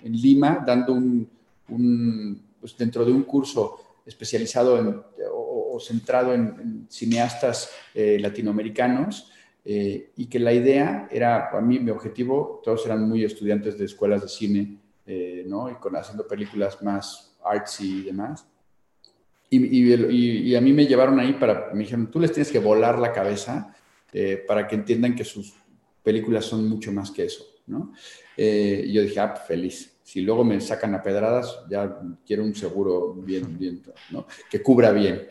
Lima 0.04 0.62
dando 0.66 0.94
un, 0.94 1.30
pues 1.66 2.76
dentro 2.76 3.04
de 3.04 3.12
un 3.12 3.22
curso 3.22 3.78
especializado 4.04 4.78
en, 4.78 5.00
o, 5.32 5.78
centrado 5.80 6.34
en, 6.34 6.86
cineastas 6.88 7.70
eh, 7.94 8.18
latinoamericanos 8.20 9.30
eh, 9.64 10.10
y 10.16 10.26
que 10.26 10.38
la 10.38 10.52
idea 10.52 11.08
era, 11.10 11.48
a 11.50 11.60
mí 11.60 11.78
mi 11.78 11.90
objetivo, 11.90 12.60
todos 12.64 12.84
eran 12.84 13.08
muy 13.08 13.24
estudiantes 13.24 13.78
de 13.78 13.84
escuelas 13.84 14.22
de 14.22 14.28
cine, 14.28 14.78
eh, 15.06 15.44
¿no? 15.46 15.70
Y 15.70 15.74
con, 15.74 15.96
haciendo 15.96 16.26
películas 16.26 16.82
más 16.82 17.36
artsy 17.44 18.00
y 18.00 18.02
demás. 18.02 18.46
Y, 19.48 19.58
y, 19.92 20.54
a 20.54 20.60
mí 20.60 20.72
me 20.72 20.86
llevaron 20.86 21.20
ahí 21.20 21.34
para, 21.34 21.70
me 21.74 21.80
dijeron, 21.80 22.10
tú 22.10 22.18
les 22.18 22.32
tienes 22.32 22.50
que 22.50 22.58
volar 22.58 22.98
la 22.98 23.12
cabeza 23.12 23.76
para 24.46 24.66
que 24.66 24.74
entiendan 24.74 25.14
que 25.14 25.24
sus 25.24 25.54
películas 26.02 26.44
son 26.44 26.68
mucho 26.68 26.92
más 26.92 27.10
que 27.10 27.24
eso, 27.24 27.44
¿no? 27.66 27.92
y 28.36 28.92
yo 28.92 29.02
dije, 29.02 29.20
ah, 29.20 29.34
feliz 29.34 29.92
si 30.12 30.20
luego 30.20 30.44
me 30.44 30.60
sacan 30.60 30.94
a 30.94 31.02
pedradas, 31.02 31.60
ya 31.70 31.98
quiero 32.26 32.44
un 32.44 32.54
seguro 32.54 33.14
bien, 33.14 33.58
bien 33.58 33.82
¿no? 34.10 34.26
que 34.50 34.60
cubra 34.60 34.92
bien. 34.92 35.26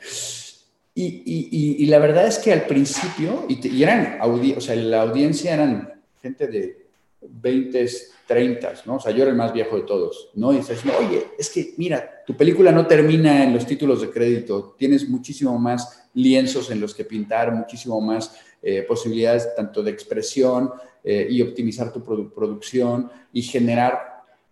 Y, 0.96 1.78
y, 1.78 1.86
la 1.86 2.00
verdad 2.00 2.26
es 2.26 2.40
que 2.40 2.52
al 2.52 2.66
principio, 2.66 3.46
y, 3.48 3.84
eran 3.84 4.18
o 4.22 4.60
sea, 4.60 4.76
la 4.76 5.04
audiencia 5.04 5.54
eran 5.54 6.02
gente 6.20 6.48
de 6.48 6.88
20, 7.22 7.90
30, 8.26 8.74
¿no? 8.88 8.96
O 8.96 9.00
sea, 9.00 9.12
yo 9.12 9.22
era 9.22 9.30
el 9.30 9.38
más 9.38 9.54
viejo 9.54 9.76
de 9.76 9.84
todos, 9.84 10.30
¿no? 10.34 10.52
Y 10.52 10.58
dices, 10.58 10.82
oye, 11.00 11.28
es 11.38 11.52
que 11.52 11.76
mira, 11.78 12.24
tu 12.26 12.36
película 12.36 12.72
no 12.72 12.88
termina 12.88 13.44
en 13.44 13.54
los 13.54 13.68
títulos 13.68 14.02
de 14.02 14.10
crédito, 14.10 14.76
tienes 14.80 15.08
muchísimo 15.08 15.60
más 15.60 16.10
lienzos 16.16 16.72
en 16.72 16.82
los 16.82 16.96
que 16.96 17.06
pintar, 17.06 17.52
muchísimo 17.52 18.02
más 18.02 18.36
eh, 18.64 18.82
posibilidades 18.82 19.54
tanto 19.56 19.84
de 19.84 19.92
expresión 19.92 20.72
eh, 21.04 21.28
y 21.30 21.44
optimizar 21.44 21.94
tu 21.94 22.04
producción 22.04 23.12
y 23.32 23.44
generar 23.44 24.11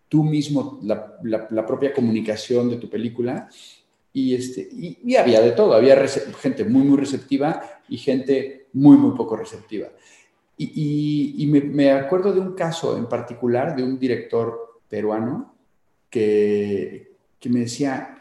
tú 0.09 0.23
mismo 0.23 0.79
la, 0.83 1.17
la, 1.23 1.65
propia 1.65 1.93
comunicación 1.93 2.69
de 2.69 2.77
tu 2.77 2.89
película. 2.89 3.47
Y, 4.11 4.33
este, 4.33 4.67
y, 4.71 5.15
había 5.15 5.39
de 5.39 5.51
todo, 5.51 5.73
había 5.73 5.95
gente 6.41 6.65
muy, 6.65 6.83
muy 6.83 6.97
receptiva 6.97 7.61
y 7.87 7.97
gente 7.97 8.67
muy, 8.73 8.97
muy 8.97 9.15
poco 9.15 9.37
receptiva. 9.37 9.87
Y, 10.57 11.35
y 11.37 11.47
me, 11.47 11.61
me, 11.61 11.91
acuerdo 11.91 12.33
de 12.33 12.41
un 12.41 12.53
caso 12.53 12.97
en 12.97 13.07
particular 13.07 13.75
de 13.75 13.83
un 13.83 13.97
director 13.97 14.81
peruano 14.89 15.55
que, 16.09 17.13
que 17.39 17.49
me 17.49 17.61
decía, 17.61 18.17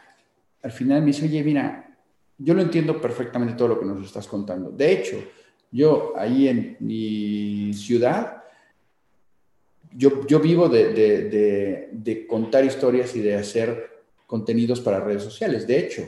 al 0.61 0.71
final 0.71 1.01
me 1.01 1.07
dice, 1.07 1.25
oye, 1.25 1.43
mira, 1.43 1.97
yo 2.37 2.53
lo 2.53 2.61
entiendo 2.61 3.01
perfectamente 3.01 3.55
todo 3.55 3.67
lo 3.69 3.79
que 3.79 3.85
nos 3.85 4.05
estás 4.05 4.27
contando. 4.27 4.69
De 4.71 4.91
hecho, 4.93 5.17
yo 5.71 6.13
ahí 6.15 6.47
en 6.47 6.77
mi 6.79 7.73
ciudad, 7.73 8.38
yo, 9.95 10.25
yo 10.27 10.39
vivo 10.39 10.69
de, 10.69 11.89
de, 11.91 12.27
contar 12.27 12.63
historias 12.65 13.15
y 13.15 13.21
de 13.21 13.35
hacer 13.35 14.03
contenidos 14.27 14.81
para 14.81 14.99
redes 14.99 15.23
sociales. 15.23 15.65
De 15.65 15.79
hecho, 15.79 16.03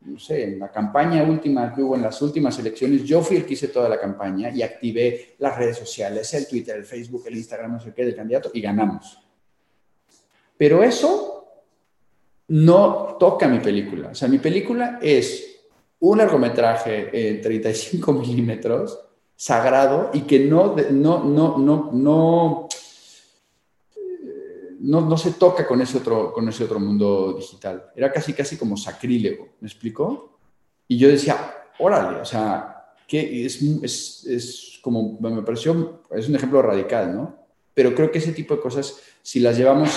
no 0.00 0.18
sé, 0.18 0.44
en 0.44 0.58
la 0.58 0.70
campaña 0.70 1.22
última 1.22 1.74
que 1.74 1.82
hubo 1.82 1.96
en 1.96 2.02
las 2.02 2.20
últimas 2.22 2.58
elecciones, 2.58 3.04
yo 3.04 3.22
fui 3.22 3.36
el 3.36 3.44
que 3.44 3.54
hice 3.54 3.68
toda 3.68 3.88
la 3.88 4.00
campaña 4.00 4.50
y 4.50 4.62
activé 4.62 5.34
las 5.38 5.56
redes 5.58 5.76
sociales, 5.76 6.32
el 6.34 6.46
Twitter, 6.46 6.76
el 6.76 6.84
Facebook, 6.84 7.24
el 7.26 7.36
Instagram, 7.36 7.72
no 7.72 7.80
sé 7.80 7.92
qué, 7.92 8.04
del 8.04 8.16
candidato 8.16 8.50
y 8.54 8.60
ganamos. 8.60 9.18
Pero 10.56 10.82
eso 10.82 11.36
no 12.48 13.16
toca 13.18 13.48
mi 13.48 13.58
película. 13.58 14.08
O 14.08 14.14
sea, 14.14 14.28
mi 14.28 14.38
película 14.38 14.98
es 15.02 15.56
un 16.00 16.18
largometraje 16.18 17.28
en 17.28 17.40
35 17.40 18.12
milímetros, 18.12 18.98
sagrado, 19.34 20.10
y 20.14 20.22
que 20.22 20.40
no, 20.40 20.76
no, 20.90 21.24
no, 21.24 21.90
no, 21.92 22.68
no, 24.80 25.16
se 25.16 25.32
toca 25.32 25.66
con 25.66 25.80
ese, 25.80 25.98
otro, 25.98 26.32
con 26.32 26.48
ese 26.48 26.64
otro 26.64 26.78
mundo 26.78 27.34
digital. 27.34 27.90
Era 27.94 28.12
casi, 28.12 28.32
casi 28.32 28.56
como 28.56 28.76
sacrílego, 28.76 29.48
¿me 29.60 29.68
explicó? 29.68 30.38
Y 30.88 30.98
yo 30.98 31.08
decía, 31.08 31.54
órale, 31.78 32.20
o 32.20 32.24
sea, 32.24 32.94
que 33.06 33.44
es, 33.44 33.62
es, 33.62 34.24
es 34.26 34.78
como, 34.82 35.18
me 35.20 35.42
pareció, 35.42 36.02
es 36.10 36.28
un 36.28 36.36
ejemplo 36.36 36.62
radical, 36.62 37.14
¿no? 37.14 37.36
Pero 37.74 37.94
creo 37.94 38.10
que 38.10 38.18
ese 38.18 38.32
tipo 38.32 38.54
de 38.54 38.60
cosas, 38.60 38.98
si 39.22 39.40
las 39.40 39.56
llevamos, 39.56 39.90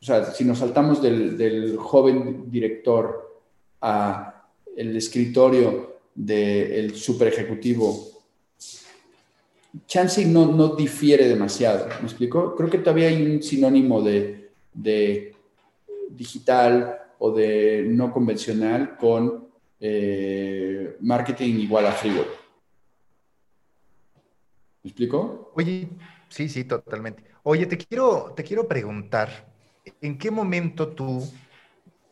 o 0.00 0.04
sea, 0.04 0.32
si 0.32 0.44
nos 0.44 0.58
saltamos 0.58 1.02
del, 1.02 1.36
del 1.36 1.76
joven 1.76 2.50
director 2.50 3.40
a 3.80 4.44
el 4.76 4.96
escritorio 4.96 5.98
del 6.14 6.94
super 6.94 7.28
ejecutivo, 7.28 8.13
Chansey 9.86 10.26
no, 10.26 10.46
no 10.46 10.74
difiere 10.76 11.28
demasiado. 11.28 11.86
¿Me 12.00 12.06
explico? 12.06 12.54
Creo 12.54 12.70
que 12.70 12.78
todavía 12.78 13.08
hay 13.08 13.22
un 13.22 13.42
sinónimo 13.42 14.02
de, 14.02 14.52
digital 16.10 16.98
o 17.18 17.32
de 17.32 17.84
no 17.86 18.12
convencional 18.12 18.96
con 18.96 19.48
eh, 19.80 20.96
marketing 21.00 21.54
igual 21.54 21.86
a 21.86 21.92
frívolo. 21.92 22.44
¿Me 24.82 24.90
explico? 24.90 25.52
Oye, 25.54 25.88
sí, 26.28 26.48
sí, 26.48 26.64
totalmente. 26.64 27.24
Oye, 27.42 27.66
te 27.66 27.76
quiero, 27.76 28.32
te 28.36 28.44
quiero 28.44 28.68
preguntar, 28.68 29.52
¿en 30.00 30.18
qué 30.18 30.30
momento 30.30 30.88
tú 30.88 31.22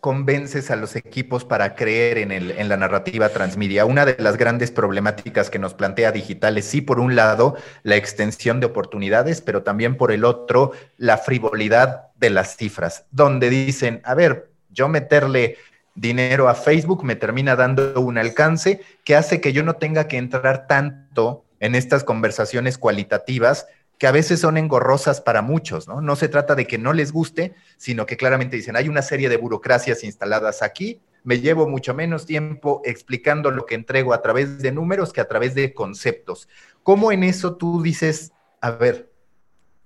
convences 0.03 0.73
a 0.73 0.77
los 0.77 0.97
equipos 0.97 1.45
para 1.45 1.77
creer 1.77 2.19
en, 2.19 2.33
el, 2.33 2.51
en 2.51 2.69
la 2.69 2.77
narrativa 2.77 3.29
transmedia? 3.29 3.85
Una 3.85 4.05
de 4.05 4.17
las 4.19 4.37
grandes 4.37 4.73
problemáticas 4.73 5.49
que 5.49 5.61
nos 5.61 5.75
plantea 5.75 6.11
digital 6.11 6.59
es, 6.59 6.65
sí, 6.65 6.81
por 6.81 6.99
un 6.99 7.15
lado, 7.15 7.57
la 7.85 7.95
extensión 7.95 8.59
de 8.59 8.67
oportunidades, 8.67 9.41
pero 9.41 9.63
también 9.63 9.97
por 9.97 10.11
el 10.11 10.25
otro, 10.25 10.73
la 10.97 11.19
frivolidad 11.19 12.09
de 12.17 12.31
las 12.31 12.57
cifras, 12.57 13.05
donde 13.13 13.49
dicen, 13.49 14.03
a 14.03 14.15
ver, 14.15 14.51
yo 14.71 14.89
meterle 14.89 15.57
dinero 15.95 16.49
a 16.49 16.57
Facebook 16.57 17.05
me 17.05 17.15
termina 17.15 17.55
dando 17.55 18.01
un 18.01 18.19
alcance 18.19 18.81
que 19.05 19.15
hace 19.15 19.41
que 19.41 19.53
yo 19.53 19.63
no 19.63 19.75
tenga 19.75 20.09
que 20.09 20.17
entrar 20.17 20.67
tanto 20.67 21.45
en 21.61 21.77
estas 21.77 22.03
conversaciones 22.03 22.77
cualitativas 22.77 23.67
que 24.03 24.09
a 24.09 24.11
veces 24.11 24.41
son 24.41 24.57
engorrosas 24.57 25.21
para 25.21 25.43
muchos, 25.43 25.87
¿no? 25.87 26.01
No 26.01 26.17
se 26.17 26.29
trata 26.29 26.57
de 26.57 26.67
que 26.67 26.77
no 26.77 26.93
les 26.93 27.13
guste, 27.13 27.55
sino 27.77 28.05
que 28.05 28.17
claramente 28.17 28.57
dicen, 28.57 28.75
hay 28.75 28.89
una 28.89 29.01
serie 29.01 29.29
de 29.29 29.37
burocracias 29.37 30.03
instaladas 30.03 30.61
aquí, 30.61 31.01
me 31.23 31.39
llevo 31.39 31.69
mucho 31.69 31.95
menos 31.95 32.27
tiempo 32.27 32.83
explicando 32.85 33.53
lo 33.53 33.65
que 33.65 33.77
entrego 33.77 34.13
a 34.13 34.21
través 34.21 34.59
de 34.59 34.73
números 34.73 35.13
que 35.13 35.21
a 35.21 35.29
través 35.29 35.55
de 35.55 35.73
conceptos. 35.73 36.49
¿Cómo 36.83 37.13
en 37.13 37.23
eso 37.23 37.55
tú 37.55 37.81
dices, 37.81 38.33
a 38.61 38.73
ver, 38.73 39.09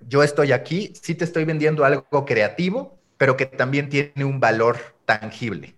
yo 0.08 0.22
estoy 0.22 0.52
aquí, 0.52 0.94
sí 0.98 1.14
te 1.14 1.24
estoy 1.24 1.44
vendiendo 1.44 1.84
algo 1.84 2.24
creativo, 2.24 2.96
pero 3.18 3.36
que 3.36 3.44
también 3.44 3.90
tiene 3.90 4.24
un 4.24 4.40
valor 4.40 4.78
tangible? 5.04 5.74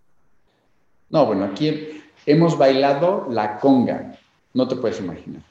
No, 1.10 1.26
bueno, 1.26 1.44
aquí 1.44 2.04
hemos 2.24 2.56
bailado 2.56 3.26
la 3.28 3.58
conga, 3.58 4.16
no 4.54 4.68
te 4.68 4.76
puedes 4.76 5.00
imaginar. 5.00 5.42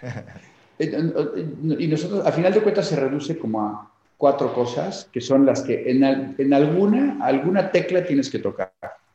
Eh, 0.78 1.54
y 1.78 1.86
nosotros, 1.88 2.24
a 2.26 2.32
final 2.32 2.52
de 2.52 2.62
cuentas, 2.62 2.86
se 2.86 2.96
reduce 2.96 3.38
como 3.38 3.62
a 3.62 3.92
cuatro 4.16 4.52
cosas 4.52 5.08
que 5.12 5.20
son 5.20 5.44
las 5.44 5.62
que 5.62 5.90
en, 5.90 6.02
en 6.38 6.54
alguna, 6.54 7.18
alguna 7.24 7.70
tecla 7.70 8.04
tienes 8.04 8.30
que 8.30 8.38
tocar, 8.38 8.72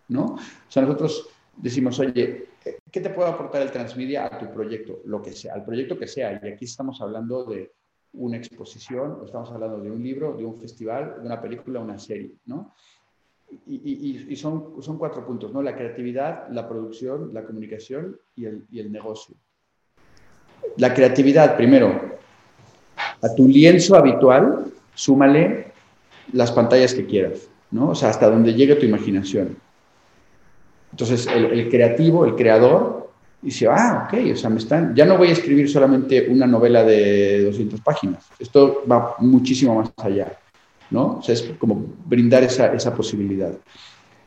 ¿no? 0.09 0.25
O 0.35 0.39
sea, 0.71 0.83
nosotros 0.83 1.29
decimos, 1.55 1.99
oye, 1.99 2.47
¿qué 2.91 3.01
te 3.01 3.09
puede 3.09 3.29
aportar 3.29 3.61
el 3.61 3.71
transmedia 3.71 4.25
a 4.25 4.37
tu 4.37 4.51
proyecto? 4.51 5.01
Lo 5.05 5.21
que 5.21 5.33
sea, 5.33 5.53
al 5.53 5.65
proyecto 5.65 5.97
que 5.97 6.07
sea. 6.07 6.39
Y 6.43 6.47
aquí 6.47 6.65
estamos 6.65 7.01
hablando 7.01 7.43
de 7.45 7.71
una 8.13 8.37
exposición, 8.37 9.19
estamos 9.25 9.51
hablando 9.51 9.79
de 9.79 9.91
un 9.91 10.01
libro, 10.03 10.33
de 10.33 10.45
un 10.45 10.59
festival, 10.59 11.15
de 11.19 11.25
una 11.25 11.41
película, 11.41 11.79
una 11.79 11.97
serie, 11.97 12.35
¿no? 12.45 12.73
Y, 13.67 13.75
y, 13.75 14.25
y 14.29 14.35
son, 14.35 14.81
son 14.81 14.97
cuatro 14.97 15.25
puntos, 15.25 15.53
¿no? 15.53 15.61
La 15.61 15.75
creatividad, 15.75 16.47
la 16.49 16.67
producción, 16.67 17.33
la 17.33 17.43
comunicación 17.43 18.17
y 18.35 18.45
el, 18.45 18.65
y 18.71 18.79
el 18.79 18.91
negocio 18.91 19.35
la 20.77 20.93
creatividad, 20.93 21.55
primero, 21.55 21.99
a 23.21 23.35
tu 23.35 23.47
lienzo 23.47 23.95
habitual, 23.95 24.65
súmale 24.93 25.67
las 26.31 26.51
pantallas 26.51 26.93
que 26.93 27.05
quieras, 27.05 27.47
¿no? 27.71 27.89
O 27.89 27.95
sea, 27.95 28.09
hasta 28.09 28.29
donde 28.29 28.53
llegue 28.53 28.75
tu 28.75 28.85
imaginación. 28.85 29.57
Entonces, 30.91 31.27
el, 31.27 31.69
creativo, 31.69 32.25
el 32.25 32.35
creador, 32.35 33.09
dice, 33.41 33.67
ah, 33.67 34.07
ok, 34.07 34.31
o 34.33 34.35
sea, 34.35 34.49
me 34.49 34.59
están, 34.59 34.95
ya 34.95 35.05
no 35.05 35.17
voy 35.17 35.29
a 35.29 35.33
escribir 35.33 35.69
solamente 35.69 36.27
una 36.29 36.45
novela 36.45 36.83
de 36.83 37.45
200 37.45 37.81
páginas, 37.81 38.25
esto 38.39 38.83
va 38.89 39.15
muchísimo 39.19 39.75
más 39.75 39.91
allá, 39.97 40.37
¿no? 40.91 41.17
O 41.17 41.21
sea, 41.21 41.33
es 41.33 41.41
como 41.57 41.83
brindar 42.05 42.43
esa, 42.43 42.73
esa 42.73 42.93
posibilidad. 42.93 43.51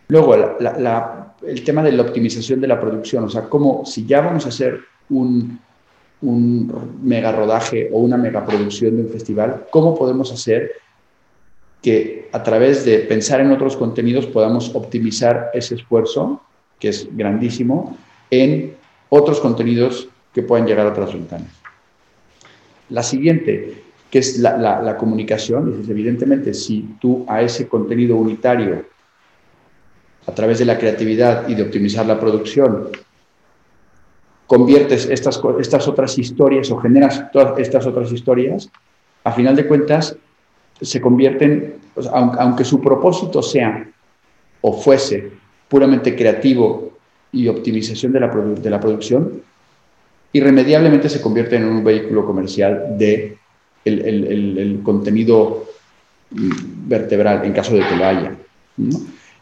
Luego, 0.09 0.35
el 0.35 1.64
tema 1.64 1.83
de 1.83 1.92
la 1.92 2.03
optimización 2.03 2.61
de 2.61 2.68
la 2.68 2.81
producción, 2.81 3.25
o 3.25 3.29
sea, 3.29 3.49
como 3.49 3.85
si 3.85 4.07
ya 4.07 4.20
vamos 4.20 4.44
a 4.46 4.51
hacer 4.51 4.81
un, 5.11 5.59
un 6.23 6.99
mega 7.03 7.33
rodaje 7.33 7.91
o 7.93 7.99
una 7.99 8.17
mega 8.17 8.45
producción 8.45 8.97
de 8.97 9.03
un 9.03 9.11
festival, 9.11 9.67
¿cómo 9.71 9.97
podemos 9.97 10.33
hacer 10.33 10.73
que 11.83 12.29
a 12.33 12.43
través 12.43 12.85
de 12.85 13.01
pensar 13.01 13.41
en 13.41 13.53
otros 13.53 13.77
contenidos 13.77 14.27
podamos 14.27 14.75
optimizar 14.75 15.51
ese 15.55 15.77
esfuerzo, 15.77 16.41
que 16.81 16.89
es 16.89 17.09
grandísimo, 17.17 17.97
en 18.31 18.75
otros 19.09 19.41
contenidos 19.41 20.09
que 20.35 20.43
puedan 20.43 20.67
llegar 20.67 20.87
a 20.87 20.91
otras 20.91 21.13
ventanas? 21.13 21.51
La 22.89 23.03
siguiente, 23.03 23.83
que 24.11 24.19
es 24.19 24.39
la, 24.39 24.97
comunicación, 24.99 25.81
es 25.83 25.89
evidentemente 25.89 26.55
si 26.55 26.97
tú 27.01 27.25
a 27.29 27.43
ese 27.43 27.69
contenido 27.69 28.17
unitario, 28.17 28.85
a 30.27 30.33
través 30.33 30.59
de 30.59 30.65
la 30.65 30.79
creatividad 30.79 31.49
y 31.49 31.55
de 31.55 31.63
optimizar 31.63 32.07
la 32.07 32.19
producción, 32.19 32.89
conviertes 34.47 35.07
estas, 35.07 35.41
estas 35.61 35.89
otras 35.89 36.19
historias 36.19 36.71
o 36.71 36.79
generas 36.79 37.31
todas 37.33 37.59
estas 37.59 37.87
otras 37.87 38.13
historias, 38.13 38.71
a 39.25 39.33
final 39.33 39.57
de 39.57 39.67
cuentas 39.67 40.17
se 40.81 41.01
convierten, 41.01 41.75
aunque, 42.13 42.65
su 42.65 42.81
propósito 42.81 43.43
sea 43.43 43.89
o 44.61 44.73
fuese 44.73 45.33
puramente 45.69 46.15
creativo 46.15 46.93
y 47.33 47.49
optimización 47.49 48.13
de 48.13 48.21
la, 48.21 48.29
de 48.29 48.71
la 48.71 48.79
producción, 48.79 49.43
irremediablemente 50.33 51.09
se 51.09 51.21
convierte 51.21 51.57
en 51.57 51.65
un 51.65 51.83
vehículo 51.83 52.25
comercial 52.25 52.97
de 52.99 53.39
el, 53.85 54.81
contenido 54.83 55.65
vertebral, 56.31 57.45
en 57.45 57.53
caso 57.53 57.75
de 57.75 57.87
que 57.87 57.97
lo 57.97 58.05
haya. 58.05 58.37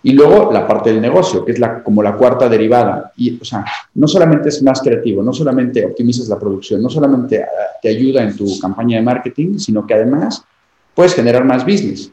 Y 0.05 0.13
luego 0.13 0.53
la 0.53 0.69
parte 0.69 0.93
del 0.93 1.01
negocio, 1.01 1.45
que 1.45 1.53
es 1.53 1.59
la, 1.59 1.83
como 1.83 2.03
la 2.03 2.15
cuarta 2.15 2.47
derivada. 2.47 3.11
Y, 3.17 3.41
o 3.41 3.45
sea, 3.45 3.65
no 3.95 4.07
solamente 4.07 4.51
es 4.51 4.63
más 4.63 4.83
creativo, 4.83 5.23
no 5.23 5.33
solamente 5.33 5.85
optimizas 5.85 6.29
la 6.29 6.39
producción, 6.39 6.83
no 6.83 6.91
solamente 6.91 7.37
eh, 7.37 7.47
te 7.81 7.89
ayuda 7.89 8.23
en 8.23 8.37
tu 8.37 8.59
campaña 8.61 8.99
de 8.99 9.03
marketing, 9.03 9.59
sino 9.59 9.87
que 9.87 9.95
además 9.95 10.45
puedes 10.95 11.15
generar 11.15 11.45
más 11.45 11.65
business. 11.65 12.13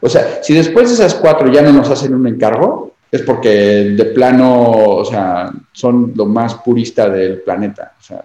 O 0.00 0.08
sea, 0.08 0.42
si 0.42 0.52
después 0.52 0.88
de 0.88 0.94
esas 0.94 1.14
cuatro 1.14 1.50
ya 1.50 1.62
no 1.62 1.72
nos 1.72 1.88
hacen 1.88 2.12
un 2.12 2.26
encargo, 2.26 2.92
es 3.12 3.22
porque 3.22 3.48
de 3.48 4.04
plano, 4.06 4.72
o 4.72 5.04
sea, 5.04 5.52
son 5.72 6.12
lo 6.16 6.26
más 6.26 6.56
purista 6.56 7.08
del 7.08 7.42
planeta. 7.42 7.94
O 8.00 8.02
sea, 8.02 8.24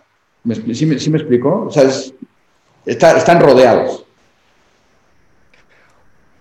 ¿sí, 0.74 0.86
me, 0.88 0.96
explico? 0.96 1.66
O 1.68 1.72
sea, 1.72 1.88
están 2.84 3.40
rodeados. 3.40 4.06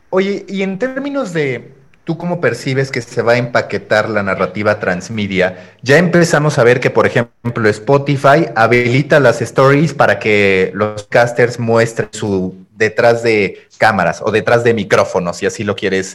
Oye, 0.09 0.47
y 0.49 0.63
en 0.63 0.79
términos 0.79 1.35
de, 1.35 1.76
¿Tú 2.07 2.17
cómo 2.17 2.41
percibes 2.41 2.93
que 2.93 3.03
se 3.03 3.21
va 3.21 3.33
a 3.33 3.37
empaquetar 3.37 4.09
la 4.09 4.23
narrativa 4.23 4.79
transmedia? 4.79 5.73
Ya 5.83 5.99
empezamos 5.99 6.57
a 6.57 6.63
ver 6.63 6.79
que, 6.79 6.89
por 6.89 7.05
ejemplo, 7.05 7.69
Spotify 7.69 8.47
habilita 8.55 9.19
las 9.19 9.43
stories 9.43 9.93
para 9.93 10.21
que 10.21 10.71
los 10.73 11.09
casters 11.09 11.59
muestren 11.59 12.09
su 12.13 12.55
detrás 12.77 13.25
de 13.25 13.67
cámaras 13.79 14.23
o 14.23 14.31
detrás 14.31 14.63
de 14.63 14.73
micrófonos, 14.73 15.39
si 15.39 15.47
así 15.47 15.65
lo 15.65 15.75
quieres 15.75 16.15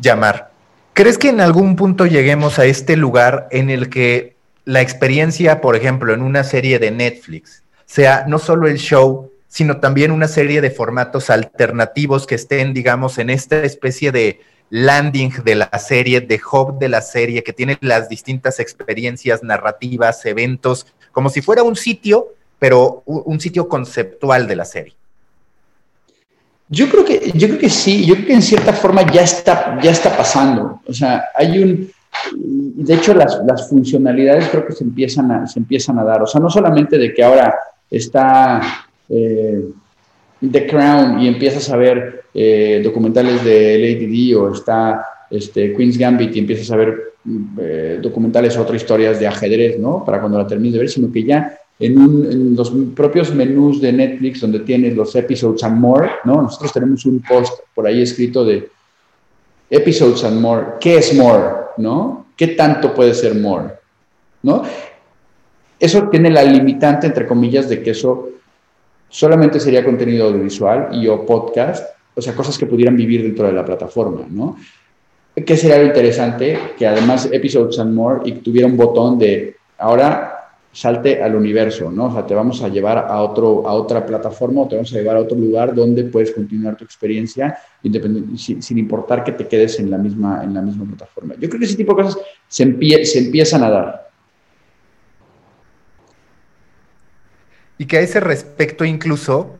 llamar. 0.00 0.52
¿Crees 0.94 1.18
que 1.18 1.28
en 1.28 1.42
algún 1.42 1.76
punto 1.76 2.06
lleguemos 2.06 2.58
a 2.58 2.64
este 2.64 2.96
lugar 2.96 3.46
en 3.50 3.68
el 3.68 3.90
que 3.90 4.36
la 4.64 4.80
experiencia, 4.80 5.60
por 5.60 5.76
ejemplo, 5.76 6.14
en 6.14 6.22
una 6.22 6.44
serie 6.44 6.78
de 6.78 6.90
Netflix, 6.92 7.62
sea 7.84 8.24
no 8.26 8.38
solo 8.38 8.68
el 8.68 8.78
show, 8.78 9.30
sino 9.48 9.80
también 9.80 10.12
una 10.12 10.28
serie 10.28 10.62
de 10.62 10.70
formatos 10.70 11.28
alternativos 11.28 12.26
que 12.26 12.36
estén, 12.36 12.72
digamos, 12.72 13.18
en 13.18 13.28
esta 13.28 13.62
especie 13.64 14.12
de 14.12 14.40
landing 14.70 15.32
de 15.44 15.54
la 15.54 15.78
serie, 15.78 16.20
de 16.20 16.40
hub 16.50 16.78
de 16.78 16.88
la 16.88 17.00
serie, 17.00 17.42
que 17.42 17.52
tiene 17.52 17.78
las 17.80 18.08
distintas 18.08 18.60
experiencias 18.60 19.42
narrativas, 19.42 20.24
eventos, 20.26 20.86
como 21.12 21.28
si 21.28 21.40
fuera 21.42 21.62
un 21.62 21.76
sitio, 21.76 22.28
pero 22.58 23.02
un 23.06 23.40
sitio 23.40 23.68
conceptual 23.68 24.46
de 24.46 24.56
la 24.56 24.64
serie. 24.64 24.94
Yo 26.68 26.88
creo 26.88 27.04
que, 27.04 27.30
yo 27.34 27.46
creo 27.48 27.60
que 27.60 27.70
sí, 27.70 28.04
yo 28.04 28.14
creo 28.14 28.26
que 28.26 28.34
en 28.34 28.42
cierta 28.42 28.72
forma 28.72 29.10
ya 29.12 29.22
está, 29.22 29.78
ya 29.80 29.92
está 29.92 30.16
pasando. 30.16 30.80
O 30.86 30.92
sea, 30.92 31.26
hay 31.34 31.62
un, 31.62 31.90
de 32.34 32.94
hecho 32.94 33.14
las, 33.14 33.40
las 33.46 33.68
funcionalidades 33.68 34.48
creo 34.48 34.66
que 34.66 34.72
se 34.72 34.82
empiezan, 34.84 35.30
a, 35.30 35.46
se 35.46 35.60
empiezan 35.60 35.98
a 35.98 36.04
dar. 36.04 36.22
O 36.22 36.26
sea, 36.26 36.40
no 36.40 36.50
solamente 36.50 36.98
de 36.98 37.14
que 37.14 37.22
ahora 37.22 37.54
está 37.88 38.60
eh, 39.08 39.62
The 40.52 40.66
Crown 40.66 41.20
y 41.20 41.28
empiezas 41.28 41.70
a 41.70 41.76
ver 41.76 42.24
eh, 42.34 42.80
documentales 42.84 43.44
de 43.44 43.78
Lady 43.78 44.06
Di 44.06 44.34
o 44.34 44.52
está 44.52 45.04
este, 45.30 45.74
Queen's 45.74 45.98
Gambit 45.98 46.34
y 46.36 46.40
empiezas 46.40 46.70
a 46.70 46.76
ver 46.76 47.12
eh, 47.58 47.98
documentales 48.02 48.56
o 48.56 48.62
otras 48.62 48.82
historias 48.82 49.18
de 49.18 49.26
ajedrez, 49.26 49.78
¿no? 49.78 50.04
Para 50.04 50.20
cuando 50.20 50.38
la 50.38 50.46
termines 50.46 50.74
de 50.74 50.78
ver, 50.80 50.88
sino 50.88 51.10
que 51.10 51.24
ya 51.24 51.58
en, 51.78 52.56
los 52.56 52.72
propios 52.94 53.34
menús 53.34 53.80
de 53.80 53.92
Netflix 53.92 54.40
donde 54.40 54.60
tienes 54.60 54.96
los 54.96 55.14
episodes 55.14 55.62
and 55.64 55.78
more, 55.78 56.08
¿no? 56.24 56.42
Nosotros 56.42 56.72
tenemos 56.72 57.04
un 57.04 57.20
post 57.20 57.60
por 57.74 57.86
ahí 57.86 58.02
escrito 58.02 58.44
de 58.44 58.68
episodes 59.70 60.24
and 60.24 60.40
more. 60.40 60.66
¿Qué 60.80 60.98
es 60.98 61.14
more? 61.14 61.44
¿No? 61.78 62.26
¿Qué 62.36 62.48
tanto 62.48 62.94
puede 62.94 63.14
ser 63.14 63.34
more? 63.34 63.74
¿No? 64.42 64.62
Eso 65.78 66.08
tiene 66.08 66.30
la 66.30 66.42
limitante, 66.42 67.06
entre 67.06 67.26
comillas, 67.26 67.68
de 67.68 67.82
que 67.82 67.90
eso 67.90 68.30
solamente 69.08 69.60
sería 69.60 69.84
contenido 69.84 70.26
audiovisual 70.26 70.90
y 70.92 71.06
o 71.08 71.24
podcast, 71.24 71.94
o 72.14 72.20
sea, 72.20 72.34
cosas 72.34 72.58
que 72.58 72.66
pudieran 72.66 72.96
vivir 72.96 73.22
dentro 73.22 73.46
de 73.46 73.52
la 73.52 73.64
plataforma, 73.64 74.26
¿no? 74.28 74.56
¿Qué 75.34 75.56
sería 75.56 75.78
lo 75.78 75.86
interesante? 75.86 76.58
Que 76.78 76.86
además 76.86 77.28
Episodes 77.30 77.78
and 77.78 77.94
More 77.94 78.20
y 78.24 78.32
tuviera 78.32 78.66
un 78.66 78.76
botón 78.76 79.18
de 79.18 79.56
ahora 79.76 80.36
salte 80.76 81.22
al 81.22 81.34
universo, 81.34 81.90
¿no? 81.90 82.06
O 82.06 82.12
sea, 82.12 82.26
te 82.26 82.34
vamos 82.34 82.62
a 82.62 82.68
llevar 82.68 82.98
a, 82.98 83.22
otro, 83.22 83.66
a 83.66 83.72
otra 83.72 84.04
plataforma 84.04 84.62
o 84.62 84.68
te 84.68 84.76
vamos 84.76 84.92
a 84.92 84.98
llevar 84.98 85.16
a 85.16 85.20
otro 85.20 85.36
lugar 85.36 85.74
donde 85.74 86.04
puedes 86.04 86.32
continuar 86.32 86.76
tu 86.76 86.84
experiencia 86.84 87.56
sin, 88.36 88.78
importar 88.78 89.24
que 89.24 89.32
te 89.32 89.46
quedes 89.46 89.80
en 89.80 89.90
la, 89.90 89.96
misma, 89.96 90.44
en 90.44 90.52
la 90.52 90.60
misma 90.60 90.84
plataforma. 90.84 91.34
Yo 91.40 91.48
creo 91.48 91.58
que 91.58 91.64
ese 91.64 91.76
tipo 91.76 91.94
de 91.94 92.02
cosas 92.02 92.22
se, 92.46 93.04
se 93.06 93.18
empiezan 93.18 93.62
a 93.62 93.70
dar. 93.70 94.05
Y 97.78 97.86
que 97.86 97.98
a 97.98 98.00
ese 98.00 98.20
respecto 98.20 98.84
incluso, 98.84 99.58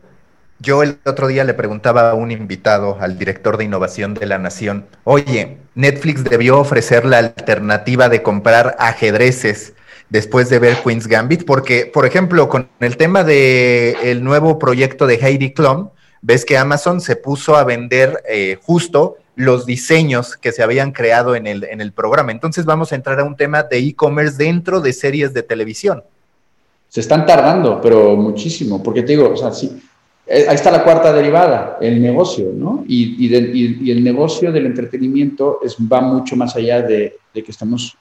yo 0.59 0.81
el 0.81 0.97
otro 1.05 1.27
día 1.27 1.43
le 1.43 1.53
preguntaba 1.53 2.09
a 2.09 2.13
un 2.15 2.31
invitado, 2.31 2.97
al 2.99 3.17
director 3.19 3.57
de 3.57 3.65
innovación 3.65 4.13
de 4.13 4.25
la 4.25 4.39
Nación, 4.39 4.87
oye, 5.03 5.57
Netflix 5.75 6.23
debió 6.23 6.59
ofrecer 6.59 7.05
la 7.05 7.19
alternativa 7.19 8.09
de 8.09 8.23
comprar 8.23 8.75
ajedrezes 8.79 9.73
después 10.09 10.49
de 10.49 10.59
ver 10.59 10.77
Queen's 10.83 11.07
Gambit, 11.07 11.45
porque, 11.45 11.85
por 11.85 12.05
ejemplo, 12.05 12.49
con 12.49 12.69
el 12.79 12.97
tema 12.97 13.23
del 13.23 13.95
el 14.01 14.23
nuevo 14.23 14.57
proyecto 14.57 15.05
de 15.05 15.15
Heidi 15.15 15.53
Klum, 15.53 15.89
ves 16.21 16.45
que 16.45 16.57
Amazon 16.57 17.01
se 17.01 17.15
puso 17.15 17.55
a 17.55 17.63
vender 17.63 18.23
eh, 18.27 18.57
justo 18.61 19.17
los 19.35 19.67
diseños 19.67 20.35
que 20.35 20.51
se 20.51 20.63
habían 20.63 20.91
creado 20.91 21.35
en 21.35 21.45
el, 21.45 21.63
en 21.65 21.79
el 21.79 21.91
programa. 21.91 22.31
Entonces 22.31 22.65
vamos 22.65 22.91
a 22.91 22.95
entrar 22.95 23.19
a 23.19 23.23
un 23.23 23.35
tema 23.35 23.61
de 23.61 23.77
e-commerce 23.77 24.37
dentro 24.37 24.81
de 24.81 24.93
series 24.93 25.33
de 25.33 25.43
televisión. 25.43 26.03
Se 26.89 27.01
están 27.01 27.25
tardando, 27.25 27.81
pero 27.81 28.15
muchísimo, 28.15 28.81
porque 28.81 29.03
te 29.03 29.13
digo, 29.13 29.29
o 29.29 29.37
sea, 29.37 29.51
sí, 29.51 29.79
eh, 30.25 30.45
ahí 30.47 30.55
está 30.55 30.71
la 30.71 30.83
cuarta 30.83 31.13
derivada, 31.13 31.77
el 31.79 32.01
negocio, 32.01 32.51
¿no? 32.53 32.83
Y, 32.87 33.27
y, 33.27 33.91
el 33.91 34.03
negocio 34.03 34.51
del 34.51 34.65
entretenimiento 34.65 35.59
es, 35.63 35.77
va 35.77 36.01
mucho 36.01 36.35
más 36.35 36.55
allá 36.55 36.81
de, 36.81 37.17
de 37.33 37.43
que 37.43 37.51
estamos 37.51 37.97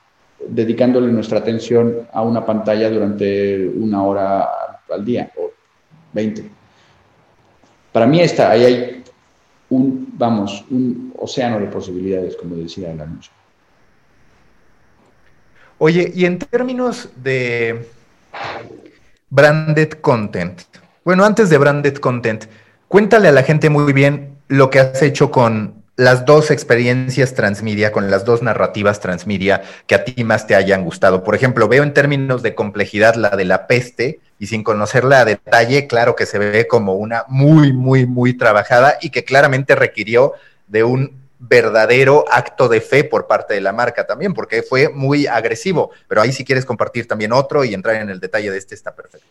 dedicándole 0.48 1.12
nuestra 1.12 1.38
atención 1.38 2.08
a 2.12 2.22
una 2.22 2.44
pantalla 2.44 2.90
durante 2.90 3.68
una 3.68 4.02
hora 4.02 4.48
al 4.90 5.04
día 5.04 5.30
o 5.36 5.50
20. 6.12 6.50
Para 7.92 8.06
mí 8.06 8.20
está, 8.20 8.50
ahí 8.50 8.64
hay 8.64 9.04
un, 9.70 10.12
vamos, 10.12 10.64
un 10.70 11.12
océano 11.18 11.58
de 11.60 11.66
posibilidades, 11.66 12.36
como 12.36 12.56
decía 12.56 12.90
el 12.92 13.00
anuncio. 13.00 13.32
Oye, 15.78 16.12
y 16.14 16.24
en 16.24 16.38
términos 16.38 17.10
de 17.22 17.86
branded 19.30 19.94
content, 20.00 20.62
bueno, 21.04 21.24
antes 21.24 21.50
de 21.50 21.58
branded 21.58 21.98
content, 21.98 22.46
cuéntale 22.88 23.28
a 23.28 23.32
la 23.32 23.42
gente 23.44 23.70
muy 23.70 23.92
bien 23.92 24.38
lo 24.48 24.70
que 24.70 24.80
has 24.80 25.02
hecho 25.02 25.30
con 25.30 25.84
las 25.96 26.26
dos 26.26 26.50
experiencias 26.50 27.34
transmedia, 27.34 27.90
con 27.90 28.10
las 28.10 28.24
dos 28.24 28.42
narrativas 28.42 29.00
transmedia 29.00 29.62
que 29.86 29.94
a 29.94 30.04
ti 30.04 30.24
más 30.24 30.46
te 30.46 30.54
hayan 30.54 30.84
gustado. 30.84 31.24
Por 31.24 31.34
ejemplo, 31.34 31.68
veo 31.68 31.82
en 31.82 31.94
términos 31.94 32.42
de 32.42 32.54
complejidad 32.54 33.14
la 33.14 33.30
de 33.30 33.44
la 33.44 33.66
peste 33.66 34.20
y 34.38 34.48
sin 34.48 34.62
conocerla 34.62 35.20
a 35.20 35.24
detalle, 35.24 35.86
claro 35.86 36.14
que 36.16 36.26
se 36.26 36.38
ve 36.38 36.66
como 36.66 36.94
una 36.94 37.24
muy, 37.28 37.72
muy, 37.72 38.04
muy 38.04 38.34
trabajada 38.34 38.98
y 39.00 39.10
que 39.10 39.24
claramente 39.24 39.74
requirió 39.74 40.34
de 40.66 40.84
un 40.84 41.25
verdadero 41.38 42.24
acto 42.30 42.68
de 42.68 42.80
fe 42.80 43.04
por 43.04 43.26
parte 43.26 43.54
de 43.54 43.60
la 43.60 43.72
marca 43.72 44.06
también, 44.06 44.34
porque 44.34 44.62
fue 44.62 44.88
muy 44.88 45.26
agresivo. 45.26 45.90
Pero 46.08 46.22
ahí 46.22 46.32
si 46.32 46.44
quieres 46.44 46.64
compartir 46.64 47.06
también 47.06 47.32
otro 47.32 47.64
y 47.64 47.74
entrar 47.74 47.96
en 47.96 48.10
el 48.10 48.20
detalle 48.20 48.50
de 48.50 48.58
este 48.58 48.74
está 48.74 48.94
perfecto. 48.94 49.26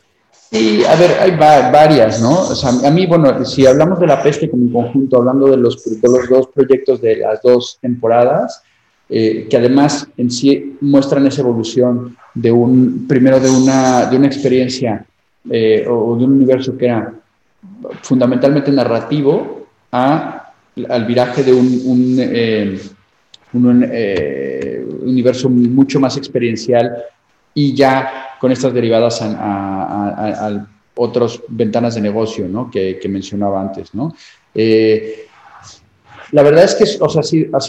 Sí, 0.52 0.84
a 0.86 0.96
ver, 0.96 1.18
hay 1.20 1.32
varias, 1.36 2.22
¿no? 2.22 2.48
A 2.88 2.92
mí, 2.92 3.08
bueno, 3.08 3.44
si 3.44 3.66
hablamos 3.66 4.00
de 4.00 4.08
la 4.08 4.22
peste 4.22 4.50
como 4.50 4.72
conjunto, 4.72 5.18
hablando 5.18 5.48
de 5.48 5.58
los, 5.58 5.84
los 6.02 6.30
dos 6.30 6.48
proyectos 6.54 7.02
de 7.02 7.18
las 7.18 7.42
dos 7.42 7.80
temporadas, 7.82 8.62
eh, 9.10 9.48
que 9.50 9.58
además 9.58 10.08
en 10.18 10.32
sí 10.32 10.78
muestran 10.82 11.26
esa 11.28 11.42
evolución 11.42 12.16
de 12.34 12.52
un, 12.52 13.08
primero 13.08 13.40
de 13.40 13.50
una, 13.50 14.06
de 14.06 14.18
una 14.18 14.28
experiencia 14.28 15.06
eh, 15.50 15.86
o 15.88 16.16
de 16.16 16.26
un 16.26 16.34
universo 16.34 16.78
que 16.78 16.86
era 16.86 17.14
fundamentalmente 18.02 18.72
narrativo 18.72 19.68
a, 19.92 20.45
al 20.90 21.06
viraje 21.06 21.44
de 21.44 21.54
un, 21.54 21.82
un, 21.86 22.18
eh, 22.20 22.80
un 23.54 25.10
universo 25.10 25.50
mucho 25.50 26.00
más 26.00 26.18
experiencial 26.18 26.96
y 27.54 27.74
ya 27.74 28.36
con 28.40 28.52
estas 28.52 28.74
derivadas 28.74 29.20
a, 29.22 30.68
otras 30.98 31.42
ventanas 31.50 31.96
de 31.96 32.02
negocio 32.02 32.48
¿no? 32.48 32.72
que, 32.72 33.00
mencionaba 33.10 33.62
antes. 33.62 33.94
¿no? 33.94 34.16
Eh, 34.54 35.26
la 36.32 36.42
verdad 36.42 36.64
es 36.64 36.76
que 36.76 36.84
o 37.04 37.10
sea, 37.10 37.22
ha 37.22 37.24
sido, 37.24 37.60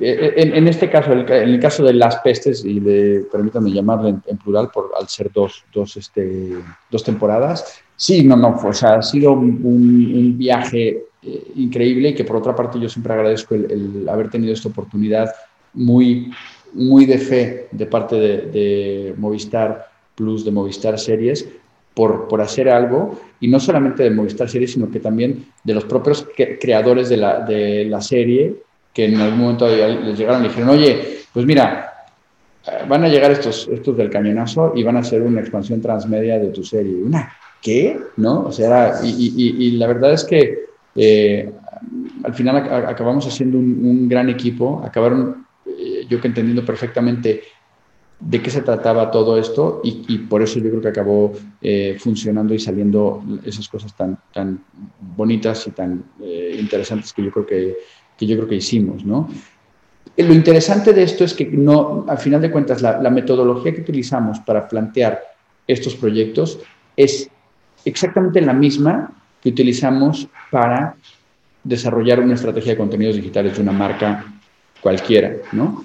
en, 0.00 0.68
este 0.68 0.90
caso, 0.90 1.12
en 1.12 1.28
el 1.28 1.60
caso 1.60 1.84
de 1.84 1.94
las 1.94 2.16
pestes, 2.16 2.64
y 2.64 2.80
de, 2.80 3.26
permítanme 3.30 3.70
llamarlo 3.70 4.08
en, 4.08 4.38
plural 4.38 4.70
por, 4.72 4.90
al 4.98 5.08
ser 5.08 5.30
dos, 5.32 5.64
dos, 5.72 5.96
este, 5.96 6.52
dos 6.90 7.04
temporadas, 7.04 7.80
sí, 7.96 8.24
no, 8.24 8.36
no, 8.36 8.60
o 8.64 8.72
sea, 8.72 8.94
ha 8.94 9.02
sido 9.02 9.32
un, 9.32 10.36
viaje 10.38 11.04
eh, 11.22 11.52
increíble 11.56 12.10
y 12.10 12.14
que 12.14 12.24
por 12.24 12.36
otra 12.36 12.54
parte 12.54 12.80
yo 12.80 12.88
siempre 12.88 13.12
agradezco 13.12 13.54
el 13.54 14.08
haber 14.08 14.30
tenido 14.30 14.52
esta 14.52 14.68
oportunidad 14.68 15.32
muy 15.74 16.32
muy 16.74 17.06
de 17.06 17.18
fe 17.18 17.68
de 17.70 17.86
parte 17.86 18.16
de, 18.16 19.14
Movistar 19.16 19.88
Plus, 20.14 20.44
de 20.44 20.50
Movistar 20.50 20.98
Series, 20.98 21.48
por, 21.94 22.28
por, 22.28 22.40
hacer 22.40 22.68
algo, 22.68 23.20
y 23.40 23.48
no 23.48 23.60
solamente 23.60 24.02
de 24.02 24.10
Movistar 24.10 24.48
Series, 24.48 24.72
sino 24.72 24.90
que 24.90 25.00
también 25.00 25.46
de 25.62 25.74
los 25.74 25.84
propios 25.84 26.26
creadores 26.60 27.08
de 27.08 27.16
la, 27.18 27.40
de 27.40 27.84
la 27.84 28.00
serie, 28.00 28.54
que 28.92 29.06
en 29.06 29.20
algún 29.20 29.40
momento 29.40 29.68
les 29.68 30.18
llegaron 30.18 30.44
y 30.44 30.48
dijeron, 30.48 30.70
oye, 30.70 31.18
pues 31.32 31.46
mira, 31.46 31.92
eh, 32.66 32.84
van 32.88 33.04
a 33.04 33.08
llegar 33.08 33.30
estos, 33.30 33.68
estos 33.68 33.96
del 33.96 34.10
cañonazo 34.10 34.72
y 34.74 34.82
van 34.82 34.96
a 34.96 35.00
hacer 35.00 35.22
una 35.22 35.40
expansión 35.40 35.80
transmedia 35.80 36.38
de 36.38 36.48
tu 36.48 36.64
serie. 36.64 36.94
¿Una 36.94 37.32
qué? 37.60 37.98
¿No? 38.16 38.44
O 38.46 38.52
sea, 38.52 39.00
y, 39.02 39.72
la 39.72 39.86
verdad 39.86 40.12
es 40.12 40.24
que 40.24 40.66
eh, 40.94 41.52
al 42.22 42.34
final 42.34 42.56
acabamos 42.56 43.26
haciendo 43.26 43.58
un, 43.58 44.08
gran 44.08 44.28
equipo, 44.28 44.82
acabaron 44.84 45.46
eh, 45.66 46.06
yo 46.08 46.20
que 46.20 46.28
entendiendo 46.28 46.64
perfectamente 46.64 47.42
de 48.20 48.40
qué 48.40 48.50
se 48.50 48.62
trataba 48.62 49.10
todo 49.10 49.36
esto 49.36 49.80
y, 49.82 50.18
por 50.18 50.42
eso 50.42 50.60
yo 50.60 50.70
creo 50.70 50.80
que 50.80 50.88
acabó 50.88 51.32
eh, 51.60 51.96
funcionando 51.98 52.54
y 52.54 52.60
saliendo 52.60 53.22
esas 53.44 53.68
cosas 53.68 53.96
tan, 53.96 54.16
tan 54.32 54.62
bonitas 55.16 55.66
y 55.66 55.72
tan 55.72 56.04
interesantes 56.56 57.12
que 57.12 57.24
yo 57.24 57.32
creo 57.32 57.46
que, 57.46 57.76
que, 58.16 58.26
yo 58.26 58.36
creo 58.36 58.48
que 58.48 58.54
hicimos. 58.56 59.04
Lo 59.04 60.32
interesante 60.32 60.92
de 60.92 61.02
esto 61.02 61.24
es 61.24 61.34
que 61.34 61.46
no, 61.46 62.04
al 62.06 62.18
final 62.18 62.40
de 62.40 62.52
cuentas, 62.52 62.80
la 62.80 63.10
metodología 63.10 63.74
que 63.74 63.80
utilizamos 63.80 64.38
para 64.38 64.68
plantear 64.68 65.20
estos 65.66 65.96
proyectos 65.96 66.60
es 66.96 67.28
exactamente 67.84 68.40
la 68.40 68.52
misma 68.52 69.21
que 69.42 69.48
utilizamos 69.48 70.28
para 70.50 70.94
desarrollar 71.64 72.20
una 72.20 72.34
estrategia 72.34 72.72
de 72.72 72.78
contenidos 72.78 73.16
digitales 73.16 73.56
de 73.56 73.62
una 73.62 73.72
marca 73.72 74.24
cualquiera, 74.80 75.36
¿no? 75.52 75.84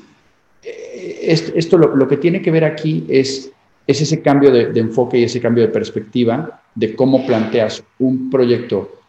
Eh, 0.63 1.19
esto, 1.55 1.77
lo, 1.77 2.07
que 2.07 2.17
tiene 2.17 2.41
que 2.41 2.51
ver 2.51 2.63
aquí 2.63 3.05
es, 3.09 3.51
es 3.85 4.01
ese 4.01 4.21
cambio 4.21 4.51
de, 4.51 4.79
enfoque 4.79 5.19
y 5.19 5.23
ese 5.23 5.39
cambio 5.39 5.63
de 5.63 5.69
perspectiva 5.69 6.61
de 6.73 6.95
cómo 6.95 7.25
planteas 7.25 7.83
un 7.99 8.29
proyecto 8.29 9.01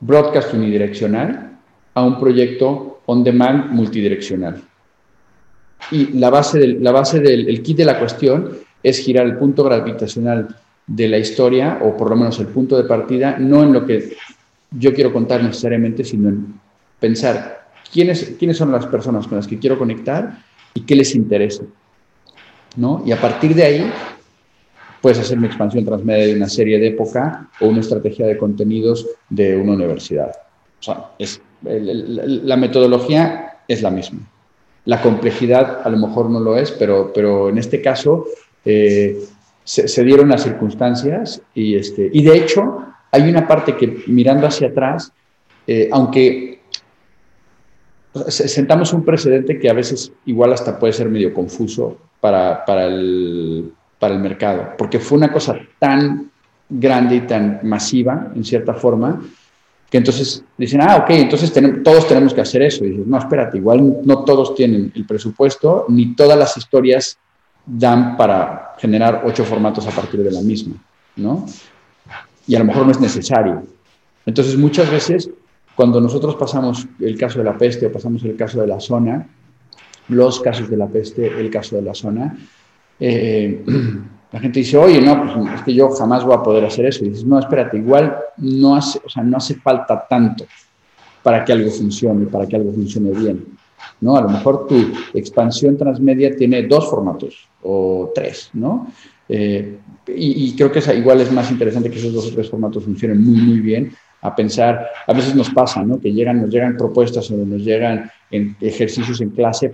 broadcast 0.00 0.54
unidireccional 0.54 1.58
a 1.94 2.02
un 2.02 2.18
proyecto 2.18 3.00
on 3.06 3.24
demand 3.24 3.70
multidireccional. 3.70 4.62
Y 5.90 6.18
la 6.18 6.30
base 6.30 6.58
del, 6.58 6.82
la 6.82 6.92
base 6.92 7.20
del 7.20 7.62
kit 7.62 7.78
de 7.78 7.84
la 7.84 7.98
cuestión 7.98 8.50
es 8.82 8.98
girar 8.98 9.26
el 9.26 9.36
punto 9.36 9.64
gravitacional 9.64 10.56
de 10.90 11.06
la 11.08 11.18
historia, 11.18 11.78
o 11.82 11.96
por 11.96 12.10
lo 12.10 12.16
menos 12.16 12.40
el 12.40 12.48
punto 12.48 12.76
de 12.76 12.82
partida, 12.82 13.38
no 13.38 13.62
en 13.62 13.72
lo 13.72 13.86
que 13.86 14.16
yo 14.72 14.92
quiero 14.92 15.12
contar 15.12 15.42
necesariamente, 15.42 16.02
sino 16.02 16.28
en 16.28 16.60
pensar 16.98 17.68
quiénes, 17.92 18.34
quiénes 18.38 18.56
son 18.56 18.72
las 18.72 18.86
personas 18.86 19.28
con 19.28 19.36
las 19.36 19.46
que 19.46 19.58
quiero 19.58 19.78
conectar 19.78 20.38
y 20.74 20.80
qué 20.80 20.96
les 20.96 21.14
interesa. 21.14 21.62
¿no? 22.76 23.04
Y 23.06 23.12
a 23.12 23.20
partir 23.20 23.54
de 23.54 23.62
ahí, 23.62 23.92
puedes 25.00 25.20
hacer 25.20 25.38
una 25.38 25.46
expansión 25.46 25.84
transmedia 25.84 26.26
de 26.26 26.34
una 26.34 26.48
serie 26.48 26.80
de 26.80 26.88
época 26.88 27.48
o 27.60 27.68
una 27.68 27.80
estrategia 27.80 28.26
de 28.26 28.36
contenidos 28.36 29.06
de 29.28 29.56
una 29.56 29.72
universidad. 29.74 30.32
O 30.80 30.82
sea, 30.82 31.10
es, 31.20 31.40
la 31.62 32.56
metodología 32.56 33.58
es 33.68 33.80
la 33.80 33.92
misma. 33.92 34.20
La 34.86 35.00
complejidad 35.00 35.82
a 35.84 35.88
lo 35.88 35.98
mejor 35.98 36.30
no 36.30 36.40
lo 36.40 36.56
es, 36.56 36.72
pero, 36.72 37.12
pero 37.14 37.48
en 37.48 37.58
este 37.58 37.80
caso 37.80 38.26
eh, 38.64 39.22
se, 39.64 40.04
dieron 40.04 40.28
las 40.28 40.42
circunstancias 40.42 41.42
y, 41.54 41.76
este, 41.76 42.10
y 42.12 42.24
de 42.24 42.36
hecho 42.36 42.84
hay 43.12 43.28
una 43.28 43.46
parte 43.46 43.76
que 43.76 44.04
mirando 44.06 44.46
hacia 44.46 44.68
atrás, 44.68 45.12
eh, 45.66 45.88
aunque 45.92 46.60
sentamos 48.28 48.92
un 48.92 49.04
precedente 49.04 49.58
que 49.58 49.70
a 49.70 49.72
veces 49.72 50.12
igual 50.26 50.52
hasta 50.52 50.78
puede 50.78 50.92
ser 50.92 51.08
medio 51.08 51.32
confuso 51.32 51.98
para, 52.20 52.64
para, 52.64 52.86
el, 52.86 53.72
para 53.98 54.14
el 54.14 54.20
mercado, 54.20 54.70
porque 54.76 54.98
fue 54.98 55.18
una 55.18 55.32
cosa 55.32 55.56
tan 55.78 56.30
grande 56.68 57.16
y 57.16 57.20
tan 57.22 57.60
masiva, 57.62 58.32
en 58.34 58.44
cierta 58.44 58.74
forma, 58.74 59.20
que 59.90 59.98
entonces 59.98 60.44
dicen, 60.56 60.80
ah, 60.82 60.98
ok, 60.98 61.10
entonces 61.10 61.52
todos 61.82 62.06
tenemos 62.06 62.32
que 62.32 62.40
hacer 62.40 62.62
eso. 62.62 62.84
Y 62.84 62.90
dices, 62.90 63.06
no, 63.06 63.18
espérate, 63.18 63.58
igual 63.58 63.98
no 64.04 64.24
todos 64.24 64.54
tienen 64.54 64.92
el 64.94 65.04
presupuesto, 65.04 65.86
ni 65.88 66.14
todas 66.14 66.38
las 66.38 66.56
historias 66.56 67.18
dan 67.66 68.16
para 68.16 68.74
generar 68.78 69.22
ocho 69.24 69.44
formatos 69.44 69.86
a 69.86 69.90
partir 69.90 70.22
de 70.22 70.30
la 70.30 70.40
misma, 70.40 70.74
¿no? 71.16 71.46
Y 72.46 72.54
a 72.54 72.58
lo 72.58 72.64
mejor 72.64 72.86
no 72.86 72.92
es 72.92 73.00
necesario. 73.00 73.62
Entonces, 74.26 74.56
muchas 74.56 74.90
veces, 74.90 75.30
cuando 75.74 76.00
nosotros 76.00 76.34
pasamos 76.36 76.86
el 76.98 77.16
caso 77.18 77.38
de 77.38 77.44
la 77.44 77.56
peste 77.56 77.86
o 77.86 77.92
pasamos 77.92 78.24
el 78.24 78.36
caso 78.36 78.60
de 78.60 78.66
la 78.66 78.80
zona, 78.80 79.28
los 80.08 80.40
casos 80.40 80.68
de 80.68 80.76
la 80.76 80.86
peste, 80.86 81.26
el 81.26 81.50
caso 81.50 81.76
de 81.76 81.82
la 81.82 81.94
zona, 81.94 82.36
eh, 82.98 83.64
la 84.32 84.40
gente 84.40 84.60
dice, 84.60 84.76
oye, 84.76 85.00
no, 85.00 85.22
pues 85.22 85.54
es 85.54 85.62
que 85.62 85.74
yo 85.74 85.90
jamás 85.90 86.24
voy 86.24 86.34
a 86.34 86.42
poder 86.42 86.64
hacer 86.64 86.86
eso. 86.86 87.04
Y 87.04 87.10
dices, 87.10 87.24
no, 87.24 87.38
espérate, 87.38 87.76
igual 87.76 88.16
no 88.38 88.76
hace, 88.76 89.00
o 89.04 89.08
sea, 89.08 89.22
no 89.22 89.36
hace 89.36 89.54
falta 89.56 90.06
tanto 90.08 90.44
para 91.22 91.44
que 91.44 91.52
algo 91.52 91.70
funcione, 91.70 92.26
para 92.26 92.46
que 92.46 92.56
algo 92.56 92.72
funcione 92.72 93.10
bien. 93.10 93.44
¿No? 94.00 94.16
A 94.16 94.22
lo 94.22 94.28
mejor 94.28 94.66
tu 94.66 94.92
expansión 95.14 95.76
transmedia 95.76 96.34
tiene 96.36 96.62
dos 96.62 96.88
formatos 96.88 97.48
o 97.62 98.10
tres, 98.14 98.50
¿no? 98.52 98.92
Eh, 99.28 99.78
y, 100.08 100.56
creo 100.56 100.72
que 100.72 100.80
igual 100.96 101.20
es 101.20 101.30
más 101.30 101.50
interesante 101.50 101.88
que 101.90 101.98
esos 101.98 102.12
dos 102.12 102.26
o 102.26 102.34
tres 102.34 102.50
formatos 102.50 102.84
funcionen 102.84 103.22
muy, 103.22 103.40
muy 103.40 103.60
bien 103.60 103.92
a 104.22 104.34
pensar, 104.34 104.86
a 105.06 105.12
veces 105.12 105.34
nos 105.34 105.50
pasa, 105.50 105.82
¿no? 105.82 106.00
Que 106.00 106.12
llegan, 106.12 106.42
nos 106.42 106.50
llegan 106.50 106.76
propuestas 106.76 107.30
o 107.30 107.36
nos 107.36 107.62
llegan 107.62 108.10
en 108.30 108.56
ejercicios 108.60 109.20
en 109.20 109.30
clase, 109.30 109.66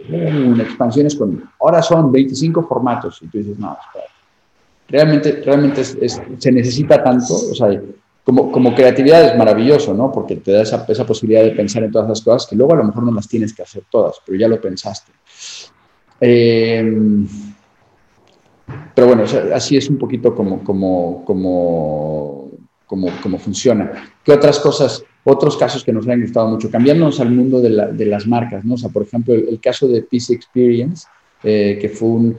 expansiones 0.61 1.17
con, 1.17 1.51
ahora 1.61 1.83
son 1.83 2.13
25 2.13 2.63
formatos, 2.63 3.21
y 3.23 3.27
tú 3.27 3.39
dices, 3.39 3.59
no, 3.59 3.77
realmente, 4.89 5.43
realmente 5.45 5.83
se 5.85 6.53
necesita 6.53 7.03
tanto, 7.03 7.35
o 7.35 7.55
sea, 7.55 7.81
como, 8.27 8.51
como, 8.51 8.75
creatividad 8.75 9.25
es 9.25 9.39
maravilloso, 9.39 9.95
¿no? 9.95 10.11
Porque 10.11 10.35
te 10.35 10.51
da 10.51 10.63
esa, 10.63 10.85
esa, 10.89 11.07
posibilidad 11.07 11.45
de 11.45 11.53
pensar 11.53 11.85
en 11.85 11.93
todas 11.93 12.09
las 12.09 12.21
cosas 12.21 12.49
que 12.51 12.57
luego 12.57 12.73
a 12.73 12.77
lo 12.79 12.83
mejor 12.83 13.05
no 13.05 13.13
las 13.13 13.29
tienes 13.29 13.55
que 13.55 13.63
hacer 13.63 13.85
todas, 13.89 14.17
pero 14.27 14.37
ya 14.37 14.49
lo 14.49 14.61
pensaste. 14.61 15.13
Em, 16.21 17.25
pero 18.93 19.07
bueno, 19.07 19.23
así 19.55 19.77
es 19.77 19.89
un 19.89 19.97
poquito 19.97 20.35
como, 20.35 20.65
como, 20.65 21.25
como, 21.25 22.51
como, 22.85 23.09
como 23.23 23.39
funciona. 23.39 23.93
¿Qué 24.25 24.33
otras 24.33 24.59
cosas, 24.59 25.05
otros 25.23 25.57
casos 25.57 25.85
que 25.85 25.93
nos 25.93 26.09
han 26.09 26.21
gustado 26.21 26.49
mucho? 26.49 26.69
Cambiándonos 26.69 27.21
al 27.21 27.31
mundo 27.31 27.61
de, 27.61 27.71
la, 27.71 27.87
de 27.87 28.07
las 28.07 28.27
marcas, 28.27 28.65
¿no? 28.65 28.75
O 28.75 28.77
sea, 28.77 28.91
por 28.91 29.05
ejemplo, 29.05 29.35
el, 29.35 29.61
caso 29.61 29.87
de 29.87 30.03
PC 30.03 30.35
Experience, 30.35 31.07
eh, 31.45 31.79
que 31.81 31.89
fue 31.89 32.35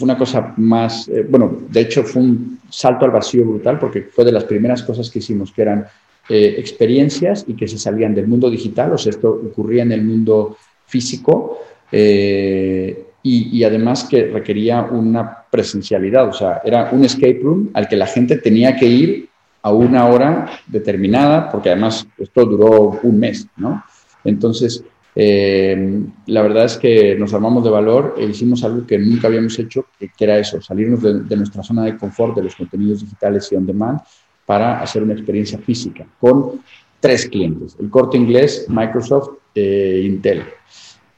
una 0.00 0.16
cosa 0.16 0.54
más, 0.56 1.08
eh, 1.08 1.26
bueno, 1.28 1.58
de 1.68 1.80
hecho 1.80 2.04
fue 2.04 2.22
un 2.22 2.55
salto 2.68 3.04
al 3.04 3.10
vacío 3.10 3.44
brutal 3.44 3.78
porque 3.78 4.02
fue 4.02 4.24
de 4.24 4.32
las 4.32 4.44
primeras 4.44 4.82
cosas 4.82 5.10
que 5.10 5.18
hicimos, 5.20 5.52
que 5.52 5.62
eran 5.62 5.86
eh, 6.28 6.56
experiencias 6.58 7.44
y 7.46 7.54
que 7.54 7.68
se 7.68 7.78
salían 7.78 8.14
del 8.14 8.26
mundo 8.26 8.50
digital, 8.50 8.92
o 8.92 8.98
sea, 8.98 9.10
esto 9.10 9.30
ocurría 9.30 9.82
en 9.82 9.92
el 9.92 10.02
mundo 10.02 10.56
físico 10.86 11.58
eh, 11.92 13.04
y, 13.22 13.58
y, 13.58 13.64
además 13.64 14.04
que 14.04 14.26
requería 14.26 14.82
una 14.82 15.44
presencialidad, 15.50 16.28
o 16.28 16.32
sea, 16.32 16.60
era 16.64 16.90
un 16.92 17.04
escape 17.04 17.40
room 17.42 17.70
al 17.74 17.88
que 17.88 17.96
la 17.96 18.06
gente 18.06 18.38
tenía 18.38 18.76
que 18.76 18.86
ir 18.86 19.28
a 19.62 19.72
una 19.72 20.06
hora 20.06 20.46
determinada, 20.66 21.50
porque 21.50 21.70
además 21.70 22.06
esto 22.18 22.44
duró 22.44 23.00
un 23.02 23.18
mes, 23.18 23.48
¿no? 23.56 23.82
Entonces, 24.22 24.84
eh, 25.18 26.02
la 26.26 26.42
verdad 26.42 26.66
es 26.66 26.76
que 26.76 27.16
nos 27.16 27.32
armamos 27.32 27.64
de 27.64 27.70
valor 27.70 28.16
e 28.18 28.26
hicimos 28.26 28.62
algo 28.64 28.86
que 28.86 28.98
nunca 28.98 29.28
habíamos 29.28 29.58
hecho, 29.58 29.86
que, 29.98 30.10
era 30.20 30.38
eso, 30.38 30.60
salirnos 30.60 31.02
de, 31.02 31.36
nuestra 31.36 31.62
zona 31.62 31.84
de 31.84 31.96
confort 31.96 32.36
de 32.36 32.42
los 32.42 32.54
contenidos 32.54 33.00
digitales 33.00 33.50
y 33.50 33.56
on 33.56 33.64
demand 33.64 34.00
para 34.44 34.82
hacer 34.82 35.02
una 35.02 35.14
experiencia 35.14 35.58
física 35.58 36.06
con 36.20 36.60
tres 37.00 37.30
clientes, 37.30 37.78
el 37.80 37.88
corte 37.88 38.18
inglés, 38.18 38.66
Microsoft 38.68 39.38
e 39.54 40.02
Intel. 40.04 40.42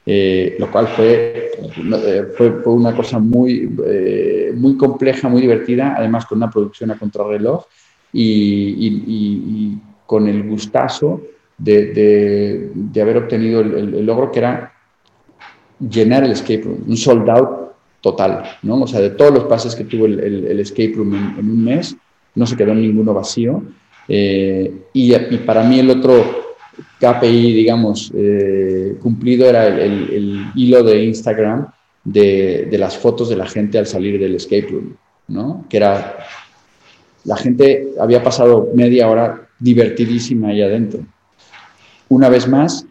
Eh, 0.05 0.55
lo 0.57 0.71
cual 0.71 0.87
fue, 0.87 1.51
fue, 2.37 2.51
fue, 2.63 2.73
una 2.73 2.95
cosa 2.95 3.19
muy, 3.19 3.67
muy 4.55 4.77
compleja, 4.77 5.27
muy 5.27 5.41
divertida, 5.41 5.93
además 5.97 6.25
con 6.25 6.37
una 6.37 6.49
producción 6.49 6.89
a 6.91 6.97
contrarreloj 6.97 7.65
y, 8.13 8.23
y, 8.23 8.87
y 9.05 9.77
con 10.05 10.27
el 10.27 10.41
gustazo 10.43 11.21
de, 11.59 12.71
de, 12.73 13.01
haber 13.01 13.17
obtenido 13.17 13.59
el, 13.59 14.05
logro 14.05 14.31
que 14.31 14.39
era 14.39 14.73
llenar 15.79 16.23
el 16.23 16.31
escape 16.31 16.61
room, 16.63 16.83
un 16.87 16.97
sold 16.97 17.29
out 17.29 17.49
total, 18.01 18.43
¿no? 18.63 18.81
O 18.81 18.87
sea, 18.87 19.01
de 19.01 19.11
todos 19.11 19.33
los 19.33 19.43
pases 19.43 19.75
que 19.75 19.83
tuvo 19.83 20.05
el, 20.05 20.19
el 20.19 20.59
escape 20.59 20.93
room 20.95 21.35
en, 21.37 21.49
un 21.49 21.63
mes, 21.63 21.95
no 22.35 22.45
se 22.45 22.55
quedó 22.55 22.73
ninguno 22.73 23.13
vacío. 23.13 23.61
Eh, 24.07 24.73
y, 24.93 25.13
y, 25.13 25.37
para 25.45 25.63
mí 25.63 25.79
el 25.79 25.89
otro 25.89 26.23
KPI, 26.99 27.53
digamos, 27.53 28.11
eh, 28.15 28.97
cumplido 29.01 29.47
era 29.47 29.67
el, 29.67 30.45
hilo 30.55 30.81
de 30.81 31.03
Instagram 31.03 31.67
de, 32.03 32.67
de, 32.71 32.77
las 32.77 32.97
fotos 32.97 33.29
de 33.29 33.35
la 33.35 33.45
gente 33.45 33.77
al 33.77 33.85
salir 33.85 34.19
del 34.19 34.35
escape 34.35 34.67
room, 34.71 34.95
¿no? 35.27 35.65
Que 35.69 35.77
era, 35.77 36.17
la 37.25 37.35
gente 37.35 37.89
había 37.99 38.23
pasado 38.23 38.69
media 38.73 39.09
hora 39.09 39.49
divertidísima 39.59 40.47
ahí 40.47 40.61
adentro 40.61 41.01
una 42.09 42.29
vez 42.29 42.47
más, 42.47 42.85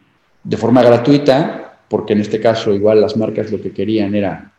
de 0.44 0.56
forma 0.56 0.82
gratuita, 0.82 1.78
porque 1.88 2.14
en 2.14 2.20
este 2.20 2.40
caso 2.40 2.72
igual 2.72 3.00
las 3.00 3.16
marcas 3.16 3.52
lo 3.52 3.60
que 3.60 3.72
querían 3.72 4.14
era 4.14 4.52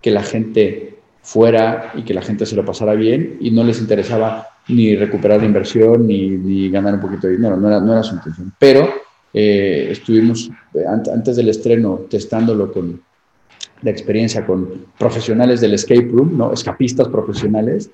que 0.00 0.10
la 0.10 0.22
gente 0.22 0.98
fuera 1.22 1.92
y 1.94 2.02
que 2.02 2.14
la 2.14 2.22
gente 2.22 2.46
se 2.46 2.54
lo 2.54 2.64
pasara 2.64 2.94
bien 2.94 3.38
y 3.40 3.50
no 3.50 3.64
les 3.64 3.80
interesaba 3.80 4.48
ni 4.68 4.94
recuperar 4.96 5.40
la 5.40 5.46
inversión 5.46 6.06
ni, 6.06 6.70
ganar 6.70 6.94
un 6.94 7.00
poquito 7.00 7.26
de 7.26 7.36
dinero, 7.36 7.56
no 7.56 7.68
era, 7.68 7.80
no 7.80 7.92
era 7.92 8.02
su 8.02 8.14
intención. 8.14 8.52
Pero 8.58 8.88
eh, 9.32 9.88
estuvimos 9.90 10.50
antes 10.88 11.36
del 11.36 11.48
estreno 11.48 12.02
testándolo 12.08 12.72
con 12.72 13.00
la 13.82 13.90
experiencia 13.90 14.46
con 14.46 14.86
profesionales 14.98 15.60
del 15.60 15.74
escape 15.74 16.08
room, 16.10 16.36
¿no? 16.36 16.52
escapistas 16.52 17.08
profesionales, 17.08 17.90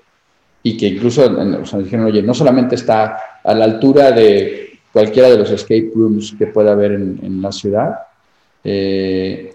y 0.62 0.76
que 0.76 0.86
incluso 0.86 1.28
nos 1.28 1.76
dijeron, 1.82 2.06
oye, 2.06 2.22
no 2.22 2.34
solamente 2.34 2.76
está 2.76 3.16
a 3.42 3.54
la 3.54 3.64
altura 3.64 4.12
de 4.12 4.71
cualquiera 4.92 5.30
de 5.30 5.38
los 5.38 5.50
escape 5.50 5.90
rooms 5.94 6.34
que 6.38 6.46
pueda 6.46 6.72
haber 6.72 6.92
en, 6.92 7.42
la 7.42 7.50
ciudad, 7.50 7.96
eh, 8.62 9.54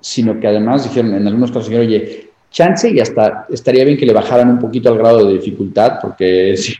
sino 0.00 0.38
que 0.40 0.48
además 0.48 0.84
dijeron, 0.84 1.14
en 1.14 1.26
algunos 1.26 1.50
casos 1.50 1.68
dijeron, 1.68 1.86
oye, 1.86 2.30
chance 2.50 2.90
y 2.90 3.00
hasta 3.00 3.46
estaría 3.50 3.84
bien 3.84 3.98
que 3.98 4.06
le 4.06 4.12
bajaran 4.12 4.48
un 4.48 4.58
poquito 4.58 4.88
al 4.88 4.98
grado 4.98 5.26
de 5.26 5.34
dificultad, 5.34 5.98
porque 6.00 6.56
si, 6.56 6.74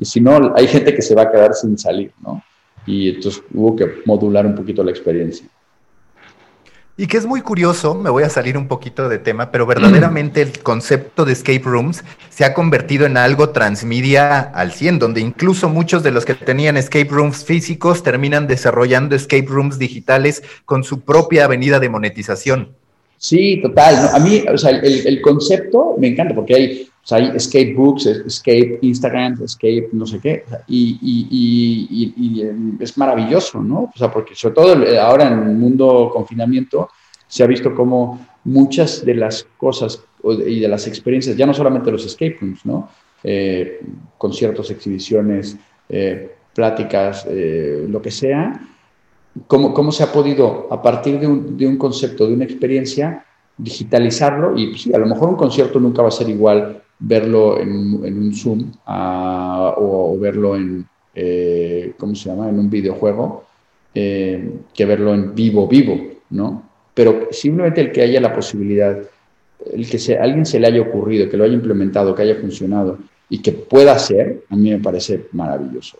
si 0.00 0.20
no, 0.20 0.52
hay 0.54 0.66
gente 0.66 0.94
que 0.94 1.02
se 1.02 1.14
va 1.14 1.22
a 1.22 1.30
quedar 1.30 1.54
sin 1.54 1.78
salir, 1.78 2.12
¿no? 2.22 2.42
Y 2.86 3.10
entonces 3.10 3.42
hubo 3.54 3.76
que 3.76 3.86
modular 4.04 4.44
un 4.44 4.54
poquito 4.54 4.82
la 4.82 4.90
experiencia. 4.90 5.46
Y 7.02 7.08
que 7.08 7.16
es 7.16 7.26
muy 7.26 7.40
curioso, 7.40 7.96
me 7.96 8.10
voy 8.10 8.22
a 8.22 8.28
salir 8.28 8.56
un 8.56 8.68
poquito 8.68 9.08
de 9.08 9.18
tema, 9.18 9.50
pero 9.50 9.66
verdaderamente 9.66 10.40
el 10.40 10.60
concepto 10.60 11.24
de 11.24 11.32
escape 11.32 11.64
rooms 11.64 12.04
se 12.30 12.44
ha 12.44 12.54
convertido 12.54 13.06
en 13.06 13.16
algo 13.16 13.50
transmedia 13.50 14.38
al 14.38 14.70
100, 14.70 15.00
donde 15.00 15.20
incluso 15.20 15.68
muchos 15.68 16.04
de 16.04 16.12
los 16.12 16.24
que 16.24 16.36
tenían 16.36 16.76
escape 16.76 17.08
rooms 17.10 17.44
físicos 17.44 18.04
terminan 18.04 18.46
desarrollando 18.46 19.16
escape 19.16 19.48
rooms 19.48 19.80
digitales 19.80 20.44
con 20.64 20.84
su 20.84 21.00
propia 21.00 21.46
avenida 21.46 21.80
de 21.80 21.88
monetización. 21.88 22.76
Sí, 23.22 23.60
total. 23.62 24.10
A 24.12 24.18
mí, 24.18 24.42
o 24.52 24.58
sea, 24.58 24.70
el, 24.70 25.20
concepto 25.22 25.94
me 25.96 26.08
encanta 26.08 26.34
porque 26.34 26.54
hay, 26.56 26.88
o 27.08 27.14
hay 27.14 27.30
escape 27.36 27.72
books, 27.72 28.06
escape 28.06 28.80
Instagram, 28.82 29.40
escape 29.44 29.90
no 29.92 30.04
sé 30.06 30.18
qué, 30.18 30.44
y, 30.66 30.98
y, 31.00 32.14
y, 32.16 32.82
es 32.82 32.98
maravilloso, 32.98 33.62
¿no? 33.62 33.92
O 33.94 33.96
sea, 33.96 34.10
porque 34.10 34.34
sobre 34.34 34.54
todo 34.56 34.84
ahora 35.00 35.28
en 35.28 35.50
el 35.50 35.54
mundo 35.54 36.10
confinamiento 36.12 36.90
se 37.28 37.44
ha 37.44 37.46
visto 37.46 37.72
como 37.76 38.26
muchas 38.42 39.04
de 39.04 39.14
las 39.14 39.46
cosas 39.56 40.02
y 40.44 40.58
de 40.58 40.66
las 40.66 40.88
experiencias, 40.88 41.36
ya 41.36 41.46
no 41.46 41.54
solamente 41.54 41.92
los 41.92 42.04
escape 42.04 42.38
rooms, 42.40 42.66
¿no? 42.66 42.88
Eh, 43.22 43.82
conciertos, 44.18 44.68
exhibiciones, 44.72 45.56
eh, 45.88 46.28
pláticas, 46.52 47.24
eh, 47.30 47.86
lo 47.88 48.02
que 48.02 48.10
sea, 48.10 48.60
cómo, 49.46 49.72
cómo 49.72 49.92
se 49.92 50.02
ha 50.02 50.12
podido, 50.12 50.68
a 50.70 50.82
partir 50.82 51.18
de 51.18 51.26
un, 51.26 51.56
de 51.56 51.66
un 51.66 51.76
concepto, 51.76 52.26
de 52.26 52.34
una 52.34 52.44
experiencia, 52.44 53.24
digitalizarlo 53.56 54.56
y 54.56 54.68
pues, 54.68 54.82
sí, 54.82 54.94
a 54.94 54.98
lo 54.98 55.06
mejor 55.06 55.28
un 55.28 55.36
concierto 55.36 55.78
nunca 55.78 56.02
va 56.02 56.08
a 56.08 56.12
ser 56.12 56.28
igual 56.28 56.82
verlo 56.98 57.58
en, 57.60 58.00
en 58.04 58.18
un 58.18 58.34
Zoom 58.34 58.72
o, 58.86 60.16
verlo 60.18 60.56
en, 60.56 60.86
eh, 61.14 61.92
¿cómo 61.98 62.14
se 62.14 62.30
llama?, 62.30 62.48
en 62.48 62.58
un 62.58 62.70
videojuego, 62.70 63.44
eh, 63.94 64.52
que 64.72 64.86
verlo 64.86 65.12
en 65.12 65.34
vivo, 65.34 65.66
vivo, 65.66 65.98
¿no? 66.30 66.70
Pero 66.94 67.28
simplemente 67.30 67.80
el 67.80 67.92
que 67.92 68.02
haya 68.02 68.20
la 68.20 68.34
posibilidad, 68.34 68.98
el 69.72 69.88
que 69.88 69.98
se, 69.98 70.18
a 70.18 70.22
alguien 70.22 70.46
se 70.46 70.60
le 70.60 70.66
haya 70.66 70.80
ocurrido, 70.80 71.28
que 71.28 71.36
lo 71.36 71.44
haya 71.44 71.54
implementado, 71.54 72.14
que 72.14 72.22
haya 72.22 72.36
funcionado 72.36 72.98
y 73.28 73.38
que 73.38 73.52
pueda 73.52 73.98
ser, 73.98 74.44
a 74.48 74.56
mí 74.56 74.70
me 74.70 74.78
parece 74.78 75.26
maravilloso. 75.32 75.98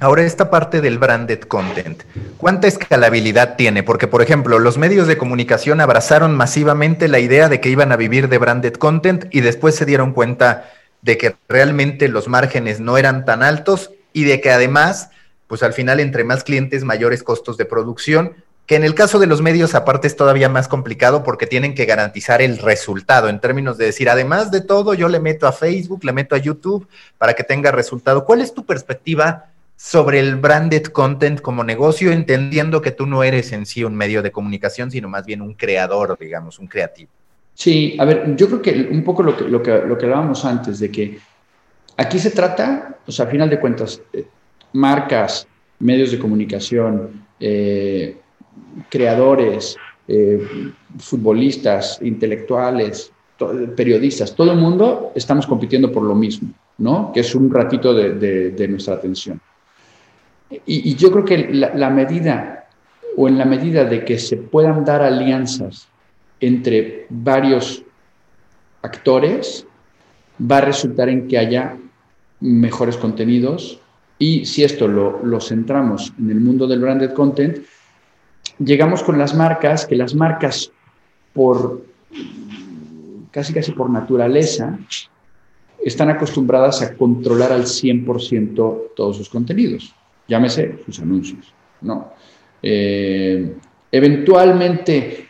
Ahora, 0.00 0.22
esta 0.22 0.50
parte 0.50 0.80
del 0.80 0.98
branded 0.98 1.40
content, 1.40 2.02
¿cuánta 2.38 2.66
escalabilidad 2.66 3.56
tiene? 3.56 3.82
Porque, 3.82 4.08
por 4.08 4.22
ejemplo, 4.22 4.58
los 4.58 4.78
medios 4.78 5.06
de 5.06 5.18
comunicación 5.18 5.80
abrazaron 5.80 6.34
masivamente 6.34 7.08
la 7.08 7.20
idea 7.20 7.48
de 7.48 7.60
que 7.60 7.68
iban 7.68 7.92
a 7.92 7.96
vivir 7.96 8.28
de 8.28 8.38
branded 8.38 8.74
content 8.74 9.26
y 9.30 9.42
después 9.42 9.76
se 9.76 9.84
dieron 9.84 10.12
cuenta 10.12 10.70
de 11.02 11.18
que 11.18 11.36
realmente 11.48 12.08
los 12.08 12.26
márgenes 12.26 12.80
no 12.80 12.96
eran 12.96 13.24
tan 13.24 13.42
altos 13.42 13.90
y 14.12 14.24
de 14.24 14.40
que 14.40 14.50
además, 14.50 15.10
pues 15.46 15.62
al 15.62 15.72
final, 15.72 16.00
entre 16.00 16.24
más 16.24 16.42
clientes, 16.42 16.84
mayores 16.84 17.22
costos 17.22 17.56
de 17.56 17.64
producción, 17.64 18.34
que 18.66 18.76
en 18.76 18.84
el 18.84 18.94
caso 18.94 19.18
de 19.18 19.26
los 19.26 19.42
medios 19.42 19.74
aparte 19.74 20.06
es 20.06 20.16
todavía 20.16 20.48
más 20.48 20.68
complicado 20.68 21.22
porque 21.22 21.46
tienen 21.46 21.74
que 21.74 21.84
garantizar 21.84 22.40
el 22.40 22.58
resultado 22.58 23.28
en 23.28 23.40
términos 23.40 23.76
de 23.76 23.86
decir, 23.86 24.08
además 24.08 24.50
de 24.50 24.62
todo, 24.62 24.94
yo 24.94 25.08
le 25.08 25.20
meto 25.20 25.46
a 25.46 25.52
Facebook, 25.52 26.04
le 26.04 26.12
meto 26.12 26.34
a 26.34 26.38
YouTube 26.38 26.88
para 27.18 27.34
que 27.34 27.44
tenga 27.44 27.70
resultado. 27.70 28.24
¿Cuál 28.24 28.40
es 28.40 28.54
tu 28.54 28.64
perspectiva? 28.64 29.51
Sobre 29.84 30.20
el 30.20 30.36
branded 30.36 30.84
content 30.84 31.40
como 31.40 31.64
negocio, 31.64 32.12
entendiendo 32.12 32.80
que 32.80 32.92
tú 32.92 33.04
no 33.04 33.24
eres 33.24 33.50
en 33.50 33.66
sí 33.66 33.82
un 33.82 33.96
medio 33.96 34.22
de 34.22 34.30
comunicación, 34.30 34.92
sino 34.92 35.08
más 35.08 35.26
bien 35.26 35.42
un 35.42 35.54
creador, 35.54 36.16
digamos, 36.20 36.60
un 36.60 36.68
creativo. 36.68 37.10
Sí, 37.52 37.96
a 37.98 38.04
ver, 38.04 38.36
yo 38.36 38.46
creo 38.46 38.62
que 38.62 38.88
un 38.92 39.02
poco 39.02 39.24
lo 39.24 39.36
que, 39.36 39.42
lo 39.42 39.60
que, 39.60 39.82
lo 39.84 39.98
que 39.98 40.04
hablábamos 40.04 40.44
antes, 40.44 40.78
de 40.78 40.88
que 40.88 41.18
aquí 41.96 42.20
se 42.20 42.30
trata, 42.30 42.96
o 43.04 43.10
sea, 43.10 43.26
a 43.26 43.28
final 43.28 43.50
de 43.50 43.58
cuentas, 43.58 44.00
eh, 44.12 44.24
marcas, 44.72 45.48
medios 45.80 46.12
de 46.12 46.20
comunicación, 46.20 47.24
eh, 47.40 48.18
creadores, 48.88 49.76
eh, 50.06 50.70
futbolistas, 51.00 51.98
intelectuales, 52.02 53.10
periodistas, 53.76 54.32
todo 54.36 54.52
el 54.52 54.58
mundo 54.58 55.10
estamos 55.16 55.44
compitiendo 55.44 55.90
por 55.90 56.04
lo 56.04 56.14
mismo, 56.14 56.50
¿no? 56.78 57.10
Que 57.12 57.18
es 57.18 57.34
un 57.34 57.52
ratito 57.52 57.92
de 57.92 58.68
nuestra 58.68 58.94
atención. 58.94 59.40
Y, 60.66 60.94
yo 60.96 61.10
creo 61.10 61.24
que 61.24 61.48
la, 61.52 61.90
medida, 61.90 62.68
o 63.16 63.28
en 63.28 63.38
la 63.38 63.44
medida 63.44 63.84
de 63.84 64.04
que 64.04 64.18
se 64.18 64.36
puedan 64.36 64.84
dar 64.84 65.02
alianzas 65.02 65.88
entre 66.40 67.06
varios 67.08 67.82
actores, 68.82 69.66
va 70.38 70.58
a 70.58 70.62
resultar 70.62 71.08
en 71.08 71.28
que 71.28 71.38
haya 71.38 71.76
mejores 72.40 72.96
contenidos. 72.96 73.78
Y 74.18 74.44
si 74.44 74.62
esto 74.62 74.88
lo, 74.88 75.24
lo 75.24 75.40
centramos 75.40 76.12
en 76.18 76.30
el 76.30 76.40
mundo 76.40 76.66
del 76.66 76.80
branded 76.80 77.12
content, 77.12 77.58
llegamos 78.58 79.02
con 79.02 79.18
las 79.18 79.34
marcas, 79.34 79.86
que 79.86 79.96
las 79.96 80.14
marcas 80.14 80.70
por 81.32 81.82
casi 83.30 83.54
casi 83.54 83.72
por 83.72 83.88
naturaleza 83.88 84.78
están 85.82 86.10
acostumbradas 86.10 86.82
a 86.82 86.94
controlar 86.94 87.50
al 87.50 87.62
100% 87.62 88.90
todos 88.94 89.16
sus 89.16 89.30
contenidos 89.30 89.94
llámese 90.28 90.78
sus 90.84 91.00
anuncios, 91.00 91.52
¿no? 91.80 92.12
Eh, 92.62 93.54
eventualmente, 93.90 95.28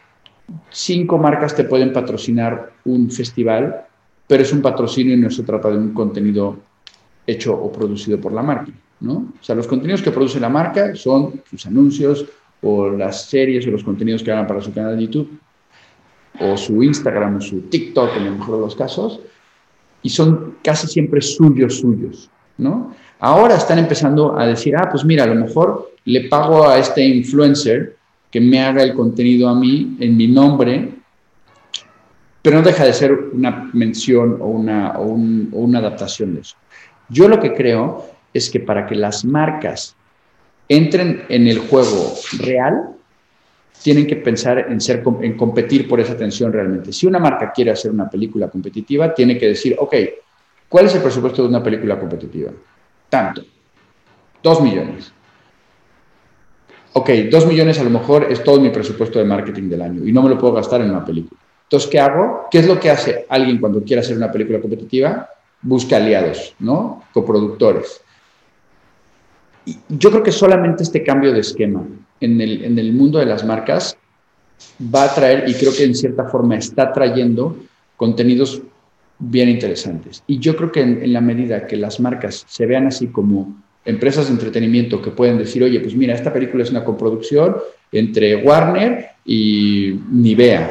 cinco 0.70 1.18
marcas 1.18 1.54
te 1.54 1.64
pueden 1.64 1.92
patrocinar 1.92 2.72
un 2.84 3.10
festival, 3.10 3.86
pero 4.26 4.42
es 4.42 4.52
un 4.52 4.62
patrocinio 4.62 5.14
y 5.14 5.20
no 5.20 5.30
se 5.30 5.42
trata 5.42 5.70
de 5.70 5.78
un 5.78 5.92
contenido 5.92 6.56
hecho 7.26 7.54
o 7.54 7.70
producido 7.70 8.20
por 8.20 8.32
la 8.32 8.42
marca, 8.42 8.72
¿no? 9.00 9.32
O 9.40 9.42
sea, 9.42 9.54
los 9.54 9.66
contenidos 9.66 10.02
que 10.02 10.10
produce 10.10 10.40
la 10.40 10.48
marca 10.48 10.94
son 10.94 11.42
sus 11.48 11.66
anuncios 11.66 12.26
o 12.62 12.90
las 12.90 13.26
series 13.26 13.66
o 13.66 13.70
los 13.70 13.84
contenidos 13.84 14.22
que 14.22 14.32
hagan 14.32 14.46
para 14.46 14.60
su 14.60 14.72
canal 14.72 14.96
de 14.96 15.04
YouTube 15.06 15.38
o 16.40 16.56
su 16.56 16.82
Instagram 16.82 17.36
o 17.36 17.40
su 17.40 17.60
TikTok 17.62 18.16
en 18.16 18.24
el 18.24 18.32
mejor 18.36 18.56
de 18.56 18.60
los 18.62 18.76
casos, 18.76 19.20
y 20.02 20.08
son 20.08 20.56
casi 20.62 20.86
siempre 20.86 21.20
suyos, 21.20 21.78
suyos, 21.78 22.30
¿no? 22.58 22.94
Ahora 23.20 23.56
están 23.56 23.78
empezando 23.78 24.38
a 24.38 24.46
decir, 24.46 24.74
ah, 24.76 24.88
pues 24.90 25.04
mira, 25.04 25.24
a 25.24 25.28
lo 25.28 25.34
mejor 25.34 25.92
le 26.04 26.28
pago 26.28 26.68
a 26.68 26.78
este 26.78 27.02
influencer 27.04 27.96
que 28.30 28.40
me 28.40 28.60
haga 28.60 28.82
el 28.82 28.94
contenido 28.94 29.48
a 29.48 29.54
mí 29.54 29.96
en 30.00 30.16
mi 30.16 30.26
nombre, 30.26 30.94
pero 32.40 32.56
no 32.56 32.62
deja 32.62 32.84
de 32.84 32.92
ser 32.92 33.12
una 33.12 33.70
mención 33.72 34.38
o 34.40 34.46
una, 34.48 35.78
adaptación 35.78 36.34
de 36.34 36.40
eso. 36.40 36.56
Yo 37.08 37.28
lo 37.28 37.38
que 37.38 37.54
creo 37.54 38.06
es 38.32 38.50
que 38.50 38.58
para 38.58 38.86
que 38.86 38.96
las 38.96 39.24
marcas 39.24 39.94
entren 40.68 41.24
en 41.28 41.46
el 41.46 41.58
juego 41.60 42.14
real, 42.38 42.88
tienen 43.82 44.06
que 44.06 44.16
pensar 44.16 44.66
en, 44.70 44.80
ser, 44.80 45.02
en 45.20 45.36
competir 45.36 45.86
por 45.86 46.00
esa 46.00 46.14
atención 46.14 46.52
realmente. 46.52 46.92
Si 46.92 47.06
una 47.06 47.18
marca 47.18 47.52
quiere 47.52 47.70
hacer 47.70 47.90
una 47.90 48.08
película 48.08 48.48
competitiva, 48.48 49.12
tiene 49.12 49.36
que 49.38 49.48
decir, 49.48 49.76
ok, 49.78 49.94
¿cuál 50.72 50.86
es 50.86 50.94
el 50.94 51.02
presupuesto 51.02 51.42
de 51.42 51.48
una 51.48 51.62
película 51.62 52.00
competitiva? 52.00 52.50
tanto. 53.12 53.42
Dos 54.42 54.62
millones. 54.62 55.12
Ok, 56.94 57.10
dos 57.30 57.46
millones 57.46 57.78
a 57.78 57.84
lo 57.84 57.90
mejor 57.90 58.26
es 58.30 58.42
todo 58.42 58.58
mi 58.58 58.70
presupuesto 58.70 59.18
de 59.18 59.26
marketing 59.26 59.68
del 59.68 59.82
año 59.82 60.06
y 60.06 60.12
no 60.12 60.22
me 60.22 60.30
lo 60.30 60.38
puedo 60.38 60.54
gastar 60.54 60.80
en 60.80 60.90
una 60.90 61.04
película. 61.04 61.38
Entonces, 61.64 61.90
¿qué 61.90 62.00
hago? 62.00 62.46
¿Qué 62.50 62.60
es 62.60 62.66
lo 62.66 62.80
que 62.80 62.90
hace 62.90 63.26
alguien 63.28 63.58
cuando 63.58 63.82
quiere 63.82 64.00
hacer 64.00 64.16
una 64.16 64.32
película 64.32 64.62
competitiva? 64.62 65.28
Busca 65.60 65.96
aliados, 65.96 66.54
¿no? 66.58 67.04
Coproductores. 67.12 68.00
Yo 69.90 70.10
creo 70.10 70.22
que 70.22 70.32
solamente 70.32 70.82
este 70.82 71.04
cambio 71.04 71.32
de 71.32 71.40
esquema 71.40 71.84
en 72.18 72.40
el, 72.40 72.64
en 72.64 72.78
el 72.78 72.94
mundo 72.94 73.18
de 73.18 73.26
las 73.26 73.44
marcas 73.44 73.96
va 74.82 75.04
a 75.04 75.14
traer, 75.14 75.48
y 75.48 75.54
creo 75.54 75.72
que 75.72 75.84
en 75.84 75.94
cierta 75.94 76.24
forma 76.24 76.56
está 76.56 76.92
trayendo 76.92 77.56
contenidos 77.96 78.62
bien 79.30 79.48
interesantes. 79.48 80.22
Y 80.26 80.38
yo 80.38 80.56
creo 80.56 80.72
que 80.72 80.80
en, 80.80 81.12
la 81.12 81.20
medida 81.20 81.66
que 81.66 81.76
las 81.76 82.00
marcas 82.00 82.44
se 82.48 82.66
vean 82.66 82.86
así 82.86 83.08
como 83.08 83.62
empresas 83.84 84.26
de 84.26 84.32
entretenimiento 84.32 85.00
que 85.00 85.10
pueden 85.10 85.38
decir, 85.38 85.62
oye, 85.62 85.80
pues 85.80 85.94
mira, 85.94 86.14
esta 86.14 86.32
película 86.32 86.62
es 86.64 86.70
una 86.70 86.84
coproducción 86.84 87.56
entre 87.92 88.36
Warner 88.36 89.06
y 89.24 89.94
Nivea, 90.10 90.70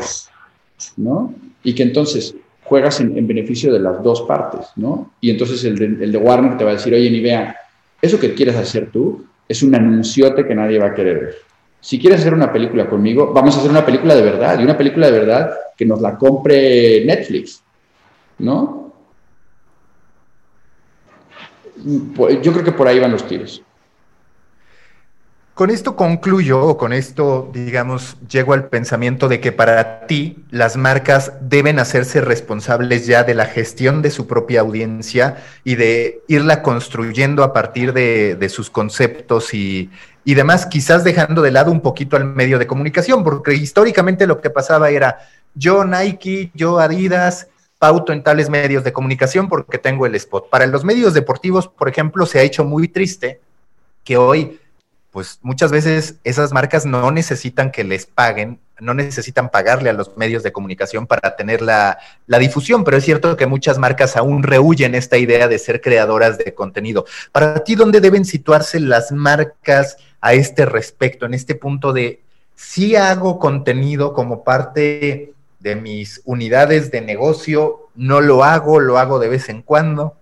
¿no? 0.97 1.33
Y 1.63 1.73
que 1.73 1.83
entonces 1.83 2.35
juegas 2.63 2.99
en, 2.99 3.27
beneficio 3.27 3.71
de 3.71 3.79
las 3.79 4.03
dos 4.03 4.21
partes, 4.23 4.67
¿no? 4.75 5.13
Y 5.21 5.29
entonces 5.29 5.63
el 5.63 5.77
de, 5.77 5.85
el 6.03 6.11
de, 6.11 6.17
Warner 6.17 6.57
te 6.57 6.63
va 6.63 6.71
a 6.71 6.75
decir, 6.75 6.93
oye, 6.93 7.09
Nivea, 7.09 7.55
eso 8.01 8.19
que 8.19 8.33
quieres 8.33 8.55
hacer 8.55 8.89
tú 8.91 9.25
es 9.47 9.63
un 9.63 9.75
anunciote 9.75 10.45
que 10.45 10.55
nadie 10.55 10.79
va 10.79 10.87
a 10.87 10.93
querer 10.93 11.19
ver. 11.19 11.35
Si 11.79 11.99
quieres 11.99 12.21
hacer 12.21 12.33
una 12.33 12.51
película 12.51 12.87
conmigo, 12.87 13.33
vamos 13.33 13.55
a 13.55 13.59
hacer 13.59 13.71
una 13.71 13.85
película 13.85 14.15
de 14.15 14.21
verdad, 14.21 14.59
y 14.59 14.63
una 14.63 14.77
película 14.77 15.07
de 15.07 15.19
verdad 15.19 15.51
que 15.75 15.85
nos 15.85 15.99
la 15.99 16.17
compre 16.17 17.03
Netflix, 17.05 17.63
¿no? 18.41 18.93
Yo 21.83 22.53
creo 22.53 22.63
que 22.63 22.71
por 22.71 22.87
ahí 22.87 22.99
van 22.99 23.11
los 23.11 23.27
tiros. 23.27 23.63
Con 25.53 25.69
esto 25.69 25.95
concluyo, 25.95 26.61
o 26.61 26.77
con 26.77 26.91
esto, 26.91 27.51
digamos, 27.53 28.17
llego 28.27 28.53
al 28.53 28.69
pensamiento 28.69 29.27
de 29.27 29.39
que 29.39 29.51
para 29.51 30.07
ti 30.07 30.43
las 30.49 30.75
marcas 30.75 31.33
deben 31.41 31.77
hacerse 31.77 32.21
responsables 32.21 33.05
ya 33.05 33.23
de 33.23 33.35
la 33.35 33.45
gestión 33.45 34.01
de 34.01 34.11
su 34.11 34.27
propia 34.27 34.61
audiencia 34.61 35.37
y 35.63 35.75
de 35.75 36.21
irla 36.27 36.63
construyendo 36.63 37.43
a 37.43 37.53
partir 37.53 37.93
de, 37.93 38.49
sus 38.49 38.71
conceptos 38.71 39.53
y, 39.53 39.91
y 40.23 40.33
demás, 40.33 40.65
quizás 40.65 41.03
dejando 41.03 41.41
de 41.41 41.51
lado 41.51 41.71
un 41.71 41.81
poquito 41.81 42.15
al 42.15 42.25
medio 42.25 42.57
de 42.57 42.65
comunicación, 42.65 43.23
porque 43.23 43.53
históricamente 43.53 44.25
lo 44.25 44.41
que 44.41 44.49
pasaba 44.49 44.89
era 44.89 45.19
yo 45.53 45.83
Nike, 45.83 46.49
yo 46.55 46.79
Adidas, 46.79 47.47
pauto 47.81 48.13
en 48.13 48.21
tales 48.21 48.47
medios 48.47 48.83
de 48.83 48.93
comunicación 48.93 49.49
porque 49.49 49.79
tengo 49.79 50.05
el 50.05 50.13
spot. 50.13 50.51
Para 50.51 50.67
los 50.67 50.83
medios 50.83 51.15
deportivos, 51.15 51.67
por 51.67 51.89
ejemplo, 51.89 52.27
se 52.27 52.37
ha 52.37 52.43
hecho 52.43 52.63
muy 52.63 52.87
triste 52.87 53.41
que 54.03 54.17
hoy 54.17 54.59
pues 55.09 55.39
muchas 55.41 55.71
veces 55.71 56.17
esas 56.23 56.53
marcas 56.53 56.85
no 56.85 57.09
necesitan 57.09 57.71
que 57.71 57.83
les 57.83 58.05
paguen, 58.05 58.59
no 58.79 58.93
necesitan 58.93 59.49
pagarle 59.49 59.89
a 59.89 59.93
los 59.93 60.15
medios 60.15 60.43
de 60.43 60.51
comunicación 60.51 61.07
para 61.07 61.35
tener 61.35 61.63
la, 61.63 61.97
difusión, 62.27 62.83
pero 62.83 62.97
es 62.97 63.03
cierto 63.03 63.35
que 63.35 63.47
muchas 63.47 63.79
marcas 63.79 64.15
aún 64.15 64.43
rehuyen 64.43 64.93
esta 64.93 65.17
idea 65.17 65.47
de 65.47 65.57
ser 65.57 65.81
creadoras 65.81 66.37
de 66.37 66.53
contenido. 66.53 67.05
Para 67.31 67.63
ti, 67.63 67.73
¿dónde 67.73 67.99
deben 67.99 68.25
situarse 68.25 68.79
las 68.79 69.11
marcas 69.11 69.97
a 70.21 70.35
este 70.35 70.67
respecto, 70.67 71.25
en 71.25 71.33
este 71.33 71.55
punto 71.55 71.93
de 71.93 72.21
si 72.53 72.95
hago 72.95 73.39
contenido 73.39 74.13
como 74.13 74.43
parte 74.43 75.30
de 75.61 75.75
mis 75.75 76.21
unidades 76.25 76.91
de 76.91 77.01
negocio, 77.01 77.89
no 77.95 78.21
lo 78.21 78.43
hago, 78.43 78.79
lo 78.79 78.97
hago 78.97 79.19
de 79.19 79.29
vez 79.29 79.49
en 79.49 79.61
cuando? 79.61 80.15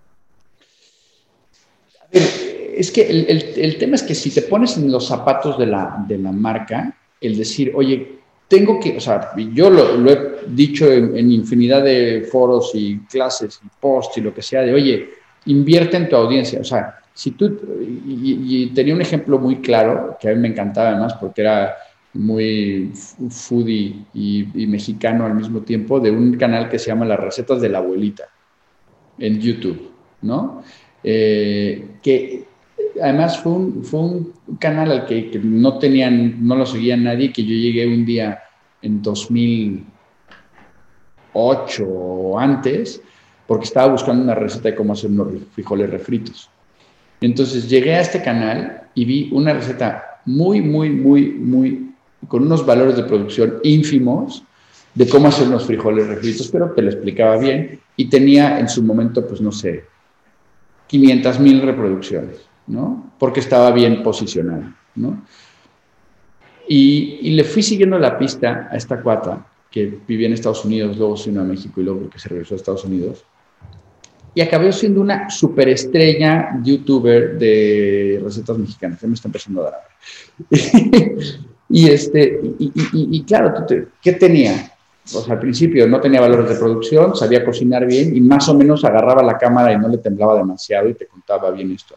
es 2.12 2.90
que 2.90 3.02
el, 3.08 3.78
tema 3.78 3.94
es 3.94 4.02
que 4.02 4.14
si 4.14 4.30
te 4.30 4.42
pones 4.42 4.76
en 4.76 4.90
los 4.90 5.06
zapatos 5.06 5.58
de 5.58 5.66
la, 5.66 6.02
de 6.08 6.18
la 6.18 6.32
marca, 6.32 6.96
el 7.20 7.36
decir, 7.36 7.72
oye, 7.74 8.20
tengo 8.48 8.80
que, 8.80 8.96
o 8.96 9.00
sea, 9.00 9.30
yo 9.52 9.70
lo, 9.70 10.10
he 10.10 10.38
dicho 10.48 10.90
en, 10.90 11.30
infinidad 11.30 11.84
de 11.84 12.26
foros 12.30 12.72
y 12.74 12.98
clases 13.00 13.60
y 13.64 13.68
posts 13.78 14.18
y 14.18 14.22
lo 14.22 14.34
que 14.34 14.42
sea, 14.42 14.62
de, 14.62 14.74
oye, 14.74 15.10
invierte 15.46 15.96
en 15.96 16.08
tu 16.08 16.16
audiencia. 16.16 16.60
O 16.60 16.64
sea, 16.64 16.96
si 17.14 17.32
tú, 17.32 17.60
y, 18.06 18.66
tenía 18.74 18.94
un 18.94 19.02
ejemplo 19.02 19.38
muy 19.38 19.60
claro, 19.60 20.16
que 20.20 20.30
a 20.30 20.34
mí 20.34 20.40
me 20.40 20.48
encantaba 20.48 20.88
además 20.88 21.14
porque 21.20 21.42
era 21.42 21.76
muy 22.14 22.92
foodie 23.30 24.04
y, 24.14 24.66
mexicano 24.66 25.26
al 25.26 25.34
mismo 25.34 25.60
tiempo, 25.60 26.00
de 26.00 26.10
un 26.10 26.36
canal 26.36 26.68
que 26.68 26.78
se 26.78 26.88
llama 26.88 27.04
Las 27.04 27.20
Recetas 27.20 27.60
de 27.60 27.68
la 27.68 27.78
Abuelita 27.78 28.24
en 29.18 29.40
YouTube, 29.40 29.90
¿no? 30.22 30.62
Eh, 31.02 31.96
que 32.02 32.44
además 33.00 33.38
fue 33.38 33.52
un, 33.52 33.84
fue 33.84 34.00
un 34.00 34.32
canal 34.58 34.90
al 34.90 35.06
que, 35.06 35.40
no 35.42 35.78
tenían, 35.78 36.46
no 36.46 36.56
lo 36.56 36.66
seguía 36.66 36.96
nadie, 36.96 37.32
que 37.32 37.44
yo 37.44 37.54
llegué 37.54 37.86
un 37.86 38.04
día 38.04 38.40
en 38.82 39.02
2008 39.02 41.84
o 41.86 42.38
antes, 42.38 43.02
porque 43.46 43.64
estaba 43.64 43.92
buscando 43.92 44.22
una 44.22 44.34
receta 44.34 44.70
de 44.70 44.74
cómo 44.74 44.92
hacer 44.92 45.10
unos 45.10 45.28
frijoles 45.52 45.90
refritos. 45.90 46.50
Entonces 47.20 47.68
llegué 47.68 47.94
a 47.94 48.00
este 48.00 48.22
canal 48.22 48.88
y 48.94 49.04
vi 49.04 49.28
una 49.32 49.52
receta 49.52 50.20
muy, 50.24 50.60
muy, 50.60 50.90
muy, 50.90 51.30
muy, 51.32 51.89
con 52.28 52.42
unos 52.42 52.64
valores 52.64 52.96
de 52.96 53.04
producción 53.04 53.58
ínfimos 53.62 54.44
de 54.94 55.08
cómo 55.08 55.28
hacer 55.28 55.48
unos 55.48 55.64
frijoles 55.64 56.06
refritos, 56.08 56.48
pero 56.48 56.70
te 56.72 56.82
lo 56.82 56.90
explicaba 56.90 57.36
bien 57.38 57.80
y 57.96 58.08
tenía 58.08 58.58
en 58.58 58.68
su 58.68 58.82
momento, 58.82 59.26
pues 59.26 59.40
no 59.40 59.52
sé, 59.52 59.84
500 60.88 61.40
mil 61.40 61.62
reproducciones. 61.62 62.50
¿no? 62.70 63.12
Porque 63.18 63.40
estaba 63.40 63.70
bien 63.72 64.02
posicionado, 64.02 64.72
¿no? 64.94 65.22
Y, 66.68 67.30
le 67.32 67.42
fui 67.42 67.62
siguiendo 67.62 67.98
la 67.98 68.16
pista 68.16 68.68
a 68.70 68.76
esta 68.76 69.02
cuata 69.02 69.44
que 69.70 69.98
vivía 70.06 70.28
en 70.28 70.34
Estados 70.34 70.64
Unidos, 70.64 70.96
luego 70.96 71.16
se 71.16 71.30
vino 71.30 71.42
a 71.42 71.44
México 71.44 71.80
y 71.80 71.84
luego 71.84 72.08
que 72.08 72.18
se 72.18 72.28
regresó 72.28 72.54
a 72.54 72.56
Estados 72.56 72.84
Unidos. 72.84 73.24
Y 74.34 74.40
acabé 74.40 74.72
siendo 74.72 75.00
una 75.00 75.28
superestrella 75.28 76.60
youtuber 76.62 77.36
de 77.36 78.20
recetas 78.22 78.56
mexicanas. 78.56 79.00
Ya 79.00 79.08
me 79.08 79.14
está 79.14 79.26
empezando 79.26 79.66
a 79.66 79.70
dar 79.72 79.80
y, 81.70 81.88
este, 81.88 82.40
y, 82.58 83.22
claro, 83.22 83.64
¿qué 84.02 84.12
tenía? 84.12 84.72
Sea, 85.04 85.34
al 85.34 85.40
principio 85.40 85.86
no 85.88 86.00
tenía 86.00 86.20
valores 86.20 86.48
de 86.48 86.56
producción, 86.56 87.16
sabía 87.16 87.44
cocinar 87.44 87.86
bien 87.86 88.14
y 88.14 88.20
más 88.20 88.48
o 88.48 88.54
menos 88.54 88.84
agarraba 88.84 89.22
la 89.22 89.38
cámara 89.38 89.72
y 89.72 89.78
no 89.78 89.88
le 89.88 89.98
temblaba 89.98 90.36
demasiado 90.36 90.88
y 90.88 90.94
te 90.94 91.06
contaba 91.06 91.50
bien 91.50 91.72
esto, 91.72 91.96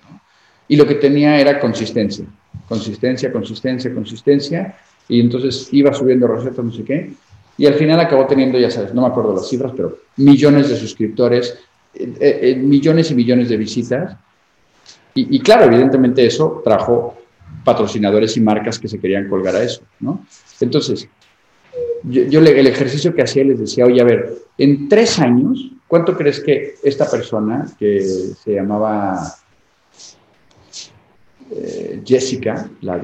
y 0.67 0.75
lo 0.75 0.87
que 0.87 0.95
tenía 0.95 1.39
era 1.39 1.59
consistencia, 1.59 2.25
consistencia, 2.67 3.31
consistencia, 3.31 3.93
consistencia, 3.93 4.77
y 5.09 5.19
entonces 5.19 5.67
iba 5.71 5.93
subiendo 5.93 6.27
recetas, 6.27 6.63
no 6.63 6.71
sé 6.71 6.83
qué, 6.83 7.13
y 7.57 7.65
al 7.65 7.73
final 7.75 7.99
acabó 7.99 8.25
teniendo, 8.25 8.57
ya 8.57 8.71
sabes, 8.71 8.93
no 8.93 9.01
me 9.01 9.07
acuerdo 9.07 9.35
las 9.35 9.49
cifras, 9.49 9.73
pero 9.75 9.97
millones 10.17 10.69
de 10.69 10.77
suscriptores, 10.77 11.59
eh, 11.93 12.13
eh, 12.19 12.39
eh, 12.41 12.55
millones 12.55 13.11
y 13.11 13.15
millones 13.15 13.49
de 13.49 13.57
visitas, 13.57 14.17
y, 15.15 15.39
claro, 15.41 15.65
evidentemente 15.65 16.25
eso 16.25 16.63
trajo 16.63 17.15
patrocinadores 17.63 18.35
y 18.37 18.41
marcas 18.41 18.79
que 18.79 18.87
se 18.87 18.99
querían 18.99 19.29
colgar 19.29 19.55
a 19.55 19.63
eso, 19.63 19.81
¿no? 19.99 20.25
Entonces, 20.59 21.07
yo, 22.03 22.23
yo, 22.23 22.39
el 22.39 22.67
ejercicio 22.67 23.15
que 23.15 23.23
hacía 23.23 23.43
les 23.43 23.59
decía, 23.59 23.85
oye, 23.85 24.01
a 24.01 24.05
ver, 24.05 24.33
en 24.57 24.89
tres 24.89 25.19
años, 25.19 25.71
¿cuánto 25.87 26.15
crees 26.15 26.39
que 26.39 26.75
esta 26.83 27.09
persona 27.09 27.67
que 27.79 28.01
se 28.01 28.53
llamaba 28.53 29.35
eh, 31.55 32.01
Jessica, 32.05 32.67
la, 32.81 32.99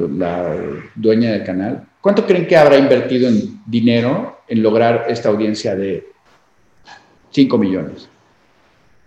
dueña 0.96 1.32
del 1.32 1.44
canal, 1.44 1.88
¿cuánto 2.02 2.26
creen 2.26 2.48
que 2.48 2.58
habrá 2.58 2.78
invertido 2.78 3.28
en 3.28 3.62
dinero 3.66 4.40
en 4.48 4.64
lograr 4.64 5.06
esta 5.10 5.30
audiencia 5.30 5.76
de 5.76 6.08
5 7.32 7.58
millones? 7.58 8.10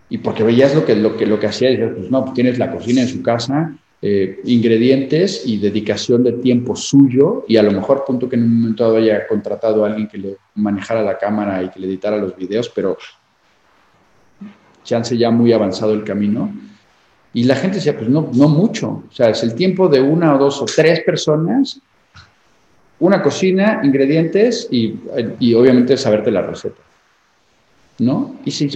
Y 0.09 0.19
porque 0.19 0.43
veías 0.43 0.73
lo 0.75 0.85
que, 0.85 0.95
lo 0.95 1.17
que, 1.17 1.25
lo 1.25 1.39
que 1.39 1.47
hacía, 1.47 1.69
pues 1.93 2.09
no, 2.09 2.23
pues 2.23 2.35
tienes 2.35 2.57
la 2.57 2.71
cocina 2.71 3.01
en 3.01 3.07
su 3.07 3.21
casa, 3.21 3.75
eh, 4.05 4.41
ingredientes 4.43 5.43
y 5.45 5.59
dedicación 5.59 6.25
de 6.25 6.33
tiempo 6.33 6.75
suyo, 6.75 7.45
y 7.47 7.55
a 7.55 7.63
lo 7.63 7.71
mejor 7.71 8.03
punto 8.03 8.27
que 8.27 8.35
en 8.35 8.43
un 8.43 8.59
momento 8.59 8.83
dado 8.83 8.97
haya 8.97 9.25
contratado 9.27 9.85
a 9.85 9.87
alguien 9.87 10.09
que 10.09 10.17
le 10.17 10.35
manejara 10.55 11.01
la 11.01 11.17
cámara 11.17 11.63
y 11.63 11.69
que 11.69 11.79
le 11.79 11.87
editara 11.87 12.17
los 12.17 12.35
videos, 12.35 12.67
pero 12.67 12.97
chance 14.83 15.17
ya 15.17 15.31
muy 15.31 15.53
avanzado 15.53 15.93
el 15.93 16.03
camino 16.03 16.51
y 17.33 17.45
la 17.45 17.55
gente 17.55 17.77
decía, 17.77 17.97
pues 17.97 18.09
no, 18.09 18.29
no 18.33 18.49
mucho. 18.49 19.03
O 19.09 19.11
sea, 19.13 19.29
es 19.29 19.41
el 19.41 19.55
tiempo 19.55 19.87
de 19.87 20.01
una 20.01 20.35
o 20.35 20.37
dos 20.37 20.61
o 20.61 20.65
tres 20.65 20.99
personas, 21.05 21.79
una 22.99 23.21
cocina, 23.21 23.79
ingredientes 23.85 24.67
y, 24.69 24.99
y 25.39 25.53
obviamente 25.53 25.95
saberte 25.95 26.29
la 26.29 26.41
receta. 26.41 26.81
¿No? 27.99 28.35
Y 28.43 28.51
si, 28.51 28.69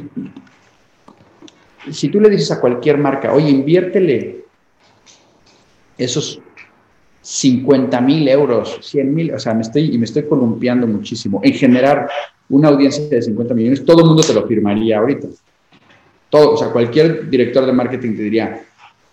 si 1.91 2.07
tú 2.07 2.21
le 2.21 2.29
dices 2.29 2.49
a 2.51 2.61
cualquier 2.61 2.97
marca, 2.97 3.33
oye, 3.33 3.49
inviértele 3.49 4.46
esos 5.97 6.41
50 7.21 7.99
mil 8.01 8.27
euros, 8.27 8.79
100 8.81 9.13
mil, 9.13 9.33
o 9.33 9.39
sea, 9.39 9.53
me 9.53 9.61
estoy, 9.61 9.93
y 9.93 9.97
me 9.97 10.05
estoy 10.05 10.23
columpiando 10.23 10.87
muchísimo 10.87 11.41
en 11.43 11.53
generar 11.53 12.09
una 12.49 12.69
audiencia 12.69 13.05
de 13.07 13.21
50 13.21 13.53
millones, 13.53 13.83
todo 13.83 14.01
el 14.01 14.07
mundo 14.07 14.23
te 14.23 14.33
lo 14.33 14.47
firmaría 14.47 14.99
ahorita. 14.99 15.27
Todo, 16.29 16.53
o 16.53 16.57
sea, 16.57 16.69
cualquier 16.69 17.29
director 17.29 17.65
de 17.65 17.73
marketing 17.73 18.15
te 18.15 18.21
diría, 18.23 18.63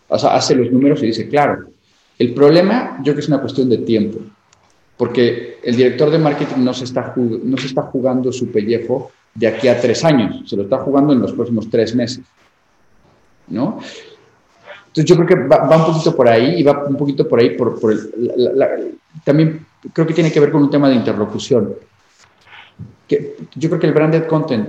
o 0.08 0.18
sea, 0.18 0.34
hace 0.34 0.54
los 0.54 0.70
números 0.70 1.02
y 1.02 1.06
dice, 1.06 1.28
claro, 1.28 1.66
el 2.18 2.32
problema 2.34 2.98
yo 2.98 3.04
creo 3.04 3.14
que 3.16 3.20
es 3.20 3.28
una 3.28 3.40
cuestión 3.40 3.68
de 3.68 3.78
tiempo, 3.78 4.20
porque 4.96 5.58
el 5.64 5.74
director 5.74 6.10
de 6.10 6.18
marketing 6.18 6.62
no 6.62 6.72
se 6.72 6.84
está, 6.84 7.12
no 7.16 7.56
se 7.56 7.66
está 7.66 7.82
jugando 7.82 8.32
su 8.32 8.50
pellejo 8.52 9.10
de 9.34 9.48
aquí 9.48 9.66
a 9.66 9.80
tres 9.80 10.04
años, 10.04 10.48
se 10.48 10.56
lo 10.56 10.62
está 10.62 10.78
jugando 10.78 11.12
en 11.12 11.20
los 11.20 11.32
próximos 11.32 11.68
tres 11.68 11.94
meses, 11.94 12.24
¿no? 13.48 13.80
Entonces 14.94 15.06
yo 15.06 15.16
creo 15.16 15.26
que 15.26 15.48
va, 15.48 15.76
un 15.76 15.86
poquito 15.86 16.14
por 16.14 16.28
ahí 16.28 16.60
y 16.60 16.62
va 16.62 16.84
un 16.86 16.96
poquito 16.96 17.26
por 17.26 17.40
ahí 17.40 17.50
por, 17.56 17.76
el, 17.90 18.96
también 19.24 19.66
creo 19.92 20.06
que 20.06 20.14
tiene 20.14 20.30
que 20.30 20.38
ver 20.38 20.52
con 20.52 20.62
un 20.62 20.70
tema 20.70 20.88
de 20.88 20.94
interlocución. 20.94 21.74
Que, 23.08 23.34
yo 23.56 23.68
creo 23.68 23.80
que 23.80 23.88
el 23.88 23.92
branded 23.92 24.26
content 24.28 24.68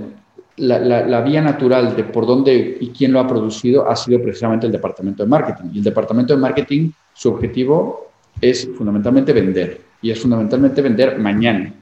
la, 0.56 1.20
vía 1.20 1.40
natural 1.40 1.94
de 1.94 2.02
por 2.02 2.26
dónde 2.26 2.76
y 2.80 2.88
quién 2.88 3.12
lo 3.12 3.20
ha 3.20 3.28
producido 3.28 3.88
ha 3.88 3.94
sido 3.94 4.20
precisamente 4.20 4.66
el 4.66 4.72
departamento 4.72 5.22
de 5.22 5.28
marketing. 5.28 5.70
Y 5.72 5.78
el 5.78 5.84
departamento 5.84 6.34
de 6.34 6.40
marketing, 6.40 6.90
su 7.14 7.28
objetivo 7.28 8.08
es 8.40 8.68
fundamentalmente 8.76 9.32
vender. 9.32 9.80
Y 10.02 10.10
es 10.10 10.20
fundamentalmente 10.20 10.82
vender 10.82 11.20
mañana. 11.20 11.72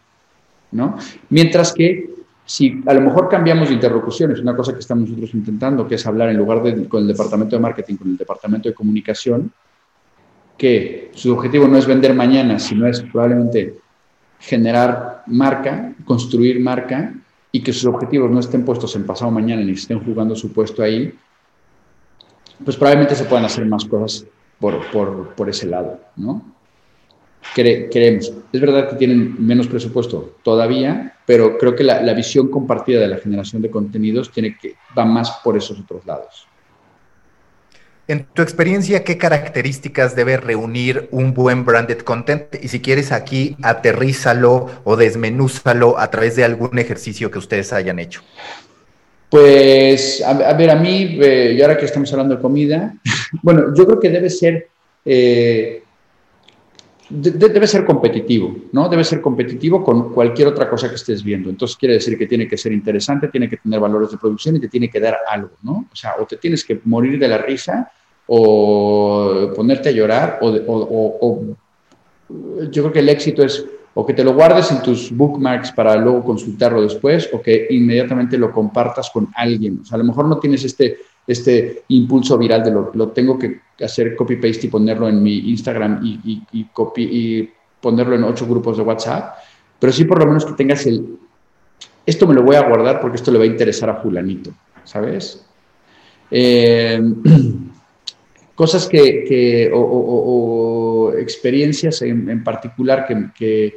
¿no? 0.72 0.98
Mientras 1.30 1.72
que 1.72 2.13
si 2.46 2.82
a 2.86 2.94
lo 2.94 3.00
mejor 3.00 3.28
cambiamos 3.28 3.68
de 3.68 3.74
interlocuciones, 3.74 4.40
una 4.40 4.54
cosa 4.54 4.72
que 4.72 4.80
estamos 4.80 5.08
nosotros 5.08 5.34
intentando, 5.34 5.88
que 5.88 5.94
es 5.94 6.06
hablar 6.06 6.28
en 6.28 6.36
lugar 6.36 6.62
de 6.62 6.88
con 6.88 7.02
el 7.02 7.08
departamento 7.08 7.56
de 7.56 7.62
marketing, 7.62 7.96
con 7.96 8.08
el 8.08 8.16
departamento 8.16 8.68
de 8.68 8.74
comunicación, 8.74 9.50
que 10.56 11.10
su 11.14 11.32
objetivo 11.32 11.66
no 11.66 11.78
es 11.78 11.86
vender 11.86 12.14
mañana, 12.14 12.58
sino 12.58 12.86
es 12.86 13.00
probablemente 13.00 13.76
generar 14.38 15.22
marca, 15.26 15.94
construir 16.04 16.60
marca 16.60 17.14
y 17.50 17.62
que 17.62 17.72
sus 17.72 17.86
objetivos 17.86 18.30
no 18.30 18.40
estén 18.40 18.64
puestos 18.64 18.94
en 18.96 19.06
pasado 19.06 19.30
mañana 19.30 19.62
ni 19.62 19.72
estén 19.72 20.04
jugando 20.04 20.36
su 20.36 20.52
puesto 20.52 20.82
ahí, 20.82 21.14
pues 22.64 22.76
probablemente 22.76 23.14
se 23.14 23.24
puedan 23.24 23.46
hacer 23.46 23.64
más 23.66 23.84
cosas 23.84 24.26
por, 24.60 24.90
por, 24.90 25.34
por 25.34 25.48
ese 25.48 25.66
lado, 25.66 25.98
¿no? 26.16 26.54
queremos. 27.52 28.32
Es 28.52 28.60
verdad 28.60 28.90
que 28.90 28.96
tienen 28.96 29.36
menos 29.44 29.66
presupuesto 29.66 30.36
todavía, 30.42 31.13
pero 31.26 31.56
creo 31.58 31.74
que 31.74 31.84
la, 31.84 32.02
la, 32.02 32.12
visión 32.12 32.48
compartida 32.48 33.00
de 33.00 33.08
la 33.08 33.18
generación 33.18 33.62
de 33.62 33.70
contenidos 33.70 34.30
tiene 34.30 34.56
que, 34.60 34.74
va 34.96 35.04
más 35.04 35.30
por 35.42 35.56
esos 35.56 35.80
otros 35.80 36.04
lados. 36.04 36.46
En 38.06 38.26
tu 38.26 38.42
experiencia, 38.42 39.02
¿qué 39.02 39.16
características 39.16 40.14
debe 40.14 40.36
reunir 40.36 41.08
un 41.10 41.32
buen 41.32 41.64
branded 41.64 42.00
content? 42.00 42.54
Y 42.62 42.68
si 42.68 42.80
quieres 42.80 43.12
aquí, 43.12 43.56
aterrízalo 43.62 44.66
o 44.84 44.96
desmenúzalo 44.96 45.98
a 45.98 46.10
través 46.10 46.36
de 46.36 46.44
algún 46.44 46.78
ejercicio 46.78 47.30
que 47.30 47.38
ustedes 47.38 47.72
hayan 47.72 47.98
hecho. 47.98 48.20
Pues, 49.30 50.22
a, 50.22 50.52
ver, 50.52 50.70
a 50.70 50.76
mí, 50.76 51.18
eh, 51.18 51.54
y 51.56 51.62
ahora 51.62 51.78
que 51.78 51.86
estamos 51.86 52.12
hablando 52.12 52.36
de 52.36 52.42
comida, 52.42 52.94
bueno, 53.42 53.74
yo 53.74 53.86
creo 53.86 53.98
que 53.98 54.10
debe 54.10 54.28
ser, 54.28 54.68
eh, 55.06 55.82
debe 57.10 57.66
ser 57.66 57.84
competitivo, 57.84 58.56
¿no? 58.72 58.88
Debe 58.88 59.04
ser 59.04 59.20
competitivo 59.20 59.84
con 59.84 60.12
cualquier 60.12 60.48
otra 60.48 60.68
cosa 60.68 60.88
que 60.88 60.94
estés 60.94 61.22
viendo. 61.22 61.50
Entonces, 61.50 61.76
quiere 61.76 61.94
decir 61.94 62.16
que 62.16 62.26
tiene 62.26 62.48
que 62.48 62.56
ser 62.56 62.72
interesante, 62.72 63.28
tiene 63.28 63.48
que 63.48 63.58
tener 63.58 63.80
valores 63.80 64.10
de 64.10 64.16
producción 64.16 64.56
y 64.56 64.60
te 64.60 64.68
tiene 64.68 64.88
que 64.88 65.00
dar 65.00 65.18
algo, 65.28 65.50
¿no? 65.62 65.86
O 65.92 65.96
sea, 65.96 66.14
o 66.18 66.26
te 66.26 66.36
tienes 66.36 66.64
que 66.64 66.80
morir 66.84 67.18
de 67.18 67.28
la 67.28 67.38
risa 67.38 67.90
o 68.26 69.52
ponerte 69.54 69.90
a 69.90 69.92
llorar, 69.92 70.38
o, 70.40 70.48
o 70.48 71.56
yo 72.70 72.82
creo 72.82 72.92
que 72.92 73.00
el 73.00 73.08
éxito 73.10 73.44
es 73.44 73.64
o 73.94 74.04
que 74.04 74.12
te 74.12 74.24
lo 74.24 74.34
guardes 74.34 74.70
en 74.72 74.82
tus 74.82 75.16
bookmarks 75.16 75.70
para 75.70 75.94
luego 75.96 76.24
consultarlo 76.24 76.82
después, 76.82 77.30
o 77.32 77.40
que 77.40 77.68
inmediatamente 77.70 78.36
lo 78.36 78.50
compartas 78.50 79.08
con 79.10 79.28
alguien. 79.36 79.80
O 79.82 79.84
sea, 79.84 79.96
a 79.96 79.98
lo 79.98 80.04
mejor 80.04 80.26
no 80.26 80.38
tienes 80.38 80.64
este, 80.64 80.98
este 81.26 81.84
impulso 81.88 82.36
viral 82.36 82.62
de 82.62 82.70
lo, 82.70 82.90
lo 82.94 83.08
tengo 83.08 83.38
que 83.38 83.60
hacer 83.82 84.14
copy-paste 84.14 84.66
y 84.66 84.70
ponerlo 84.70 85.08
en 85.08 85.22
mi 85.22 85.50
Instagram 85.50 86.00
y, 86.04 86.42
y, 86.52 86.66
y 86.96 87.50
ponerlo 87.80 88.14
en 88.14 88.24
ocho 88.24 88.46
grupos 88.46 88.76
de 88.76 88.82
WhatsApp, 88.82 89.36
pero 89.78 89.92
sí 89.92 90.04
por 90.04 90.18
lo 90.18 90.26
menos 90.26 90.44
que 90.44 90.52
tengas 90.52 90.86
el, 90.86 91.18
esto 92.06 92.26
me 92.26 92.34
lo 92.34 92.42
voy 92.42 92.56
a 92.56 92.68
guardar 92.68 93.00
porque 93.00 93.16
esto 93.16 93.30
le 93.30 93.38
va 93.38 93.44
a 93.44 93.48
interesar 93.48 93.90
a 93.90 93.96
fulanito, 93.96 94.52
¿sabes? 94.84 95.44
Eh, 96.30 97.00
cosas 98.54 98.86
que, 98.86 99.24
que 99.24 99.70
o, 99.72 101.12
experiencias 101.18 102.02
en, 102.02 102.42
particular 102.42 103.06
que, 103.06 103.74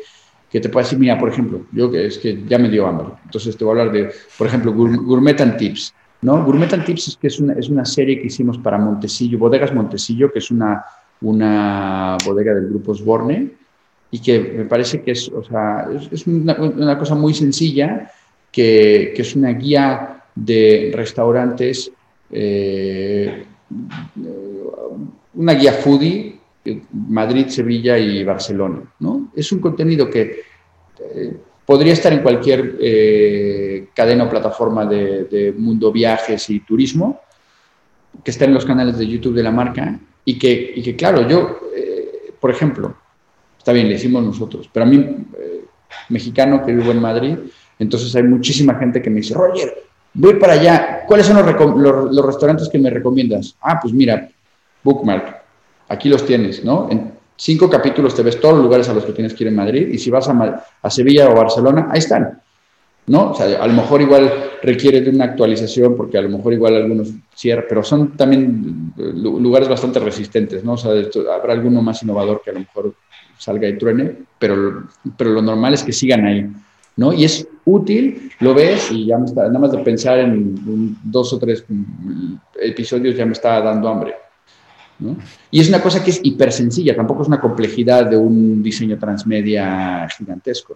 que, 0.50 0.60
te 0.60 0.70
pueda 0.70 0.84
decir, 0.86 1.00
mira, 1.00 1.18
por 1.18 1.30
ejemplo, 1.30 1.66
yo 1.72 1.91
que 1.91 2.08
es 2.08 2.18
que 2.18 2.43
ya 2.48 2.58
me 2.58 2.70
dio 2.70 2.88
hambre, 2.88 3.08
entonces 3.26 3.56
te 3.56 3.64
voy 3.64 3.78
a 3.78 3.82
hablar 3.82 3.93
de, 3.93 4.12
por 4.38 4.48
ejemplo, 4.48 4.74
Gourmet 4.74 5.39
and 5.39 5.58
Tips, 5.58 5.93
¿no? 6.22 6.43
Gourmet 6.43 6.72
and 6.74 6.86
Tips 6.86 7.07
es 7.09 7.18
que 7.18 7.28
es 7.28 7.39
una, 7.39 7.53
es 7.53 7.70
una 7.70 7.86
serie 7.86 8.20
que 8.20 8.28
hicimos 8.28 8.57
para 8.57 8.78
Montesillo, 8.78 9.38
Bodegas 9.38 9.74
Montesillo, 9.74 10.32
que 10.32 10.39
es 10.39 10.51
una, 10.51 10.84
una 11.22 12.18
bodega 12.26 12.53
del 12.53 12.70
grupo 12.70 12.93
Sborne, 12.93 13.51
y 14.09 14.20
que 14.20 14.39
me 14.39 14.65
parece 14.65 15.01
que 15.01 15.11
es, 15.11 15.30
o 15.30 15.43
sea, 15.43 15.88
es, 16.11 16.26
una, 16.28 16.55
una, 16.55 16.97
cosa 16.97 17.15
muy 17.15 17.34
sencilla, 17.34 18.11
que, 18.51 19.13
que, 19.15 19.22
es 19.22 19.36
una 19.36 19.49
guía 19.49 20.24
de 20.34 20.91
restaurantes 20.95 21.91
eh, 22.30 23.45
una 25.34 25.53
guía 25.53 25.74
foodie, 25.74 26.39
Madrid, 26.91 27.47
Sevilla 27.47 27.97
y 27.97 28.24
Barcelona. 28.24 28.82
¿no? 28.99 29.32
Es 29.36 29.51
un 29.51 29.59
contenido 29.59 30.09
que 30.09 30.41
eh, 30.99 31.38
podría 31.68 31.91
estar 31.91 32.13
en 32.13 32.24
cualquier 32.24 32.78
eh, 32.80 33.89
cadena 33.93 34.24
o 34.24 34.30
plataforma 34.30 34.86
de, 34.86 35.53
mundo 35.57 35.91
viajes 35.91 36.49
y 36.49 36.61
turismo, 36.61 37.20
que 38.24 38.32
está 38.32 38.45
en 38.45 38.53
los 38.53 38.65
canales 38.65 38.97
de 38.97 39.05
YouTube 39.05 39.36
de 39.36 39.43
la 39.43 39.51
marca 39.51 39.99
y 40.24 40.39
que, 40.39 40.74
y 40.78 40.82
que 40.82 40.95
claro, 40.95 41.28
yo, 41.28 41.59
eh, 41.76 42.32
por 42.39 42.51
ejemplo, 42.51 42.95
está 43.57 43.74
bien, 43.74 43.89
le 43.89 43.95
hicimos 43.95 44.24
nosotros, 44.24 44.70
pero 44.72 44.86
a 44.86 44.89
mí, 44.89 45.05
mexicano 46.07 46.65
que 46.65 46.72
vivo 46.72 46.91
en 46.91 47.01
Madrid, 47.01 47.38
entonces 47.78 48.15
hay 48.15 48.24
muchísima 48.24 48.76
gente 48.76 49.01
que 49.01 49.09
me 49.09 49.18
dice, 49.18 49.34
Roger, 49.34 49.84
voy 50.13 50.36
para 50.36 50.53
allá, 50.53 51.03
¿cuáles 51.05 51.26
son 51.26 51.36
los, 51.45 52.15
los 52.15 52.26
restaurantes 52.26 52.70
que 52.70 52.80
me 52.80 52.89
recomiendas? 52.89 53.57
Ah, 53.59 53.78
pues 53.82 53.93
mira, 53.93 54.30
bookmark. 54.84 55.43
Aquí 55.89 56.07
los 56.07 56.26
tienes, 56.26 56.63
¿no? 56.63 56.88
En 56.89 57.16
cinco 57.38 57.70
capítulos 57.70 58.16
te 58.16 58.24
ves 58.24 58.40
todos 58.40 58.56
los 58.56 58.64
lugares 58.64 58.90
a 58.90 58.94
los 58.94 59.06
que 59.06 59.14
tienes 59.14 59.34
que 59.34 59.44
ir 59.44 59.48
en 59.50 59.56
Madrid 59.56 59.88
y 59.88 59.98
si 59.98 60.10
vas 60.10 60.28
a, 60.28 60.66
a 60.82 60.90
Sevilla 60.90 61.30
o 61.30 61.36
Barcelona, 61.36 61.88
ahí 61.92 62.00
están. 62.00 62.42
¿no? 63.08 63.32
O 63.32 63.36
sea, 63.36 63.64
a 63.64 63.68
lo 63.68 63.74
mejor 63.74 64.02
igual 64.02 64.32
requiere 64.62 65.02
de 65.02 65.10
una 65.10 65.26
actualización 65.26 65.96
porque 65.96 66.18
a 66.18 66.22
lo 66.22 66.30
mejor 66.30 66.54
igual 66.54 66.76
algunos 66.76 67.10
cierran, 67.34 67.66
pero 67.68 67.84
son 67.84 68.18
también 68.18 68.94
eh, 68.98 69.12
lugares 69.14 69.70
bastante 69.70 70.00
resistentes, 70.00 70.64
¿no? 70.64 70.74
O 70.74 70.78
sea, 70.78 70.92
habrá 71.34 71.54
alguno 71.54 71.82
más 71.82 72.04
innovador 72.04 72.42
que 72.44 72.50
a 72.50 72.54
lo 72.54 72.60
mejor 72.60 72.94
salga 73.38 73.68
y 73.68 73.78
truene, 73.78 74.14
pero, 74.38 74.84
pero 75.18 75.30
lo 75.30 75.42
normal 75.42 75.74
es 75.74 75.84
que 75.84 75.94
sigan 75.94 76.26
ahí, 76.26 76.50
¿no? 76.98 77.14
Y 77.14 77.24
es 77.24 77.48
útil, 77.64 78.30
lo 78.42 78.54
ves 78.54 78.92
y 78.92 79.06
ya 79.06 79.18
me 79.18 79.26
está, 79.26 79.48
nada 79.48 79.60
más 79.60 79.72
de 79.72 79.80
pensar 79.80 80.20
en 80.20 80.98
dos 81.04 81.32
o 81.32 81.40
tres 81.40 81.64
mm, 81.68 82.36
episodios 82.60 83.16
ya 83.16 83.26
me 83.26 83.34
está 83.34 83.62
dando 83.62 83.88
hambre. 83.88 84.16
Y 85.52 85.60
es 85.60 85.70
una 85.70 85.82
cosa 85.82 86.04
que 86.04 86.12
es 86.12 86.20
hiper 86.24 86.52
sencilla, 86.52 86.95
tampoco 86.95 87.22
es 87.22 87.28
una 87.28 87.39
complejidad 87.39 88.08
de 88.08 88.18
un 88.18 88.64
diseño 88.64 88.98
transmedia 88.98 90.08
gigantesco. 90.10 90.76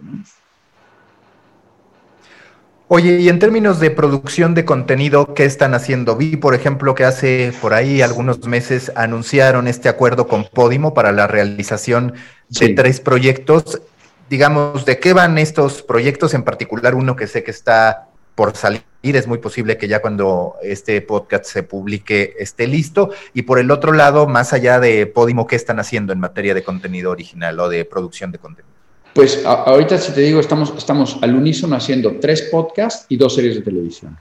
Oye, 2.94 3.20
y 3.20 3.28
en 3.30 3.38
términos 3.38 3.80
de 3.80 3.90
producción 3.90 4.54
de 4.54 4.66
contenido, 4.66 5.32
¿qué 5.34 5.46
están 5.46 5.72
haciendo? 5.72 6.14
Vi, 6.14 6.36
por 6.36 6.54
ejemplo, 6.54 6.94
que 6.94 7.04
hace 7.04 7.52
por 7.62 7.72
ahí 7.72 8.02
algunos 8.02 8.46
meses 8.46 8.92
anunciaron 8.94 9.66
este 9.66 9.88
acuerdo 9.88 10.28
con 10.28 10.44
Podimo 10.44 10.92
para 10.92 11.10
la 11.10 11.26
realización 11.26 12.12
de 12.50 12.68
tres 12.74 13.00
proyectos. 13.00 13.80
Digamos, 14.28 14.84
¿de 14.84 14.98
qué 14.98 15.14
van 15.14 15.38
estos 15.38 15.82
proyectos? 15.82 16.34
En 16.34 16.42
particular, 16.42 16.94
uno 16.94 17.16
que 17.16 17.26
sé 17.26 17.42
que 17.42 17.50
está 17.50 18.11
por 18.34 18.56
salir. 18.56 18.82
Es 19.02 19.26
muy 19.26 19.38
posible 19.38 19.78
que 19.78 19.88
ya 19.88 20.00
cuando 20.00 20.54
este 20.62 21.00
podcast 21.00 21.44
se 21.44 21.64
publique 21.64 22.34
esté 22.38 22.68
listo. 22.68 23.10
Y 23.34 23.42
por 23.42 23.58
el 23.58 23.70
otro 23.70 23.92
lado, 23.92 24.28
más 24.28 24.52
allá 24.52 24.78
de 24.78 25.06
Podimo, 25.06 25.46
¿qué 25.46 25.56
están 25.56 25.80
haciendo 25.80 26.12
en 26.12 26.20
materia 26.20 26.54
de 26.54 26.62
contenido 26.62 27.10
original 27.10 27.58
o 27.58 27.68
de 27.68 27.84
producción 27.84 28.30
de 28.30 28.38
contenido? 28.38 28.72
Pues 29.14 29.44
ahorita, 29.44 29.98
si 29.98 30.12
te 30.12 30.20
digo, 30.22 30.40
estamos, 30.40 30.72
estamos 30.78 31.18
al 31.20 31.34
unísono 31.34 31.76
haciendo 31.76 32.18
tres 32.18 32.42
podcasts 32.42 33.06
y 33.08 33.16
dos 33.16 33.34
series 33.34 33.56
de 33.56 33.62
televisión. 33.62 34.16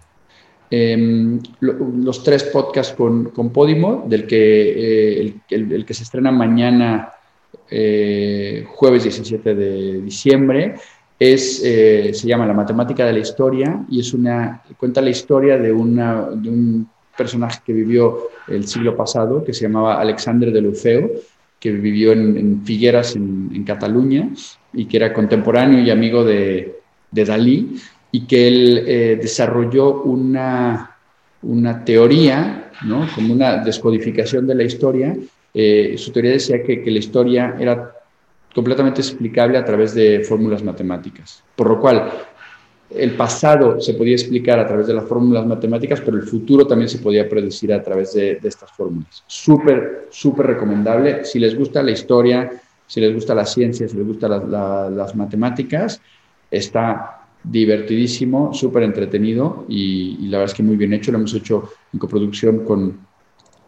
Em, 0.70 1.40
los 1.60 2.24
tres 2.24 2.44
podcasts 2.46 2.94
con, 2.94 3.26
con 3.26 3.52
Podimo, 3.52 4.06
del 4.08 4.26
que, 4.26 5.20
eh, 5.20 5.34
el, 5.50 5.86
que 5.86 5.94
se 5.94 6.04
estrena 6.04 6.32
mañana, 6.32 7.12
eh, 7.70 8.66
jueves 8.68 9.04
17 9.04 9.54
de 9.54 10.02
diciembre, 10.02 10.76
es, 11.22 11.62
eh, 11.64 12.16
se 12.16 12.28
llama 12.28 12.48
La 12.48 12.54
matemática 12.54 13.06
de 13.06 13.14
la 13.14 13.20
historia 13.20 13.86
y 13.92 14.00
es 14.00 14.12
una, 14.12 14.64
cuenta 14.76 15.02
la 15.02 15.12
historia 15.12 15.56
de, 15.56 15.72
una, 15.72 16.32
de 16.32 16.50
un 16.50 16.90
personaje 17.16 17.60
que 17.64 17.74
vivió 17.74 18.30
el 18.48 18.68
siglo 18.68 18.98
pasado, 18.98 19.44
que 19.44 19.54
se 19.54 19.62
llamaba 19.62 20.02
Alexander 20.02 20.52
de 20.52 20.62
Lufeo, 20.62 21.12
que 21.60 21.70
vivió 21.74 22.12
en, 22.14 22.64
Figueras, 22.66 23.16
en, 23.16 23.64
Cataluña, 23.64 24.30
y 24.74 24.86
que 24.86 24.98
era 24.98 25.14
contemporáneo 25.14 25.84
y 25.84 25.92
amigo 25.92 26.24
de, 26.24 26.80
de 27.12 27.26
Dalí, 27.26 27.76
y 28.12 28.22
que 28.26 28.48
él 28.48 28.84
eh, 28.88 29.20
desarrolló 29.22 30.02
una, 30.02 30.98
una 31.44 31.86
teoría, 31.86 32.72
¿no? 32.84 33.08
como 33.14 33.32
una 33.32 33.58
descodificación 33.58 34.48
de 34.48 34.56
la 34.56 34.64
historia. 34.64 35.16
Eh, 35.54 35.94
su 36.00 36.12
teoría 36.12 36.32
decía 36.32 36.64
que, 36.64 36.82
que 36.82 36.90
la 36.90 36.98
historia 36.98 37.56
era 37.60 38.01
completamente 38.54 39.02
explicable 39.02 39.58
a 39.58 39.66
través 39.66 39.94
de 39.94 40.24
fórmulas 40.24 40.64
matemáticas. 40.64 41.44
Por 41.56 41.70
lo 41.70 41.80
cual, 41.80 42.12
el 42.90 43.12
pasado 43.12 43.80
se 43.80 43.94
podía 43.94 44.14
explicar 44.14 44.60
a 44.60 44.68
través 44.68 44.88
de 44.88 44.94
las 44.94 45.06
fórmulas 45.06 45.46
matemáticas, 45.46 46.02
pero 46.02 46.18
el 46.18 46.24
futuro 46.24 46.68
también 46.68 46.90
se 46.90 47.00
podía 47.00 47.28
predecir 47.28 47.74
a 47.74 47.82
través 47.82 48.14
de, 48.14 48.40
estas 48.44 48.72
fórmulas. 48.72 49.24
Súper, 49.28 50.08
súper 50.10 50.48
recomendable. 50.48 51.24
Si 51.24 51.40
les 51.40 51.58
gusta 51.58 51.82
la 51.82 51.92
historia, 51.92 52.52
si 52.86 53.00
les 53.00 53.14
gusta 53.14 53.34
la 53.34 53.46
ciencia, 53.46 53.88
si 53.88 53.96
les 53.96 54.06
gustan 54.06 54.52
las 54.52 55.16
matemáticas, 55.16 56.02
está 56.50 57.18
divertidísimo, 57.44 58.54
súper 58.54 58.84
entretenido 58.84 59.66
y, 59.68 60.28
la 60.28 60.40
verdad 60.40 60.52
es 60.52 60.58
que 60.58 60.64
muy 60.64 60.76
bien 60.76 60.94
hecho. 60.94 61.12
Lo 61.12 61.18
hemos 61.18 61.34
hecho 61.34 61.70
en 61.94 62.00
coproducción 62.00 62.66
con, 62.66 63.00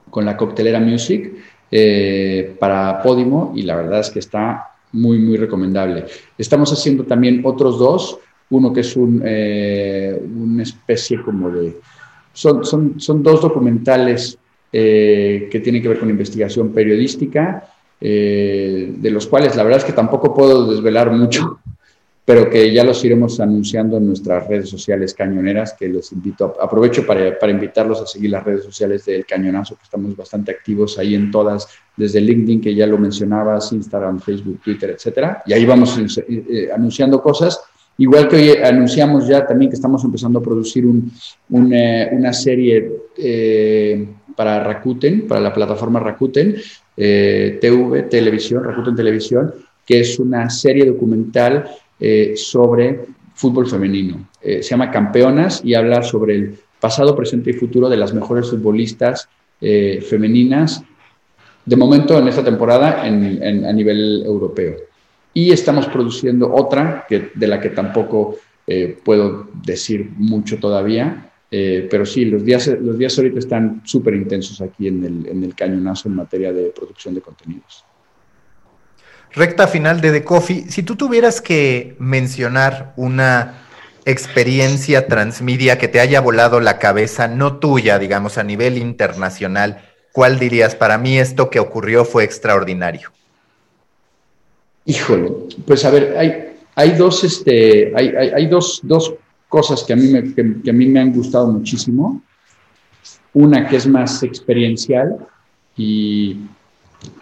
con 0.09 0.25
la 0.25 0.35
Coctelera 0.35 0.79
Music 0.79 1.33
eh, 1.71 2.55
para 2.59 3.01
Podimo 3.01 3.53
y 3.55 3.63
la 3.63 3.77
verdad 3.77 4.01
es 4.01 4.09
que 4.09 4.19
está 4.19 4.72
muy, 4.93 5.19
muy 5.19 5.37
recomendable. 5.37 6.05
Estamos 6.37 6.71
haciendo 6.71 7.03
también 7.03 7.41
otros 7.43 7.77
dos, 7.77 8.19
uno 8.49 8.71
que 8.71 8.81
es 8.81 8.95
un, 8.95 9.21
eh, 9.25 10.21
una 10.35 10.63
especie 10.63 11.21
como 11.21 11.49
de... 11.49 11.77
Son, 12.31 12.63
son, 12.65 12.99
son 12.99 13.21
dos 13.21 13.41
documentales 13.41 14.37
eh, 14.71 15.49
que 15.51 15.59
tienen 15.59 15.81
que 15.81 15.87
ver 15.87 15.99
con 15.99 16.09
investigación 16.09 16.71
periodística, 16.71 17.67
eh, 18.01 18.93
de 18.97 19.11
los 19.11 19.27
cuales 19.27 19.55
la 19.55 19.63
verdad 19.63 19.79
es 19.79 19.85
que 19.85 19.93
tampoco 19.93 20.33
puedo 20.33 20.69
desvelar 20.71 21.11
mucho, 21.11 21.59
pero 22.25 22.49
que 22.49 22.73
ya 22.73 22.85
los 22.85 23.03
iremos 23.03 23.39
anunciando 23.41 23.97
en 23.97 24.07
nuestras 24.07 24.47
redes 24.47 24.69
sociales 24.69 25.13
cañoneras, 25.13 25.73
que 25.77 25.89
les 25.89 26.11
invito, 26.13 26.55
aprovecho 26.61 27.05
para, 27.05 27.37
para, 27.37 27.51
invitarlos 27.51 27.99
a 27.99 28.05
seguir 28.05 28.31
las 28.31 28.45
redes 28.45 28.63
sociales 28.63 29.05
del 29.05 29.25
Cañonazo, 29.25 29.75
que 29.75 29.83
estamos 29.83 30.15
bastante 30.15 30.51
activos 30.51 30.97
ahí 30.97 31.15
en 31.15 31.31
todas, 31.31 31.67
desde 31.97 32.21
LinkedIn, 32.21 32.61
que 32.61 32.73
ya 32.73 32.87
lo 32.87 32.97
mencionabas, 32.97 33.73
Instagram, 33.73 34.19
Facebook, 34.21 34.61
Twitter, 34.63 34.91
etcétera, 34.91 35.43
y 35.45 35.53
ahí 35.53 35.65
vamos 35.65 35.97
eh, 35.97 36.23
eh, 36.29 36.69
anunciando 36.73 37.21
cosas. 37.21 37.59
Igual 37.97 38.29
que 38.29 38.35
hoy 38.37 38.49
anunciamos 38.63 39.27
ya 39.27 39.45
también 39.45 39.69
que 39.69 39.75
estamos 39.75 40.03
empezando 40.03 40.39
a 40.39 40.41
producir 40.41 40.85
un, 40.85 41.11
eh, 41.73 42.09
una 42.11 42.31
serie 42.33 42.89
para 44.35 44.63
Rakuten, 44.63 45.27
para 45.27 45.41
la 45.41 45.53
plataforma 45.53 45.99
Rakuten, 45.99 46.55
TV, 46.95 48.03
televisión, 48.09 48.63
Rakuten 48.63 48.95
Televisión, 48.95 49.53
que 49.85 49.99
es 49.99 50.17
una 50.17 50.49
serie 50.49 50.85
documental 50.85 51.69
eh, 52.05 52.33
sobre 52.35 53.05
fútbol 53.33 53.65
femenino. 53.65 54.27
Eh, 54.41 54.61
se 54.61 54.71
llama 54.71 54.91
Campeonas 54.91 55.61
y 55.63 55.73
habla 55.73 56.03
sobre 56.03 56.35
el 56.35 56.55
pasado, 56.77 57.15
presente 57.15 57.51
y 57.51 57.53
futuro 57.53 57.87
de 57.87 57.95
las 57.95 58.13
mejores 58.13 58.49
futbolistas 58.49 59.29
eh, 59.61 60.03
femeninas, 60.05 60.83
de 61.65 61.75
momento 61.77 62.19
en 62.19 62.27
esta 62.27 62.43
temporada 62.43 63.07
en, 63.07 63.63
a 63.63 63.71
nivel 63.71 64.21
europeo. 64.25 64.75
Y 65.33 65.53
estamos 65.53 65.87
produciendo 65.87 66.53
otra, 66.53 67.05
que, 67.07 67.31
de 67.33 67.47
la 67.47 67.61
que 67.61 67.69
tampoco 67.69 68.35
puedo 69.05 69.47
decir 69.65 70.09
mucho 70.17 70.59
todavía, 70.59 71.31
pero 71.49 72.05
sí, 72.05 72.25
los 72.25 72.43
días, 72.43 72.67
los 72.81 72.97
días 72.97 73.17
ahorita 73.17 73.39
están 73.39 73.81
súper 73.85 74.15
intensos 74.15 74.59
aquí 74.59 74.89
en 74.89 75.05
el, 75.05 75.27
en 75.27 75.43
el 75.43 75.55
cañonazo 75.55 76.09
en 76.09 76.15
materia 76.15 76.51
de 76.51 76.65
producción 76.71 77.15
de 77.15 77.21
contenidos. 77.21 77.85
Recta 79.35 79.67
final 79.67 79.99
de 79.99 80.11
The 80.11 80.23
Coffee. 80.23 80.65
Si 80.69 80.83
tú 80.83 80.95
tuvieras 80.95 81.41
que 81.41 81.95
mencionar 81.97 82.93
una 82.97 83.63
experiencia 84.05 85.07
transmedia 85.07 85.79
que 85.79 85.87
te 85.87 85.99
haya 85.99 86.21
volado 86.21 86.59
la 86.59 86.77
cabeza, 86.77 87.27
no 87.27 87.57
tuya, 87.57 87.97
digamos, 87.97 88.37
a 88.37 88.43
nivel 88.43 88.77
internacional, 88.77 89.81
¿cuál 90.11 90.37
dirías? 90.37 90.75
Para 90.75 90.99
mí 90.99 91.17
esto 91.17 91.49
que 91.49 91.59
ocurrió 91.59 92.05
fue 92.05 92.23
extraordinario. 92.23 93.11
Híjole, 94.85 95.31
pues 95.65 95.83
a 95.85 95.89
ver, 95.89 96.15
hay, 96.17 96.55
hay 96.75 96.91
dos, 96.91 97.23
este, 97.23 97.91
hay, 97.95 98.09
hay, 98.09 98.47
dos, 98.47 98.81
dos, 98.83 99.15
cosas 99.47 99.83
que 99.83 99.93
a, 99.93 99.95
mí 99.95 100.33
que 100.33 100.69
a 100.69 100.73
mí 100.73 100.87
me 100.87 100.99
han 100.99 101.13
gustado 101.13 101.47
muchísimo. 101.47 102.21
Una 103.33 103.67
que 103.67 103.77
es 103.77 103.87
más 103.87 104.21
experiencial 104.21 105.17
y 105.75 106.37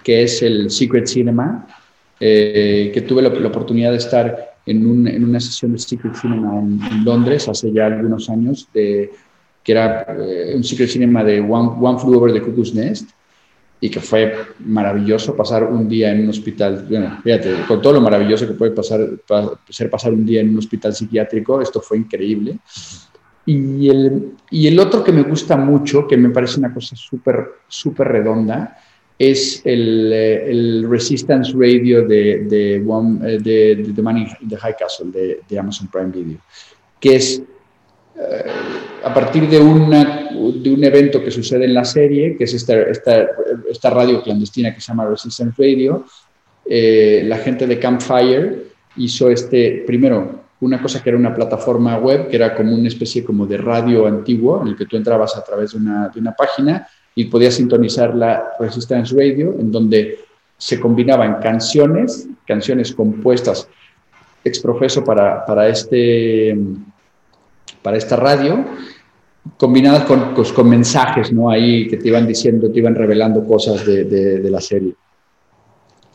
que 0.03 0.23
es 0.23 0.41
el 0.41 0.71
Secret 0.71 1.07
Cinema, 1.07 1.67
eh, 2.23 2.91
que 2.93 3.01
tuve 3.01 3.23
la, 3.23 3.29
oportunidad 3.29 3.89
de 3.89 3.97
estar 3.97 4.57
en, 4.67 4.85
una 4.85 5.39
sesión 5.39 5.73
de 5.73 5.79
Secret 5.79 6.13
Cinema 6.13 6.59
en, 6.59 7.03
Londres 7.03 7.47
hace 7.49 7.71
ya 7.71 7.87
algunos 7.87 8.29
años, 8.29 8.69
de, 8.71 9.09
que 9.63 9.71
era 9.71 10.05
eh, 10.19 10.53
un 10.55 10.63
Secret 10.63 10.87
Cinema 10.87 11.23
de 11.23 11.39
One, 11.41 11.71
One 11.81 11.97
Flew 11.97 12.15
Over 12.15 12.31
the 12.31 12.41
Cuckoo's 12.43 12.75
Nest, 12.75 13.09
y 13.79 13.89
que 13.89 13.99
fue 13.99 14.35
maravilloso 14.59 15.35
pasar 15.35 15.63
un 15.63 15.89
día 15.89 16.11
en 16.11 16.21
un 16.21 16.29
hospital, 16.29 16.85
bueno, 16.87 17.17
fíjate, 17.23 17.55
con 17.67 17.81
todo 17.81 17.93
lo 17.93 18.01
maravilloso 18.01 18.45
que 18.45 18.53
puede 18.53 18.71
pasar, 18.71 19.01
ser 19.67 19.89
pasar 19.89 20.13
un 20.13 20.23
día 20.23 20.41
en 20.41 20.51
un 20.51 20.59
hospital 20.59 20.93
psiquiátrico, 20.93 21.59
esto 21.59 21.81
fue 21.81 21.97
increíble. 21.97 22.59
Y 23.47 23.89
el, 23.89 24.33
y 24.51 24.67
el 24.67 24.77
otro 24.77 25.03
que 25.03 25.11
me 25.11 25.23
gusta 25.23 25.57
mucho, 25.57 26.07
que 26.07 26.17
me 26.17 26.29
parece 26.29 26.59
una 26.59 26.71
cosa 26.71 26.95
súper, 26.95 27.47
súper 27.67 28.09
redonda, 28.09 28.77
es 29.29 29.61
el, 29.65 30.11
eh, 30.11 30.49
el, 30.49 30.89
Resistance 30.89 31.51
Radio 31.53 32.07
de, 32.07 32.39
de, 32.45 32.75
eh, 32.77 33.39
de, 33.39 33.75
de 33.75 33.93
The 33.93 34.01
Man 34.01 34.17
in 34.17 34.49
the 34.49 34.57
High 34.57 34.75
Castle 34.79 35.11
de, 35.47 35.59
Amazon 35.59 35.87
Prime 35.89 36.11
Video, 36.11 36.39
que 36.99 37.17
es 37.17 37.39
eh, 38.15 38.45
a 39.03 39.13
partir 39.13 39.47
de, 39.47 39.59
una, 39.59 40.31
de 40.31 40.73
un 40.73 40.83
evento 40.83 41.23
que 41.23 41.29
sucede 41.29 41.65
en 41.65 41.75
la 41.75 41.85
serie, 41.85 42.35
que 42.35 42.45
es 42.45 42.53
esta, 42.55 42.81
esta, 42.81 43.27
esta 43.69 43.91
radio 43.91 44.23
clandestina 44.23 44.73
que 44.73 44.81
se 44.81 44.87
llama 44.87 45.05
Resistance 45.05 45.53
Radio, 45.55 46.03
la 46.65 47.37
gente 47.37 47.67
de 47.67 47.77
Campfire 47.77 48.71
hizo 48.97 49.29
este, 49.29 49.83
primero, 49.85 50.45
una 50.61 50.81
cosa 50.81 51.03
que 51.03 51.09
era 51.09 51.17
una 51.17 51.33
plataforma 51.33 51.97
web, 51.97 52.27
que 52.27 52.37
era 52.37 52.55
como 52.55 52.73
una 52.73 52.87
especie 52.87 53.23
como 53.23 53.45
de 53.45 53.57
radio 53.57 54.07
antiguo, 54.07 54.61
en 54.61 54.69
el 54.69 54.75
que 54.75 54.85
tú 54.87 54.97
entrabas 54.97 55.37
a 55.37 55.43
través 55.43 55.73
de 55.73 55.77
una, 55.77 56.09
de 56.09 56.19
una 56.19 56.31
página, 56.31 56.87
y 57.15 57.25
podía 57.25 57.51
sintonizar 57.51 58.15
la 58.15 58.53
Resistance 58.59 59.15
Radio, 59.15 59.55
en 59.59 59.71
donde 59.71 60.19
se 60.57 60.79
combinaban 60.79 61.39
canciones, 61.41 62.27
canciones 62.45 62.93
compuestas 62.93 63.67
exprofeso 64.43 65.03
para, 65.03 65.45
para, 65.45 65.67
este, 65.67 66.57
para 67.81 67.97
esta 67.97 68.15
radio, 68.15 68.63
combinadas 69.57 70.03
con, 70.03 70.33
pues, 70.33 70.51
con, 70.51 70.69
mensajes, 70.69 71.31
¿no? 71.31 71.49
Ahí 71.49 71.87
que 71.87 71.97
te 71.97 72.07
iban 72.07 72.27
diciendo, 72.27 72.71
te 72.71 72.79
iban 72.79 72.95
revelando 72.95 73.45
cosas 73.45 73.85
de, 73.85 74.05
de, 74.05 74.49
la 74.49 74.61
serie. 74.61 74.93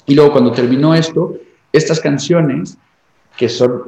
Y 0.06 0.14
luego 0.14 0.32
cuando 0.32 0.52
terminó 0.52 0.94
esto, 0.94 1.36
estas 1.72 2.00
canciones, 2.00 2.76
que 3.36 3.48
son 3.48 3.82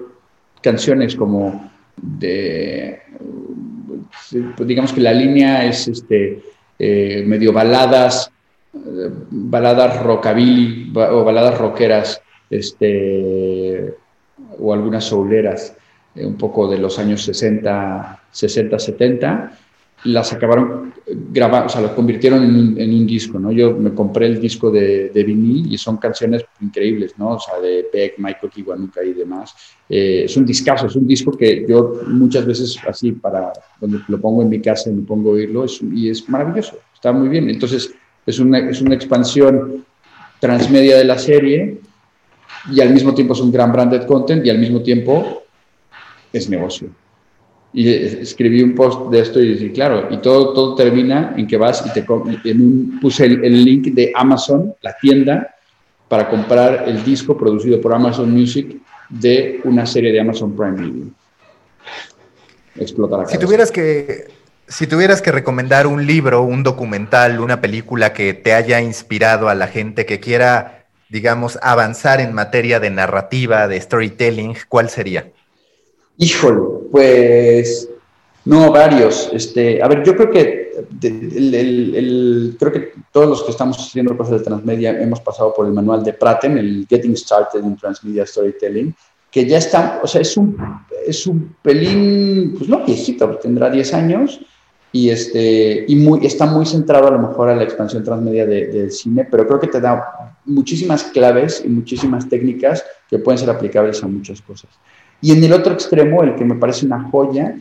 canciones 0.60 1.14
como 1.14 1.70
de, 1.96 3.00
digamos 4.58 4.92
que 4.92 5.00
la 5.00 5.12
línea 5.12 5.64
es 5.64 5.88
este, 5.88 6.42
eh, 6.78 7.24
medio 7.26 7.52
baladas, 7.52 8.30
eh, 8.74 9.10
baladas 9.30 10.02
rockabilly 10.02 10.92
o 10.94 11.24
baladas 11.24 11.58
rockeras, 11.58 12.22
este, 12.50 13.94
o 14.58 14.72
algunas 14.72 15.04
souleras, 15.04 15.76
eh, 16.14 16.24
un 16.24 16.36
poco 16.36 16.68
de 16.68 16.78
los 16.78 16.98
años 16.98 17.22
60, 17.22 18.22
60, 18.30 18.78
70, 18.78 19.58
las 20.04 20.32
acabaron 20.32 20.94
grabando, 21.06 21.66
o 21.66 21.68
sea, 21.68 21.80
lo 21.80 21.94
convirtieron 21.94 22.44
en 22.44 22.94
un, 22.94 23.06
disco, 23.06 23.38
¿no? 23.38 23.50
Yo 23.50 23.74
me 23.74 23.92
compré 23.94 24.26
el 24.26 24.40
disco 24.40 24.70
de, 24.70 25.08
de, 25.08 25.24
vinil 25.24 25.72
y 25.72 25.78
son 25.78 25.96
canciones 25.96 26.44
increíbles, 26.60 27.14
¿no? 27.18 27.30
O 27.30 27.40
sea, 27.40 27.58
de 27.58 27.86
Beck, 27.92 28.14
Michael 28.18 28.52
Kiwanuka 28.52 29.02
y 29.02 29.12
demás. 29.12 29.54
Eh, 29.88 30.22
es 30.26 30.36
un 30.36 30.44
discazo, 30.44 30.86
es 30.86 30.94
un 30.94 31.06
disco 31.06 31.32
que 31.32 31.64
yo 31.68 32.00
muchas 32.06 32.46
veces 32.46 32.78
así 32.86 33.12
para, 33.12 33.52
cuando 33.78 34.00
lo 34.06 34.20
pongo 34.20 34.42
en 34.42 34.50
mi 34.50 34.60
casa 34.60 34.90
y 34.90 34.92
me 34.92 35.02
pongo 35.02 35.30
a 35.30 35.32
oírlo, 35.34 35.64
es, 35.64 35.80
y 35.82 36.10
es 36.10 36.28
maravilloso, 36.28 36.78
está 36.94 37.12
muy 37.12 37.28
bien. 37.28 37.50
Entonces, 37.50 37.92
es 38.24 38.38
una, 38.38 38.58
es 38.58 38.80
una 38.80 38.94
expansión 38.94 39.84
transmedia 40.38 40.96
de 40.96 41.04
la 41.04 41.18
serie 41.18 41.80
y 42.70 42.80
al 42.80 42.92
mismo 42.92 43.14
tiempo 43.14 43.32
es 43.32 43.40
un 43.40 43.50
gran 43.50 43.72
branded 43.72 44.04
content 44.06 44.46
y 44.46 44.50
al 44.50 44.58
mismo 44.58 44.82
tiempo 44.82 45.42
es 46.32 46.48
negocio 46.48 46.90
y 47.72 47.92
escribí 47.92 48.62
un 48.62 48.74
post 48.74 49.10
de 49.10 49.20
esto 49.20 49.40
y 49.40 49.54
dije, 49.54 49.72
claro, 49.72 50.08
y 50.10 50.18
todo, 50.18 50.54
todo 50.54 50.74
termina 50.74 51.34
en 51.36 51.46
que 51.46 51.56
vas 51.56 51.84
y 51.86 51.92
te 51.92 52.04
en 52.48 52.60
un, 52.60 52.98
puse 53.00 53.26
el, 53.26 53.64
link 53.64 53.88
de 53.88 54.12
Amazon, 54.14 54.74
la 54.80 54.96
tienda, 55.00 55.54
para 56.08 56.28
comprar 56.30 56.84
el 56.86 57.04
disco 57.04 57.36
producido 57.36 57.80
por 57.80 57.92
Amazon 57.92 58.30
Music 58.30 58.76
de 59.10 59.60
una 59.64 59.84
serie 59.84 60.12
de 60.12 60.20
Amazon 60.20 60.56
Prime 60.56 60.76
Video. 60.76 61.06
Explota 62.76 63.18
la 63.18 63.26
Si 63.26 63.38
tuvieras 63.38 63.70
que, 63.70 64.28
si 64.66 64.86
tuvieras 64.86 65.20
que 65.20 65.30
recomendar 65.30 65.86
un 65.86 66.06
libro, 66.06 66.42
un 66.42 66.62
documental, 66.62 67.40
una 67.40 67.60
película 67.60 68.14
que 68.14 68.32
te 68.32 68.54
haya 68.54 68.80
inspirado 68.80 69.50
a 69.50 69.54
la 69.54 69.66
gente 69.66 70.06
que 70.06 70.20
quiera, 70.20 70.86
digamos, 71.10 71.58
avanzar 71.60 72.20
en 72.20 72.32
materia 72.32 72.80
de 72.80 72.88
narrativa, 72.88 73.68
de 73.68 73.78
storytelling, 73.78 74.54
¿cuál 74.68 74.88
sería? 74.88 75.30
Híjole, 76.18 76.60
pues 76.90 77.88
no, 78.44 78.70
varios. 78.72 79.30
Este, 79.32 79.82
a 79.82 79.88
ver, 79.88 80.04
yo 80.04 80.16
creo 80.16 80.30
que 80.30 80.68
creo 82.58 82.72
que 82.72 82.92
todos 83.12 83.28
los 83.28 83.42
que 83.42 83.50
estamos 83.50 83.78
haciendo 83.78 84.16
cosas 84.16 84.38
de 84.38 84.44
transmedia 84.44 85.00
hemos 85.00 85.20
pasado 85.20 85.52
por 85.54 85.66
el 85.66 85.72
manual 85.72 86.04
de 86.04 86.12
Praten, 86.12 86.56
el 86.58 86.86
Getting 86.88 87.16
Started 87.16 87.64
in 87.64 87.76
Transmedia 87.76 88.26
Storytelling, 88.26 88.94
que 89.30 89.46
ya 89.46 89.58
está, 89.58 90.00
o 90.02 90.06
sea, 90.06 90.20
es 90.20 90.36
un, 90.36 90.56
es 91.06 91.26
un 91.26 91.56
pelín, 91.62 92.54
pues 92.56 92.68
no 92.68 92.84
viejito, 92.84 93.28
tendrá 93.36 93.70
10 93.70 93.94
años 93.94 94.40
y, 94.92 95.10
este, 95.10 95.84
y 95.86 95.96
muy, 95.96 96.24
está 96.24 96.46
muy 96.46 96.64
centrado 96.64 97.08
a 97.08 97.10
lo 97.10 97.18
mejor 97.18 97.48
a 97.48 97.56
la 97.56 97.64
expansión 97.64 98.04
transmedia 98.04 98.46
del 98.46 98.90
cine, 98.90 99.26
pero 99.30 99.46
creo 99.46 99.60
que 99.60 99.66
te 99.66 99.80
da 99.80 100.38
muchísimas 100.46 101.04
claves 101.04 101.62
y 101.64 101.68
muchísimas 101.68 102.28
técnicas 102.28 102.84
que 103.08 103.18
pueden 103.18 103.38
ser 103.38 103.50
aplicables 103.50 104.02
a 104.02 104.08
muchas 104.08 104.40
cosas. 104.40 104.70
Y 105.20 105.32
en 105.32 105.42
el 105.42 105.52
otro 105.52 105.72
extremo, 105.72 106.22
el 106.22 106.36
que 106.36 106.44
me 106.44 106.54
parece 106.54 106.86
una 106.86 107.02
joya, 107.10 107.56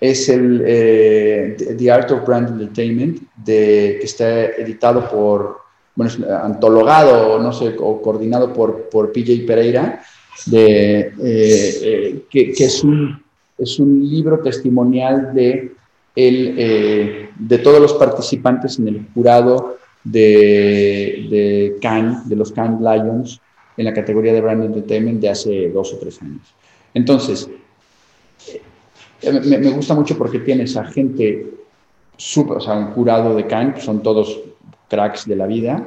es 0.00 0.28
el 0.28 0.62
eh, 0.64 1.56
The 1.76 1.90
Art 1.90 2.10
of 2.10 2.26
Brand 2.26 2.50
Entertainment, 2.50 3.22
de, 3.36 3.96
que 4.00 4.06
está 4.06 4.44
editado 4.44 5.08
por, 5.08 5.58
bueno, 5.94 6.12
es 6.12 6.20
antologado, 6.30 7.38
no 7.40 7.52
sé, 7.52 7.74
o 7.78 8.00
coordinado 8.00 8.52
por, 8.52 8.88
por 8.88 9.12
PJ 9.12 9.46
Pereira, 9.46 10.02
de, 10.46 11.00
eh, 11.00 11.12
eh, 11.20 12.22
que, 12.30 12.52
es, 12.56 12.84
un, 12.84 13.20
es 13.56 13.78
un 13.78 14.08
libro 14.08 14.38
testimonial 14.38 15.34
de, 15.34 15.72
el, 16.14 17.28
de 17.36 17.58
todos 17.58 17.80
los 17.80 17.94
participantes 17.94 18.78
en 18.78 18.88
el 18.88 19.06
jurado 19.14 19.78
de, 20.04 21.26
de 21.28 21.76
Cannes, 21.80 22.28
de 22.28 22.36
los 22.36 22.52
Cannes 22.52 22.80
Lions, 22.80 23.40
en 23.76 23.84
la 23.84 23.94
categoría 23.94 24.32
de 24.32 24.40
Brand 24.40 24.64
Entertainment 24.64 25.20
de 25.20 25.28
hace 25.28 25.70
dos 25.70 25.92
o 25.92 25.98
tres 25.98 26.20
años. 26.22 26.54
Entonces, 26.94 27.48
eh, 29.22 29.32
me, 29.32 29.70
gusta 29.70 29.94
mucho 29.94 30.16
porque 30.16 30.38
tienes 30.40 30.76
a 30.76 30.84
gente 30.84 31.46
súper, 32.16 32.58
o 32.58 32.60
sea, 32.60 32.74
un 32.74 32.92
jurado 32.92 33.34
de 33.34 33.46
Cannes, 33.46 33.84
son 33.84 34.02
todos 34.02 34.38
cracks 34.88 35.26
de 35.26 35.36
la 35.36 35.46
vida, 35.46 35.84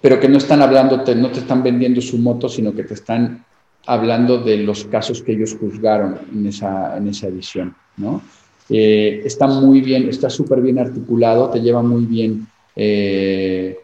pero 0.00 0.18
que 0.18 0.28
no 0.28 0.38
están 0.38 0.62
hablando, 0.62 0.96
no 0.96 1.30
te 1.30 1.40
están 1.40 1.62
vendiendo 1.62 2.00
su 2.00 2.18
moto, 2.18 2.48
sino 2.48 2.74
que 2.74 2.84
te 2.84 2.94
están 2.94 3.44
hablando 3.86 4.38
de 4.38 4.58
los 4.58 4.84
casos 4.84 5.22
que 5.22 5.32
ellos 5.32 5.56
juzgaron 5.58 6.18
en 6.32 6.46
esa, 6.46 6.96
en 6.96 7.08
esa 7.08 7.28
edición, 7.28 7.74
¿no? 7.96 8.22
Eh, 8.68 9.22
está 9.24 9.46
muy 9.46 9.80
bien, 9.80 10.08
está 10.08 10.30
súper 10.30 10.60
bien 10.60 10.78
articulado, 10.78 11.50
te 11.50 11.60
lleva 11.60 11.82
muy 11.82 12.06
bien 12.06 12.46
eh, 12.74 13.78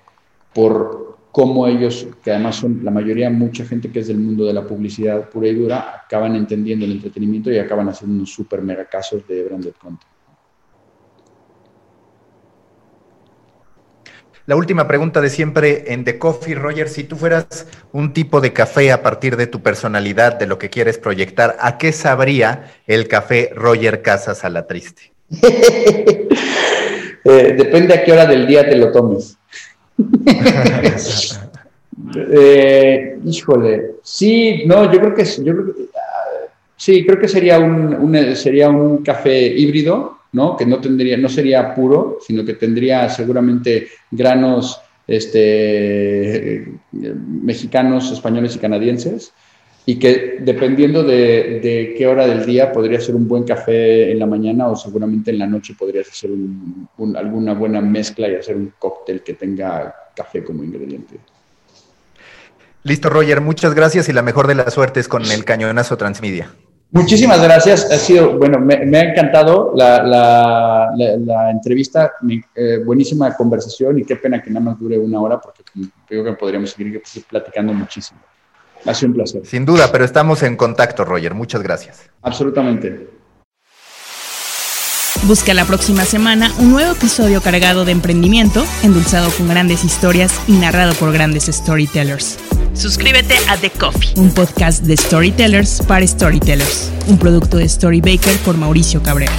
por 0.55 1.08
cómo 1.39 1.69
ellos, 1.69 2.09
que 2.21 2.33
además 2.33 2.57
son 2.57 2.81
la 2.83 2.91
mayoría, 2.91 3.31
mucha 3.31 3.65
gente 3.65 3.93
que 3.93 4.01
es 4.01 4.09
del 4.09 4.19
mundo 4.19 4.45
de 4.45 4.53
la 4.53 4.67
publicidad 4.67 5.31
pura 5.31 5.47
y 5.47 5.55
dura, 5.55 6.03
acaban 6.05 6.35
entendiendo 6.35 6.85
el 6.85 6.91
entretenimiento 6.91 7.49
y 7.53 7.59
acaban 7.59 7.89
haciendo 7.89 8.17
unos 8.17 8.33
súper 8.33 8.61
mega 8.61 8.87
casos 8.87 9.25
de 9.29 9.45
branded 9.45 9.75
content. 9.81 10.11
La 14.47 14.57
última 14.57 14.89
pregunta 14.89 15.21
de 15.21 15.31
siempre 15.31 15.93
en 15.93 16.03
The 16.03 16.19
Coffee, 16.19 16.57
Roger, 16.57 16.89
si 16.89 17.05
tú 17.05 17.15
fueras 17.15 17.69
un 17.93 18.13
tipo 18.13 18.41
de 18.41 18.53
café 18.53 18.91
a 18.91 19.01
partir 19.05 19.37
de 19.37 19.47
tu 19.47 19.63
personalidad, 19.63 20.41
de 20.41 20.49
lo 20.49 20.59
que 20.59 20.71
quieres 20.71 20.99
proyectar, 20.99 21.57
¿a 21.61 21.79
qué 21.79 21.93
sabría 21.93 22.73
el 22.89 23.07
café 23.07 23.53
Roger 23.55 24.03
Casas 24.03 24.45
a 24.45 24.51
la 24.51 24.67
triste? 24.67 25.13
Eh, 27.25 27.55
depende 27.59 27.93
a 27.93 28.05
qué 28.05 28.13
hora 28.13 28.25
del 28.25 28.47
día 28.47 28.67
te 28.67 28.77
lo 28.77 28.91
tomes. 28.91 29.38
Eh, 32.17 33.19
híjole, 33.25 33.97
sí, 34.03 34.63
no, 34.67 34.91
yo 34.91 35.01
creo 35.01 35.15
que, 35.15 35.25
yo 35.25 35.53
ah, 35.97 36.49
sí, 36.77 37.05
creo 37.05 37.19
que 37.19 37.29
sería 37.29 37.59
un, 37.59 38.37
sería 38.37 38.71
un 38.71 39.03
café 39.03 39.47
híbrido, 39.47 40.19
¿no? 40.33 40.57
Que 40.57 40.65
no 40.65 40.81
tendría, 40.81 41.17
no 41.17 41.29
sería 41.29 41.75
puro, 41.75 42.19
sino 42.25 42.45
que 42.45 42.55
tendría 42.55 43.09
seguramente 43.09 43.89
granos 44.11 44.81
este, 45.07 46.73
mexicanos, 46.93 48.13
españoles 48.13 48.55
y 48.57 48.59
canadienses, 48.59 49.33
y 49.89 49.99
que 49.99 50.37
dependiendo 50.41 51.03
de, 51.03 51.95
qué 51.97 52.07
hora 52.07 52.27
del 52.27 52.45
día 52.45 52.71
podría 52.71 53.01
ser 53.01 53.15
un 53.15 53.27
buen 53.27 53.45
café 53.45 54.13
en 54.13 54.19
la 54.19 54.27
mañana 54.27 54.69
o 54.69 54.77
seguramente 54.77 55.31
en 55.31 55.39
la 55.39 55.47
noche 55.47 55.75
podrías 55.79 56.07
hacer 56.07 56.29
alguna 57.17 57.55
buena 57.55 57.81
mezcla 57.81 58.29
y 58.29 58.35
hacer 58.35 58.57
un 58.57 58.75
cóctel 58.79 59.23
que 59.23 59.33
tenga 59.33 59.95
café 60.15 60.45
como 60.45 60.63
ingrediente. 60.63 61.19
Listo, 62.83 63.09
Roger, 63.09 63.41
muchas 63.41 63.75
gracias 63.75 64.11
y 64.11 64.13
la 64.13 64.21
mejor 64.21 64.47
de 64.47 64.57
las 64.57 64.75
suertes 64.75 65.09
con 65.09 65.25
el 65.25 65.47
cañonazo 65.47 65.97
Transmedia. 65.97 66.51
Muchísimas 66.91 67.43
gracias. 67.43 67.91
Ha 67.91 67.97
sido, 67.97 68.37
bueno, 68.37 68.59
me, 68.59 68.75
ha 68.75 69.05
encantado 69.05 69.73
la, 69.75 70.91
entrevista, 71.51 72.13
eh, 72.55 72.83
buenísima 72.85 73.35
conversación 73.35 74.01
y 74.01 74.05
qué 74.05 74.17
pena 74.17 74.43
que 74.43 74.51
nada 74.51 74.67
más 74.67 74.79
dure 74.79 74.99
una 74.99 75.19
hora 75.19 75.41
porque 75.41 75.63
creo 76.07 76.23
que 76.25 76.33
podríamos 76.35 76.73
seguir 76.73 77.03
platicando 77.31 77.73
muchísimo. 77.73 78.21
Ha 78.85 78.95
sido 78.95 79.09
un 79.09 79.15
placer. 79.15 79.43
Sin 79.45 79.65
duda, 79.65 79.91
pero 79.93 80.05
estamos 80.05 80.43
en 80.43 80.57
contacto, 80.57 81.05
Roger. 81.05 81.35
Muchas 81.35 81.63
gracias. 81.63 82.11
Absolutamente. 82.23 83.09
Busca 85.25 85.53
la 85.53 85.65
próxima 85.65 86.05
semana 86.05 86.53
un 86.59 86.71
nuevo 86.71 86.93
episodio 86.93 87.43
cargado 87.43 87.85
de 87.85 87.93
emprendimiento, 87.93 88.65
endulzado 88.83 89.31
con 89.31 89.49
grandes 89.49 89.85
historias 89.85 90.33
y 90.47 90.53
narrado 90.53 90.95
por 90.95 91.13
grandes 91.13 91.47
storytellers. 91.47 92.39
Suscríbete 92.73 93.35
a 93.49 93.57
The 93.57 93.71
Coffee, 93.71 94.15
un 94.17 94.31
podcast 94.31 94.85
de 94.85 94.97
storytellers 94.97 95.83
para 95.83 96.07
storytellers, 96.07 96.93
un 97.09 97.19
producto 97.19 97.57
de 97.57 97.69
Storybaker 97.69 98.37
por 98.39 98.57
Mauricio 98.57 99.03
Cabrera. 99.03 99.33